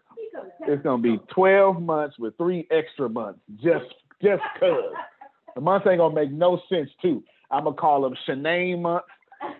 It's 0.62 0.82
gonna 0.84 1.02
be 1.02 1.20
12 1.34 1.82
months 1.82 2.18
with 2.18 2.38
three 2.38 2.68
extra 2.72 3.10
months, 3.10 3.40
just 3.62 3.86
just 4.22 4.42
cause. 4.60 4.94
The 5.56 5.62
months 5.62 5.86
ain't 5.88 6.00
gonna 6.00 6.16
make 6.16 6.32
no 6.32 6.60
sense 6.70 6.90
too. 7.02 7.24
I'm 7.52 7.66
gonna 7.66 7.76
call 7.76 8.02
them 8.02 8.16
Shanae 8.28 8.80
months, 8.80 9.08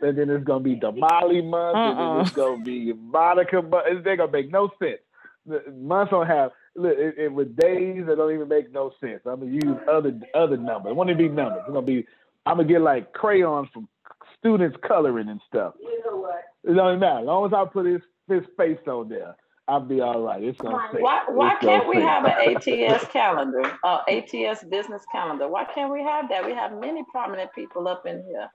and 0.02 0.18
then 0.18 0.30
it's 0.30 0.44
gonna 0.44 0.64
be 0.64 0.76
Damali 0.76 1.48
month, 1.48 1.78
and 1.78 2.00
then 2.00 2.22
it's 2.22 2.38
uh-uh. 2.38 2.56
gonna 2.56 2.64
be 2.64 2.94
Monica 2.94 3.62
month. 3.62 4.04
They're 4.04 4.18
gonna 4.18 4.32
make 4.32 4.50
no 4.50 4.72
sense. 4.80 5.00
The 5.46 5.62
months 5.72 6.12
don't 6.12 6.26
have 6.26 6.52
look 6.76 6.98
it, 6.98 7.16
it, 7.18 7.34
with 7.34 7.56
days 7.56 8.04
that 8.08 8.18
don't 8.18 8.34
even 8.34 8.48
make 8.48 8.72
no 8.72 8.92
sense. 9.00 9.22
I'm 9.26 9.40
gonna 9.40 9.52
use 9.52 9.78
other 9.90 10.20
other 10.34 10.58
numbers. 10.58 10.92
It 10.92 10.96
won't 10.96 11.18
be 11.18 11.30
numbers. 11.30 11.62
It's 11.66 11.74
gonna 11.74 11.82
be 11.86 12.06
I'm 12.46 12.58
gonna 12.58 12.68
get 12.68 12.82
like 12.82 13.14
crayons 13.14 13.70
from 13.74 13.88
students 14.40 14.78
coloring 14.88 15.30
and 15.30 15.40
stuff. 15.48 15.76
You 15.82 16.02
know 16.06 16.18
what? 16.18 16.44
It 16.64 16.74
don't 16.74 16.88
even 16.90 17.00
matter. 17.00 17.20
As 17.20 17.26
long 17.26 17.46
as 17.46 17.54
I 17.54 17.66
put 17.66 17.86
his 17.86 18.02
his 18.28 18.44
face 18.58 18.80
on 18.88 19.10
there, 19.10 19.36
I'll 19.68 19.82
be 19.82 20.02
all 20.02 20.22
right. 20.22 20.44
It's 20.44 20.60
gonna. 20.60 20.78
Why, 21.00 21.24
why 21.30 21.54
It's 21.54 21.66
can't 21.66 21.88
we 21.88 21.98
have 21.98 22.26
an 22.26 22.34
ATS 22.58 23.06
calendar, 23.12 23.64
uh, 23.84 24.02
ATS 24.08 24.64
business 24.66 25.04
calendar? 25.12 25.48
Why 25.48 25.66
can't 25.66 25.92
we 25.92 26.02
have 26.04 26.28
that? 26.30 26.46
We 26.46 26.54
have 26.54 26.78
many 26.80 27.04
prominent 27.12 27.52
people 27.54 27.88
up 27.88 28.06
in 28.06 28.24
here. 28.26 28.50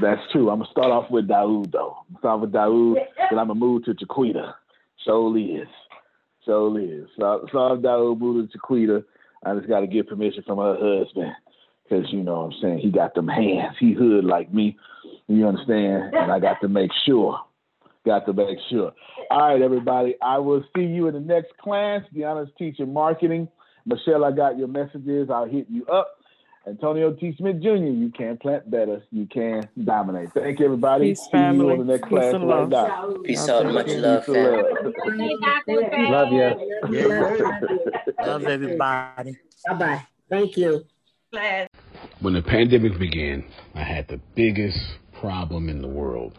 That's 0.00 0.20
true. 0.32 0.50
I'm 0.50 0.60
gonna 0.60 0.70
start 0.70 0.90
off 0.90 1.10
with 1.10 1.28
Daoud 1.28 1.72
though. 1.72 1.96
I'm 2.10 2.18
start 2.18 2.40
with 2.40 2.52
Daoud, 2.52 2.96
then 3.30 3.38
I'm 3.38 3.48
gonna 3.48 3.54
move 3.54 3.84
to 3.84 3.94
Shaquita. 3.94 4.54
So 5.04 5.34
is. 5.34 5.68
So 6.48 6.74
is. 6.76 7.06
So 7.18 7.46
so 7.52 7.58
Daoud 7.76 8.18
to 8.18 8.58
Shaquita. 8.58 9.04
I 9.44 9.54
just 9.54 9.68
gotta 9.68 9.86
get 9.86 10.08
permission 10.08 10.42
from 10.46 10.56
her 10.58 10.76
husband. 10.80 11.32
Cause 11.90 12.04
you 12.10 12.22
know 12.22 12.40
what 12.40 12.54
I'm 12.54 12.60
saying, 12.60 12.78
he 12.78 12.90
got 12.90 13.14
them 13.14 13.28
hands. 13.28 13.76
He 13.78 13.92
hood 13.92 14.24
like 14.24 14.52
me. 14.52 14.76
You 15.26 15.46
understand? 15.46 16.14
And 16.14 16.32
I 16.32 16.38
got 16.38 16.60
to 16.62 16.68
make 16.68 16.90
sure. 17.06 17.38
Got 18.04 18.26
to 18.26 18.32
make 18.32 18.58
sure. 18.70 18.92
All 19.30 19.52
right, 19.52 19.60
everybody. 19.62 20.16
I 20.22 20.38
will 20.38 20.64
see 20.74 20.84
you 20.84 21.08
in 21.08 21.14
the 21.14 21.20
next 21.20 21.56
class. 21.58 22.02
Deanna's 22.14 22.50
teaching 22.58 22.92
marketing. 22.92 23.48
Michelle, 23.86 24.24
I 24.24 24.32
got 24.32 24.58
your 24.58 24.68
messages. 24.68 25.28
I'll 25.30 25.46
hit 25.46 25.66
you 25.70 25.86
up. 25.86 26.17
Antonio 26.68 27.12
T. 27.12 27.34
Smith 27.38 27.60
Jr., 27.62 27.76
you 27.76 28.10
can 28.14 28.36
plant 28.36 28.70
better. 28.70 29.02
You 29.10 29.26
can 29.26 29.68
dominate. 29.82 30.32
Thank 30.34 30.58
you, 30.60 30.66
everybody. 30.66 31.10
Peace, 31.10 31.20
See 31.24 31.30
family. 31.32 31.64
you 31.66 31.72
on 31.72 31.78
the 31.78 31.84
next 31.84 32.02
Peace 32.02 32.10
class 32.10 32.34
and 32.34 32.48
right 32.48 32.68
love. 32.68 32.70
now. 32.70 33.16
Peace 33.24 33.48
out. 33.48 33.66
Much 33.72 33.86
Peace 33.86 33.96
love, 33.96 34.24
and 34.28 34.36
love. 34.36 36.30
Love 36.30 36.32
you. 36.32 37.14
Love 38.24 38.44
everybody. 38.44 39.36
Bye 39.68 39.74
bye. 39.78 40.06
Thank 40.28 40.56
you. 40.56 40.84
When 42.20 42.34
the 42.34 42.42
pandemic 42.42 42.98
began, 42.98 43.44
I 43.74 43.82
had 43.82 44.08
the 44.08 44.20
biggest 44.34 44.78
problem 45.20 45.68
in 45.68 45.82
the 45.82 45.88
world. 45.88 46.34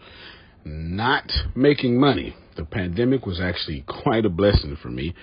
Not 0.66 1.32
making 1.56 2.00
money. 2.00 2.36
The 2.56 2.66
pandemic 2.66 3.26
was 3.26 3.40
actually 3.40 3.82
quite 4.04 4.26
a 4.26 4.30
blessing 4.30 4.78
for 4.82 4.90
me 4.90 5.14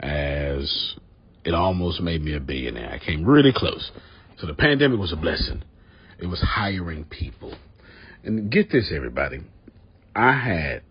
as 0.00 0.94
it 1.44 1.54
almost 1.54 2.00
made 2.00 2.22
me 2.22 2.34
a 2.34 2.40
billionaire. 2.40 2.90
I 2.90 2.98
came 3.04 3.24
really 3.24 3.52
close. 3.54 3.90
So 4.38 4.46
the 4.46 4.54
pandemic 4.54 4.98
was 4.98 5.12
a 5.12 5.16
blessing. 5.16 5.62
It 6.18 6.26
was 6.26 6.40
hiring 6.40 7.04
people. 7.04 7.54
And 8.22 8.50
get 8.50 8.70
this, 8.70 8.92
everybody. 8.94 9.40
I 10.14 10.32
had 10.32 10.82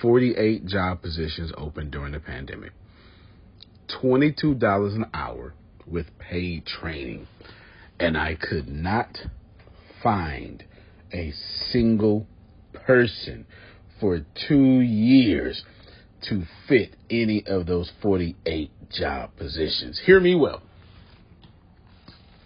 48 0.00 0.66
job 0.66 1.02
positions 1.02 1.52
open 1.56 1.90
during 1.90 2.12
the 2.12 2.20
pandemic. 2.20 2.72
$22 4.02 4.94
an 4.94 5.06
hour 5.12 5.54
with 5.86 6.06
paid 6.18 6.66
training. 6.66 7.26
And 8.00 8.16
I 8.16 8.34
could 8.34 8.68
not 8.68 9.18
find 10.02 10.64
a 11.12 11.32
single 11.70 12.26
person 12.72 13.46
for 14.00 14.20
two 14.48 14.80
years 14.80 15.62
to 16.28 16.44
fit 16.68 16.96
any 17.10 17.44
of 17.46 17.66
those 17.66 17.92
48 18.02 18.70
job 18.90 19.30
positions. 19.36 20.00
Hear 20.04 20.20
me 20.20 20.34
well. 20.34 20.62